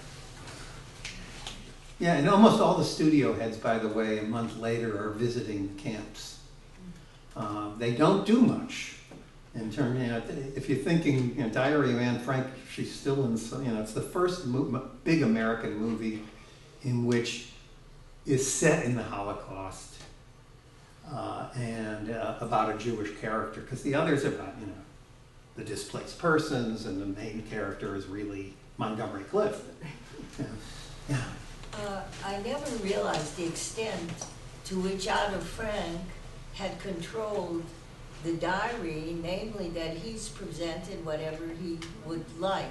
Yeah, 1.98 2.14
and 2.16 2.28
almost 2.28 2.60
all 2.60 2.76
the 2.76 2.84
studio 2.84 3.32
heads, 3.32 3.56
by 3.56 3.78
the 3.78 3.88
way, 3.88 4.18
a 4.18 4.22
month 4.22 4.58
later 4.58 4.98
are 5.02 5.10
visiting 5.10 5.74
camps. 5.76 6.40
Uh, 7.36 7.70
they 7.78 7.92
don't 7.92 8.26
do 8.26 8.40
much 8.40 8.95
in 9.56 9.70
terms, 9.70 10.00
you 10.00 10.06
know, 10.08 10.22
if 10.54 10.68
you're 10.68 10.78
thinking, 10.78 11.34
you 11.36 11.42
know, 11.42 11.48
Diary 11.48 11.92
of 11.92 11.98
Anne 11.98 12.18
Frank, 12.18 12.46
she's 12.70 12.94
still 12.94 13.24
in, 13.24 13.36
you 13.64 13.72
know, 13.72 13.80
it's 13.80 13.92
the 13.92 14.00
first 14.00 14.46
big 15.04 15.22
American 15.22 15.76
movie 15.76 16.22
in 16.82 17.06
which 17.06 17.48
is 18.26 18.50
set 18.50 18.84
in 18.84 18.96
the 18.96 19.02
Holocaust 19.02 19.94
uh, 21.10 21.48
and 21.54 22.10
uh, 22.10 22.34
about 22.40 22.74
a 22.74 22.78
Jewish 22.78 23.16
character, 23.20 23.60
because 23.60 23.82
the 23.82 23.94
others 23.94 24.24
are 24.24 24.34
about, 24.34 24.54
you 24.60 24.66
know, 24.66 24.72
the 25.56 25.64
displaced 25.64 26.18
persons, 26.18 26.84
and 26.84 27.00
the 27.00 27.20
main 27.20 27.42
character 27.48 27.96
is 27.96 28.06
really 28.06 28.52
Montgomery 28.76 29.24
Clift. 29.24 29.64
Yeah. 30.38 30.46
yeah. 31.08 31.16
Uh, 31.72 32.02
I 32.24 32.38
never 32.42 32.70
realized 32.82 33.36
the 33.36 33.46
extent 33.46 34.12
to 34.64 34.80
which 34.80 35.08
Otto 35.08 35.38
Frank 35.38 36.00
had 36.54 36.78
controlled 36.80 37.62
the 38.24 38.32
diary, 38.34 39.16
namely 39.22 39.68
that 39.70 39.96
he's 39.96 40.28
presented 40.28 41.04
whatever 41.04 41.44
he 41.62 41.78
would 42.04 42.24
like. 42.38 42.66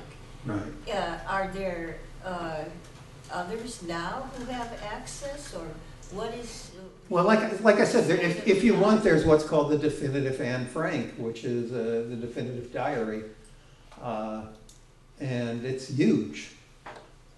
Right. 0.45 0.61
Uh, 0.91 1.17
are 1.27 1.47
there 1.53 1.97
uh, 2.23 2.63
others 3.31 3.81
now 3.83 4.29
who 4.37 4.45
have 4.45 4.71
access, 4.83 5.53
or 5.55 5.65
what 6.11 6.33
is? 6.33 6.71
Well, 7.09 7.23
like, 7.23 7.61
like 7.61 7.79
I 7.79 7.85
said, 7.85 8.07
there, 8.07 8.17
if, 8.17 8.47
if 8.47 8.63
you 8.63 8.75
want, 8.75 9.03
there's 9.03 9.25
what's 9.25 9.43
called 9.43 9.71
the 9.71 9.77
definitive 9.77 10.41
Anne 10.41 10.65
Frank, 10.65 11.13
which 11.17 11.43
is 11.43 11.71
uh, 11.71 12.07
the 12.09 12.15
definitive 12.15 12.71
diary. 12.71 13.23
Uh, 14.01 14.45
and 15.19 15.65
it's 15.65 15.87
huge. 15.87 16.51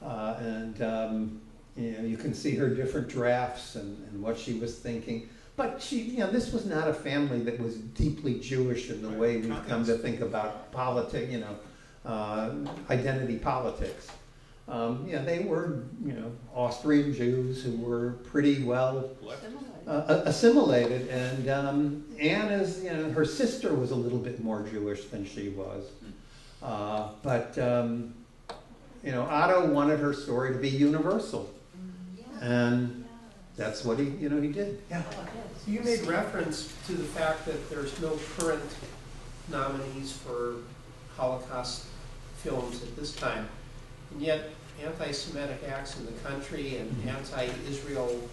Uh, 0.02 0.36
and, 0.40 0.82
um, 0.82 1.42
you 1.76 1.92
know, 1.92 2.02
you 2.02 2.18
can 2.18 2.34
see 2.34 2.56
her 2.56 2.70
different 2.70 3.08
drafts 3.08 3.76
and, 3.76 3.98
and 4.10 4.22
what 4.22 4.38
she 4.38 4.54
was 4.54 4.78
thinking. 4.78 5.30
But 5.58 5.82
she, 5.82 6.02
you 6.02 6.20
know, 6.20 6.30
this 6.30 6.54
was 6.54 6.68
not 6.68 6.88
a 6.88 6.94
family 6.94 7.40
that 7.40 7.60
was 7.60 7.76
deeply 7.76 8.40
Jewish 8.40 8.92
in 8.92 9.02
the 9.02 9.10
way 9.10 9.38
we've 9.38 9.68
come 9.68 9.84
to 9.86 9.98
think 9.98 10.22
about 10.22 10.72
politics, 10.72 11.32
you 11.32 11.40
know, 11.40 11.56
uh, 12.06 12.54
identity 12.92 13.38
politics. 13.38 14.08
Um, 14.68 15.06
you 15.08 15.16
know, 15.16 15.26
they 15.26 15.40
were, 15.40 15.86
you 16.06 16.14
know, 16.14 16.32
Austrian 16.54 17.12
Jews 17.12 17.64
who 17.64 17.76
were 17.78 18.12
pretty 18.26 18.64
well 18.64 19.10
uh, 19.88 20.22
assimilated. 20.26 21.08
And 21.08 21.50
um, 21.50 22.06
Anne 22.20 22.52
is, 22.52 22.84
you 22.84 22.94
know, 22.94 23.10
her 23.12 23.26
sister 23.26 23.74
was 23.74 23.90
a 23.90 23.96
little 23.96 24.20
bit 24.20 24.44
more 24.44 24.62
Jewish 24.62 25.06
than 25.06 25.26
she 25.26 25.50
was. 25.50 25.86
Uh, 26.62 27.10
but, 27.24 27.58
um, 27.58 28.14
you 29.04 29.12
know, 29.12 29.24
Otto 29.24 29.72
wanted 29.72 30.00
her 30.02 30.14
story 30.14 30.54
to 30.54 30.60
be 30.60 30.70
universal. 30.70 31.50
And 32.42 33.07
that's 33.58 33.84
what 33.84 34.00
he, 34.00 34.06
you 34.06 34.30
know, 34.30 34.40
he 34.40 34.50
did. 34.50 34.80
Yeah. 34.90 35.04
You 35.68 35.82
made 35.82 36.02
reference 36.02 36.74
to 36.86 36.94
the 36.94 37.04
fact 37.04 37.46
that 37.46 37.70
there's 37.70 38.00
no 38.00 38.18
current 38.38 38.76
nominees 39.50 40.14
for 40.14 40.56
Holocaust 41.18 41.86
films 42.38 42.84
at 42.84 42.96
this 42.96 43.16
time. 43.16 43.50
And 44.12 44.22
yet, 44.22 44.50
anti-Semitic 44.84 45.64
acts 45.68 45.98
in 46.00 46.06
the 46.06 46.12
country 46.24 46.78
and 46.78 47.10
anti-Israel 47.10 48.30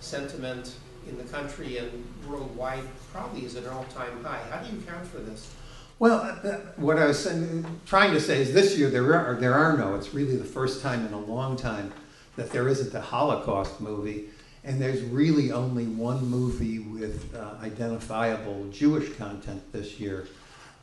sentiment 0.00 0.76
in 1.08 1.18
the 1.18 1.24
country 1.24 1.78
and 1.78 2.04
worldwide 2.28 2.84
probably 3.12 3.44
is 3.44 3.56
at 3.56 3.64
an 3.64 3.70
all-time 3.70 4.22
high. 4.22 4.42
How 4.50 4.62
do 4.62 4.72
you 4.72 4.78
account 4.80 5.06
for 5.06 5.18
this? 5.18 5.52
Well, 5.98 6.20
uh, 6.20 6.52
what 6.76 6.98
I 6.98 7.06
was 7.06 7.18
saying, 7.18 7.66
trying 7.84 8.12
to 8.12 8.20
say 8.20 8.40
is 8.40 8.52
this 8.52 8.78
year 8.78 8.88
there 8.88 9.12
are, 9.12 9.34
there 9.34 9.54
are 9.54 9.76
no, 9.76 9.96
it's 9.96 10.14
really 10.14 10.36
the 10.36 10.44
first 10.44 10.80
time 10.80 11.04
in 11.04 11.12
a 11.12 11.18
long 11.18 11.56
time 11.56 11.92
that 12.36 12.52
there 12.52 12.68
isn't 12.68 12.94
a 12.94 13.00
Holocaust 13.00 13.80
movie. 13.80 14.28
And 14.68 14.78
there's 14.82 15.00
really 15.00 15.50
only 15.50 15.86
one 15.86 16.26
movie 16.26 16.78
with 16.78 17.34
uh, 17.34 17.54
identifiable 17.62 18.66
Jewish 18.70 19.14
content 19.14 19.62
this 19.72 19.98
year, 19.98 20.28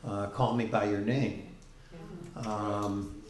uh, 0.04 0.26
Call 0.26 0.56
Me 0.56 0.66
By 0.66 0.86
Your 0.90 0.98
Name. 0.98 1.46
Um, 2.34 3.22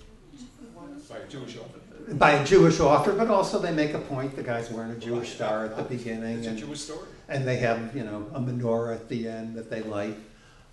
By 1.11 1.19
a 1.19 1.29
Jewish 1.29 1.59
author. 1.59 2.15
by 2.15 2.31
a 2.33 2.45
Jewish 2.47 2.81
author, 2.81 3.13
but 3.13 3.29
also 3.29 3.59
they 3.59 3.71
make 3.71 3.93
a 3.93 3.99
point. 3.99 4.35
The 4.35 4.43
guy's 4.43 4.71
wearing 4.71 4.93
a 4.93 4.99
Jewish 4.99 5.35
star 5.35 5.67
at 5.67 5.77
the 5.77 5.83
beginning, 5.83 6.39
It's 6.39 6.47
a 6.47 6.51
and, 6.51 6.59
Jewish 6.59 6.81
story. 6.81 7.07
and 7.29 7.47
they 7.47 7.57
have 7.59 7.95
you 7.95 8.05
know 8.05 8.27
a 8.33 8.41
menorah 8.41 8.95
at 8.95 9.11
the 9.11 9.29
end 9.29 9.57
that 9.57 9.69
they 9.69 9.83
light. 9.83 10.17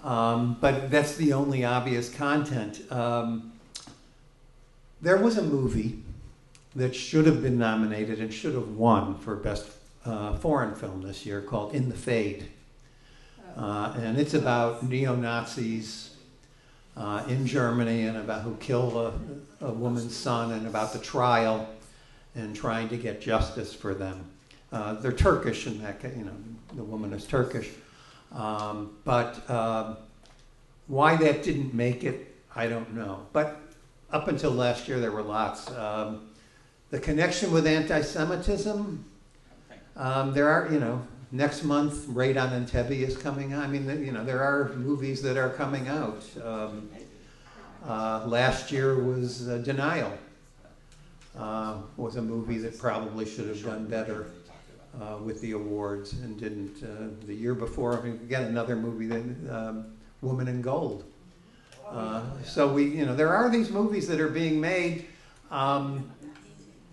Um, 0.01 0.55
but 0.61 0.91
that's 0.91 1.17
the 1.17 1.33
only 1.33 1.65
obvious 1.65 2.09
content. 2.09 2.89
Um, 2.89 3.51
There 5.01 5.17
was 5.17 5.37
a 5.37 5.43
movie 5.43 6.02
that 6.75 6.95
should 6.95 7.25
have 7.25 7.41
been 7.41 7.57
nominated 7.57 8.19
and 8.19 8.33
should 8.33 8.53
have 8.53 8.69
won 8.69 9.17
for 9.17 9.35
Best 9.35 9.69
uh, 10.05 10.35
Foreign 10.37 10.75
Film 10.75 11.01
this 11.01 11.25
year 11.25 11.41
called 11.41 11.73
In 11.73 11.89
the 11.89 11.95
Fade. 11.95 12.47
Uh, 13.55 13.93
and 13.97 14.17
it's 14.17 14.33
about 14.33 14.83
neo 14.83 15.15
Nazis 15.15 16.15
uh, 16.97 17.23
in 17.27 17.45
Germany 17.45 18.03
and 18.03 18.17
about 18.17 18.41
who 18.41 18.55
killed 18.55 18.95
a, 18.95 19.65
a 19.65 19.71
woman's 19.71 20.15
son 20.15 20.51
and 20.51 20.65
about 20.65 20.93
the 20.93 20.99
trial 20.99 21.69
and 22.35 22.55
trying 22.55 22.89
to 22.89 22.97
get 22.97 23.21
justice 23.21 23.73
for 23.73 23.93
them. 23.93 24.25
Uh, 24.71 24.93
they're 24.93 25.11
Turkish 25.11 25.67
in 25.67 25.81
that 25.83 26.01
case, 26.01 26.15
you 26.17 26.25
know, 26.25 26.35
the 26.73 26.83
woman 26.83 27.13
is 27.13 27.25
Turkish. 27.25 27.69
Um, 28.31 28.97
but 29.03 29.47
um 29.49 29.97
why 30.87 31.15
that 31.15 31.43
didn't 31.43 31.73
make 31.73 32.03
it, 32.03 32.35
I 32.55 32.67
don't 32.67 32.93
know. 32.93 33.25
But 33.31 33.59
up 34.11 34.27
until 34.27 34.51
last 34.51 34.87
year, 34.87 34.99
there 34.99 35.11
were 35.11 35.23
lots. 35.23 35.71
Um, 35.71 36.29
the 36.93 36.99
connection 36.99 37.51
with 37.51 37.65
anti 37.65 38.01
Semitism, 38.01 39.03
um, 39.95 40.33
there 40.35 40.47
are, 40.47 40.71
you 40.71 40.79
know, 40.79 41.01
next 41.31 41.63
month, 41.63 42.05
Raid 42.07 42.37
on 42.37 42.49
Entebbe 42.49 42.91
is 42.91 43.17
coming 43.17 43.51
out. 43.51 43.63
I 43.63 43.67
mean, 43.67 43.89
you 44.05 44.11
know, 44.11 44.23
there 44.23 44.43
are 44.43 44.69
movies 44.75 45.19
that 45.23 45.35
are 45.35 45.49
coming 45.49 45.87
out. 45.87 46.23
Um, 46.43 46.91
uh, 47.83 48.27
last 48.27 48.71
year 48.71 49.03
was 49.03 49.49
uh, 49.49 49.57
Denial, 49.57 50.15
uh, 51.35 51.77
was 51.97 52.17
a 52.17 52.21
movie 52.21 52.59
that 52.59 52.77
probably 52.77 53.25
should 53.25 53.47
have 53.47 53.63
done 53.63 53.87
better 53.87 54.27
uh, 55.01 55.17
with 55.17 55.41
the 55.41 55.53
awards 55.53 56.13
and 56.13 56.39
didn't. 56.39 56.83
Uh, 56.83 57.25
the 57.25 57.33
year 57.33 57.55
before, 57.55 57.99
I 57.99 58.03
mean, 58.03 58.19
again, 58.23 58.43
another 58.43 58.75
movie, 58.75 59.07
that, 59.07 59.51
um, 59.51 59.95
Woman 60.21 60.47
in 60.47 60.61
Gold. 60.61 61.05
Uh, 61.89 62.21
so 62.43 62.71
we, 62.71 62.83
you 62.83 63.07
know, 63.07 63.15
there 63.15 63.35
are 63.35 63.49
these 63.49 63.71
movies 63.71 64.07
that 64.09 64.19
are 64.19 64.29
being 64.29 64.61
made. 64.61 65.07
Um, 65.49 66.11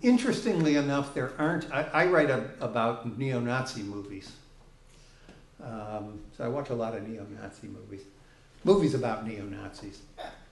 interestingly 0.01 0.75
enough, 0.75 1.13
there 1.13 1.31
aren't. 1.37 1.71
I, 1.71 1.83
I 1.93 2.05
write 2.07 2.29
a, 2.29 2.49
about 2.59 3.17
neo-Nazi 3.17 3.83
movies, 3.83 4.31
um, 5.63 6.19
so 6.35 6.43
I 6.43 6.47
watch 6.47 6.69
a 6.69 6.75
lot 6.75 6.95
of 6.95 7.07
neo-Nazi 7.07 7.67
movies, 7.67 8.01
movies 8.63 8.93
about 8.93 9.27
neo-Nazis. 9.27 10.01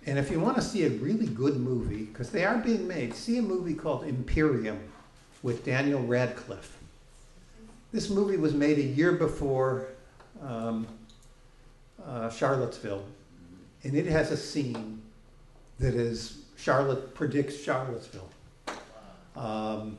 And 0.05 0.17
if 0.17 0.31
you 0.31 0.39
want 0.39 0.55
to 0.55 0.61
see 0.61 0.85
a 0.85 0.89
really 0.89 1.27
good 1.27 1.57
movie, 1.57 2.05
because 2.05 2.29
they 2.29 2.45
are 2.45 2.57
being 2.57 2.87
made, 2.87 3.13
see 3.13 3.37
a 3.37 3.41
movie 3.41 3.73
called 3.73 4.05
Imperium 4.05 4.79
with 5.43 5.65
Daniel 5.65 6.01
Radcliffe. 6.01 6.77
This 7.91 8.09
movie 8.09 8.37
was 8.37 8.53
made 8.53 8.77
a 8.77 8.83
year 8.83 9.13
before 9.13 9.87
um, 10.41 10.87
uh, 12.05 12.29
Charlottesville, 12.29 13.03
and 13.83 13.95
it 13.95 14.05
has 14.05 14.31
a 14.31 14.37
scene 14.37 15.01
that 15.79 15.95
is 15.95 16.43
Charlotte 16.57 17.13
predicts 17.15 17.59
Charlottesville. 17.61 18.29
Um, 19.35 19.97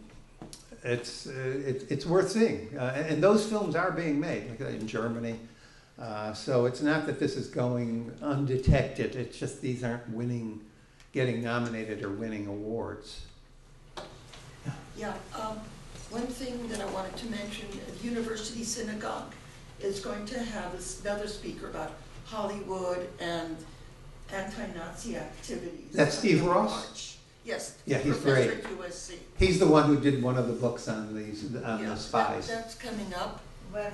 it's 0.82 1.26
uh, 1.26 1.62
it, 1.66 1.86
it's 1.90 2.06
worth 2.06 2.30
seeing, 2.30 2.70
uh, 2.78 2.92
and, 2.96 3.06
and 3.06 3.22
those 3.22 3.46
films 3.46 3.76
are 3.76 3.90
being 3.90 4.18
made 4.18 4.48
like 4.50 4.60
in 4.60 4.86
Germany. 4.86 5.38
Uh, 5.98 6.32
so 6.32 6.64
it's 6.64 6.80
not 6.80 7.04
that 7.06 7.20
this 7.20 7.36
is 7.36 7.48
going 7.48 8.10
undetected. 8.22 9.16
It's 9.16 9.38
just 9.38 9.60
these 9.60 9.84
aren't 9.84 10.08
winning, 10.08 10.62
getting 11.12 11.42
nominated 11.42 12.02
or 12.02 12.08
winning 12.08 12.46
awards. 12.46 13.26
Yeah, 14.96 15.12
um, 15.38 15.60
one 16.10 16.26
thing 16.26 16.66
that 16.68 16.80
I 16.80 16.86
wanted 16.86 17.16
to 17.18 17.26
mention, 17.26 17.68
University 18.02 18.64
Synagogue 18.64 19.32
is 19.80 20.00
going 20.00 20.26
to 20.26 20.38
have 20.38 20.72
another 21.02 21.26
speaker 21.26 21.68
about 21.68 21.92
Hollywood 22.24 23.08
and 23.18 23.56
anti-Nazi 24.32 25.16
activities. 25.16 25.92
That's 25.92 26.18
Steve 26.18 26.44
Ross? 26.44 26.86
March. 26.86 27.16
Yes. 27.44 27.76
Yeah, 27.86 27.98
he's 27.98 28.16
Professor 28.18 28.54
great. 28.54 28.64
at 28.64 28.78
USC. 28.78 29.14
He's 29.38 29.58
the 29.58 29.66
one 29.66 29.86
who 29.86 29.98
did 29.98 30.22
one 30.22 30.36
of 30.36 30.46
the 30.46 30.52
books 30.52 30.88
on 30.88 31.14
these 31.14 31.44
on 31.44 31.54
Yeah, 31.54 31.76
the 31.76 31.94
that- 31.94 31.98
spies. 31.98 32.48
That's 32.48 32.74
coming 32.74 33.12
up. 33.14 33.40
When? 33.72 33.92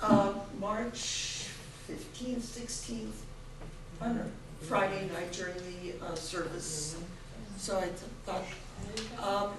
Uh, 0.00 0.32
March 0.58 1.48
fifteenth, 1.86 2.44
sixteenth, 2.44 3.22
on 4.00 4.16
a 4.18 4.64
Friday 4.64 5.08
night 5.12 5.32
during 5.32 5.54
the 5.56 6.04
uh, 6.06 6.14
service. 6.14 6.96
So 7.58 7.78
I 7.78 7.88
thought, 8.24 8.44
um, 9.18 9.50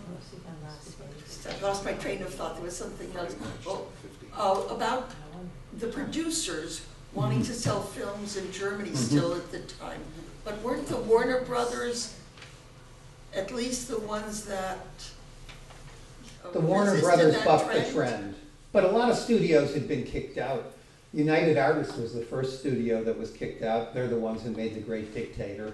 I 1.48 1.62
lost 1.62 1.84
my 1.86 1.94
train 1.94 2.22
of 2.22 2.34
thought, 2.34 2.56
there 2.56 2.64
was 2.64 2.78
something 2.78 3.12
else. 3.18 3.36
Oh, 3.68 3.88
uh, 4.36 4.74
about 4.74 5.12
the 5.78 5.88
producers 5.88 6.82
wanting 7.14 7.44
to 7.44 7.54
sell 7.54 7.82
films 7.82 8.38
in 8.38 8.50
Germany 8.52 8.92
Mhm. 8.92 8.98
still 8.98 9.34
at 9.36 9.52
the 9.52 9.60
time. 9.60 10.02
But 10.46 10.62
weren't 10.62 10.88
the 10.88 10.98
Warner 10.98 11.42
Brothers 11.42 12.14
at 13.34 13.52
least 13.52 13.88
the 13.88 14.00
ones 14.00 14.46
that 14.46 14.80
uh, 16.46 16.52
The 16.52 16.60
Warner 16.60 16.92
resisted 16.92 17.18
Brothers 17.18 17.36
that 17.36 17.46
bucked 17.46 17.74
the 17.74 17.92
trend, 17.92 18.36
but 18.72 18.84
a 18.84 18.88
lot 18.88 19.10
of 19.10 19.18
studios 19.18 19.74
had 19.74 19.88
been 19.88 20.04
kicked 20.04 20.38
out. 20.38 20.74
United 21.14 21.58
Artists 21.58 21.98
was 21.98 22.14
the 22.14 22.22
first 22.22 22.60
studio 22.60 23.04
that 23.04 23.18
was 23.18 23.32
kicked 23.32 23.64
out. 23.64 23.94
They're 23.94 24.08
the 24.08 24.20
ones 24.20 24.44
who 24.44 24.52
made 24.52 24.76
The 24.76 24.80
Great 24.80 25.14
Dictator. 25.14 25.74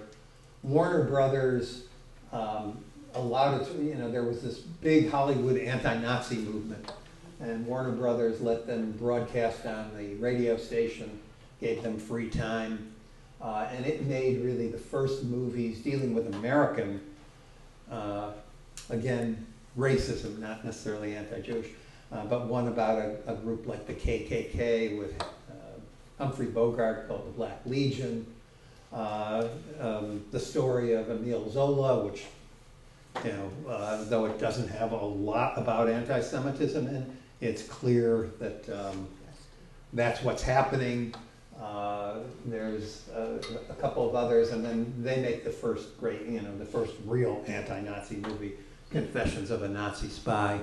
Warner 0.64 1.04
Brothers 1.04 1.84
um, 2.32 2.78
allowed 3.14 3.62
it. 3.62 3.66
To, 3.66 3.84
you 3.84 3.96
know, 3.96 4.10
there 4.10 4.24
was 4.24 4.42
this 4.42 4.60
big 4.60 5.10
Hollywood 5.10 5.58
anti-Nazi 5.58 6.38
movement, 6.38 6.92
and 7.40 7.66
Warner 7.68 7.92
Brothers 7.92 8.42
let 8.42 8.66
them 8.66 8.94
broadcast 8.94 9.66
on 9.66 9.92
the 9.98 10.16
radio 10.16 10.58
station, 10.58 11.20
gave 11.60 11.84
them 11.84 11.98
free 12.00 12.30
time, 12.30 12.94
uh, 13.42 13.68
and 13.72 13.86
it 13.86 14.06
made 14.06 14.42
really 14.42 14.70
the 14.70 14.78
first 14.78 15.24
movies 15.24 15.80
dealing 15.80 16.14
with 16.14 16.34
American 16.34 17.02
uh, 17.92 18.32
again, 18.90 19.46
racism, 19.78 20.40
not 20.40 20.64
necessarily 20.64 21.16
anti-Jewish, 21.16 21.68
uh, 22.12 22.26
but 22.26 22.48
one 22.48 22.68
about 22.68 23.00
a, 23.00 23.18
a 23.28 23.36
group 23.36 23.68
like 23.68 23.86
the 23.88 23.94
KKK 23.94 24.98
with 24.98 25.22
uh, 25.22 25.26
Humphrey 26.18 26.48
Bogart 26.48 27.08
called 27.08 27.28
the 27.28 27.32
Black 27.32 27.60
Legion, 27.66 28.26
uh, 28.94 29.48
um, 29.80 30.24
the 30.32 30.40
story 30.40 30.94
of 30.94 31.10
Emile 31.10 31.50
Zola, 31.50 32.06
which, 32.06 32.24
you 33.24 33.32
know, 33.32 33.52
uh, 33.70 34.04
though 34.06 34.26
it 34.26 34.40
doesn't 34.40 34.70
have 34.70 34.92
a 34.92 35.06
lot 35.06 35.58
about 35.58 35.90
anti-Semitism 35.90 36.88
in, 36.88 37.18
it's 37.42 37.64
clear 37.64 38.30
that 38.40 38.70
um, 38.70 39.08
that's 39.94 40.24
what's 40.24 40.42
happening. 40.42 41.14
Uh, 41.62 42.20
there's 42.46 43.08
uh, 43.10 43.42
a 43.70 43.74
couple 43.76 44.08
of 44.08 44.16
others, 44.16 44.52
and 44.52 44.64
then 44.64 44.94
they 44.98 45.22
make 45.22 45.44
the 45.44 45.50
first 45.50 45.98
great, 46.00 46.24
you 46.24 46.42
know, 46.42 46.58
the 46.58 46.66
first 46.66 46.94
real 47.06 47.44
anti-Nazi 47.48 48.18
movie, 48.18 48.54
Confessions 48.92 49.52
of 49.52 49.64
a 49.64 49.68
Nazi 49.68 50.10
Spy. 50.10 50.60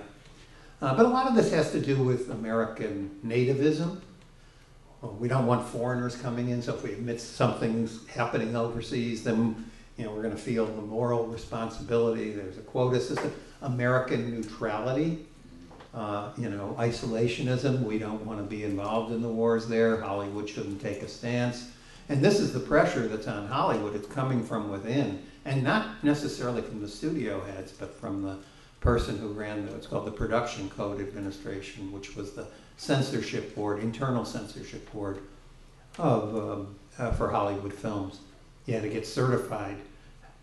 Uh, 0.80 0.94
but 0.94 1.06
a 1.06 1.08
lot 1.08 1.26
of 1.26 1.34
this 1.34 1.50
has 1.52 1.70
to 1.72 1.80
do 1.80 2.02
with 2.02 2.30
American 2.30 3.18
nativism. 3.24 4.00
Well, 5.00 5.16
we 5.18 5.28
don't 5.28 5.46
want 5.46 5.66
foreigners 5.66 6.14
coming 6.16 6.50
in, 6.50 6.60
so 6.60 6.74
if 6.74 6.82
we 6.82 6.92
admit 6.92 7.20
something's 7.20 8.06
happening 8.08 8.54
overseas, 8.54 9.24
then 9.24 9.70
you 9.96 10.04
know 10.04 10.12
we're 10.12 10.22
going 10.22 10.34
to 10.34 10.40
feel 10.40 10.66
the 10.66 10.82
moral 10.82 11.26
responsibility. 11.26 12.32
There's 12.32 12.58
a 12.58 12.62
quota 12.62 13.00
system. 13.00 13.32
American 13.62 14.30
neutrality 14.30 15.26
uh, 15.94 16.30
you 16.36 16.48
know, 16.48 16.74
isolationism. 16.78 17.82
We 17.82 17.98
don't 17.98 18.24
want 18.24 18.38
to 18.38 18.44
be 18.44 18.64
involved 18.64 19.12
in 19.12 19.22
the 19.22 19.28
wars 19.28 19.68
there. 19.68 20.00
Hollywood 20.00 20.48
shouldn't 20.48 20.80
take 20.80 21.02
a 21.02 21.08
stance. 21.08 21.70
And 22.08 22.22
this 22.22 22.40
is 22.40 22.52
the 22.52 22.60
pressure 22.60 23.06
that's 23.08 23.28
on 23.28 23.46
Hollywood. 23.46 23.94
It's 23.94 24.08
coming 24.08 24.44
from 24.44 24.70
within, 24.70 25.22
and 25.44 25.62
not 25.62 26.02
necessarily 26.02 26.62
from 26.62 26.80
the 26.80 26.88
studio 26.88 27.42
heads, 27.44 27.72
but 27.72 27.94
from 27.94 28.22
the 28.22 28.38
person 28.80 29.16
who 29.18 29.28
ran 29.28 29.64
the, 29.64 29.72
what's 29.72 29.86
called 29.86 30.06
the 30.06 30.12
Production 30.12 30.68
Code 30.70 31.00
Administration, 31.00 31.92
which 31.92 32.16
was 32.16 32.32
the 32.32 32.46
censorship 32.76 33.54
board, 33.54 33.78
internal 33.80 34.24
censorship 34.24 34.90
board 34.92 35.20
of 35.98 36.34
um, 36.34 36.74
uh, 36.98 37.12
for 37.12 37.30
Hollywood 37.30 37.72
films. 37.72 38.20
You 38.66 38.74
had 38.74 38.82
to 38.82 38.88
get 38.88 39.06
certified 39.06 39.76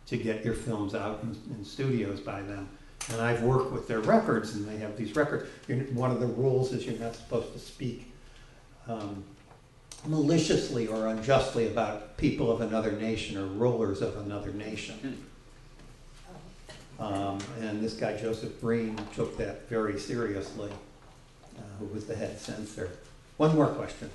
to 0.07 0.17
get 0.17 0.43
your 0.43 0.53
films 0.53 0.95
out 0.95 1.21
in, 1.23 1.37
in 1.53 1.63
studios 1.63 2.19
by 2.19 2.41
them. 2.41 2.69
And 3.11 3.21
I've 3.21 3.41
worked 3.41 3.71
with 3.71 3.87
their 3.87 4.01
records, 4.01 4.55
and 4.55 4.67
they 4.67 4.77
have 4.77 4.95
these 4.95 5.15
records. 5.15 5.49
You're, 5.67 5.79
one 5.93 6.11
of 6.11 6.19
the 6.19 6.27
rules 6.27 6.73
is 6.73 6.85
you're 6.85 6.99
not 6.99 7.15
supposed 7.15 7.53
to 7.53 7.59
speak 7.59 8.11
um, 8.87 9.23
maliciously 10.05 10.87
or 10.87 11.07
unjustly 11.07 11.67
about 11.67 12.17
people 12.17 12.51
of 12.51 12.61
another 12.61 12.91
nation 12.91 13.37
or 13.37 13.45
rulers 13.45 14.01
of 14.01 14.17
another 14.17 14.51
nation. 14.51 15.25
Um, 16.99 17.39
and 17.61 17.81
this 17.81 17.93
guy, 17.93 18.17
Joseph 18.17 18.59
Breen, 18.59 18.99
took 19.15 19.37
that 19.37 19.69
very 19.69 19.97
seriously, 19.97 20.69
uh, 21.57 21.61
who 21.79 21.85
was 21.85 22.05
the 22.05 22.15
head 22.15 22.37
censor. 22.37 22.91
One 23.37 23.55
more 23.55 23.67
question. 23.67 24.09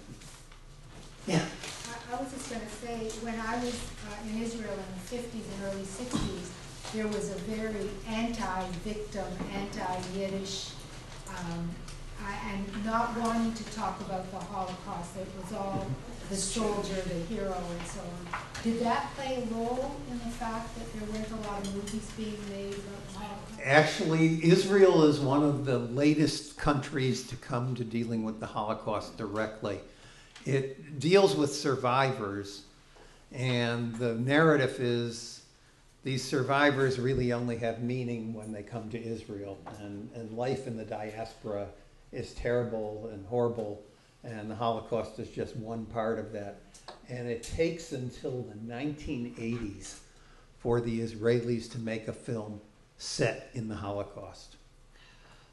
Yeah. 1.26 1.40
I, 1.40 2.14
I 2.14 2.20
was 2.20 2.30
just 2.30 2.50
gonna 2.50 2.68
say, 2.68 3.08
when 3.24 3.40
I 3.40 3.56
was 3.64 3.74
uh, 4.06 4.28
in 4.28 4.42
Israel 4.42 4.74
in 4.74 4.94
the 4.94 5.00
fifties 5.00 5.46
and 5.54 5.72
early 5.72 5.84
sixties, 5.84 6.52
there 6.94 7.08
was 7.08 7.30
a 7.30 7.38
very 7.40 7.90
anti-victim, 8.08 9.26
anti-Yiddish, 9.52 10.70
um, 11.28 11.68
and 12.46 12.84
not 12.84 13.18
wanting 13.18 13.52
to 13.52 13.64
talk 13.72 14.00
about 14.00 14.30
the 14.30 14.38
Holocaust. 14.38 15.16
It 15.16 15.26
was 15.42 15.52
all 15.52 15.86
the 16.30 16.36
soldier, 16.36 16.94
the 16.94 17.34
hero, 17.34 17.52
and 17.52 17.86
so 17.86 18.00
on. 18.00 18.40
Did 18.62 18.80
that 18.80 19.12
play 19.16 19.42
a 19.42 19.54
role 19.54 19.96
in 20.08 20.18
the 20.20 20.30
fact 20.36 20.70
that 20.78 20.92
there 20.94 21.10
weren't 21.10 21.30
a 21.32 21.48
lot 21.48 21.66
of 21.66 21.74
movies 21.74 22.08
being 22.16 22.38
made 22.48 22.74
about 22.74 23.08
the 23.08 23.18
Holocaust? 23.18 23.60
Actually, 23.64 24.44
Israel 24.44 25.02
is 25.02 25.18
one 25.18 25.42
of 25.42 25.66
the 25.66 25.80
latest 25.80 26.56
countries 26.56 27.26
to 27.26 27.36
come 27.36 27.74
to 27.74 27.82
dealing 27.82 28.22
with 28.22 28.38
the 28.38 28.46
Holocaust 28.46 29.18
directly. 29.18 29.80
It 30.46 31.00
deals 31.00 31.34
with 31.34 31.52
survivors, 31.52 32.62
and 33.32 33.96
the 33.96 34.14
narrative 34.14 34.78
is 34.78 35.33
these 36.04 36.22
survivors 36.22 37.00
really 37.00 37.32
only 37.32 37.56
have 37.56 37.82
meaning 37.82 38.34
when 38.34 38.52
they 38.52 38.62
come 38.62 38.90
to 38.90 39.02
Israel, 39.02 39.58
and, 39.80 40.10
and 40.14 40.36
life 40.36 40.66
in 40.66 40.76
the 40.76 40.84
diaspora 40.84 41.66
is 42.12 42.34
terrible 42.34 43.08
and 43.10 43.26
horrible, 43.26 43.82
and 44.22 44.50
the 44.50 44.54
Holocaust 44.54 45.18
is 45.18 45.30
just 45.30 45.56
one 45.56 45.86
part 45.86 46.18
of 46.18 46.30
that. 46.32 46.60
And 47.08 47.26
it 47.26 47.42
takes 47.42 47.92
until 47.92 48.42
the 48.42 48.54
1980s 48.72 49.96
for 50.58 50.82
the 50.82 51.00
Israelis 51.00 51.70
to 51.72 51.78
make 51.78 52.06
a 52.06 52.12
film 52.12 52.60
set 52.98 53.50
in 53.54 53.66
the 53.66 53.74
Holocaust. 53.74 54.56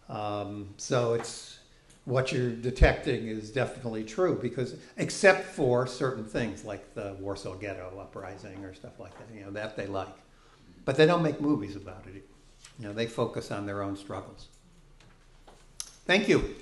Um, 0.09 0.73
so 0.75 1.13
it's 1.13 1.59
what 2.03 2.33
you're 2.33 2.51
detecting 2.51 3.27
is 3.27 3.51
definitely 3.51 4.03
true 4.03 4.37
because 4.41 4.75
except 4.97 5.45
for 5.45 5.87
certain 5.87 6.25
things 6.25 6.65
like 6.65 6.93
the 6.93 7.15
Warsaw 7.19 7.55
Ghetto 7.55 7.97
uprising 8.01 8.65
or 8.65 8.73
stuff 8.73 8.99
like 8.99 9.17
that, 9.17 9.33
you 9.33 9.45
know, 9.45 9.51
that 9.51 9.77
they 9.77 9.87
like. 9.87 10.07
But 10.85 10.95
they 10.97 11.05
don't 11.05 11.23
make 11.23 11.39
movies 11.39 11.75
about 11.75 12.05
it. 12.07 12.27
You 12.79 12.87
know, 12.87 12.93
they 12.93 13.07
focus 13.07 13.51
on 13.51 13.65
their 13.65 13.81
own 13.81 13.95
struggles. 13.95 14.47
Thank 16.05 16.27
you. 16.27 16.55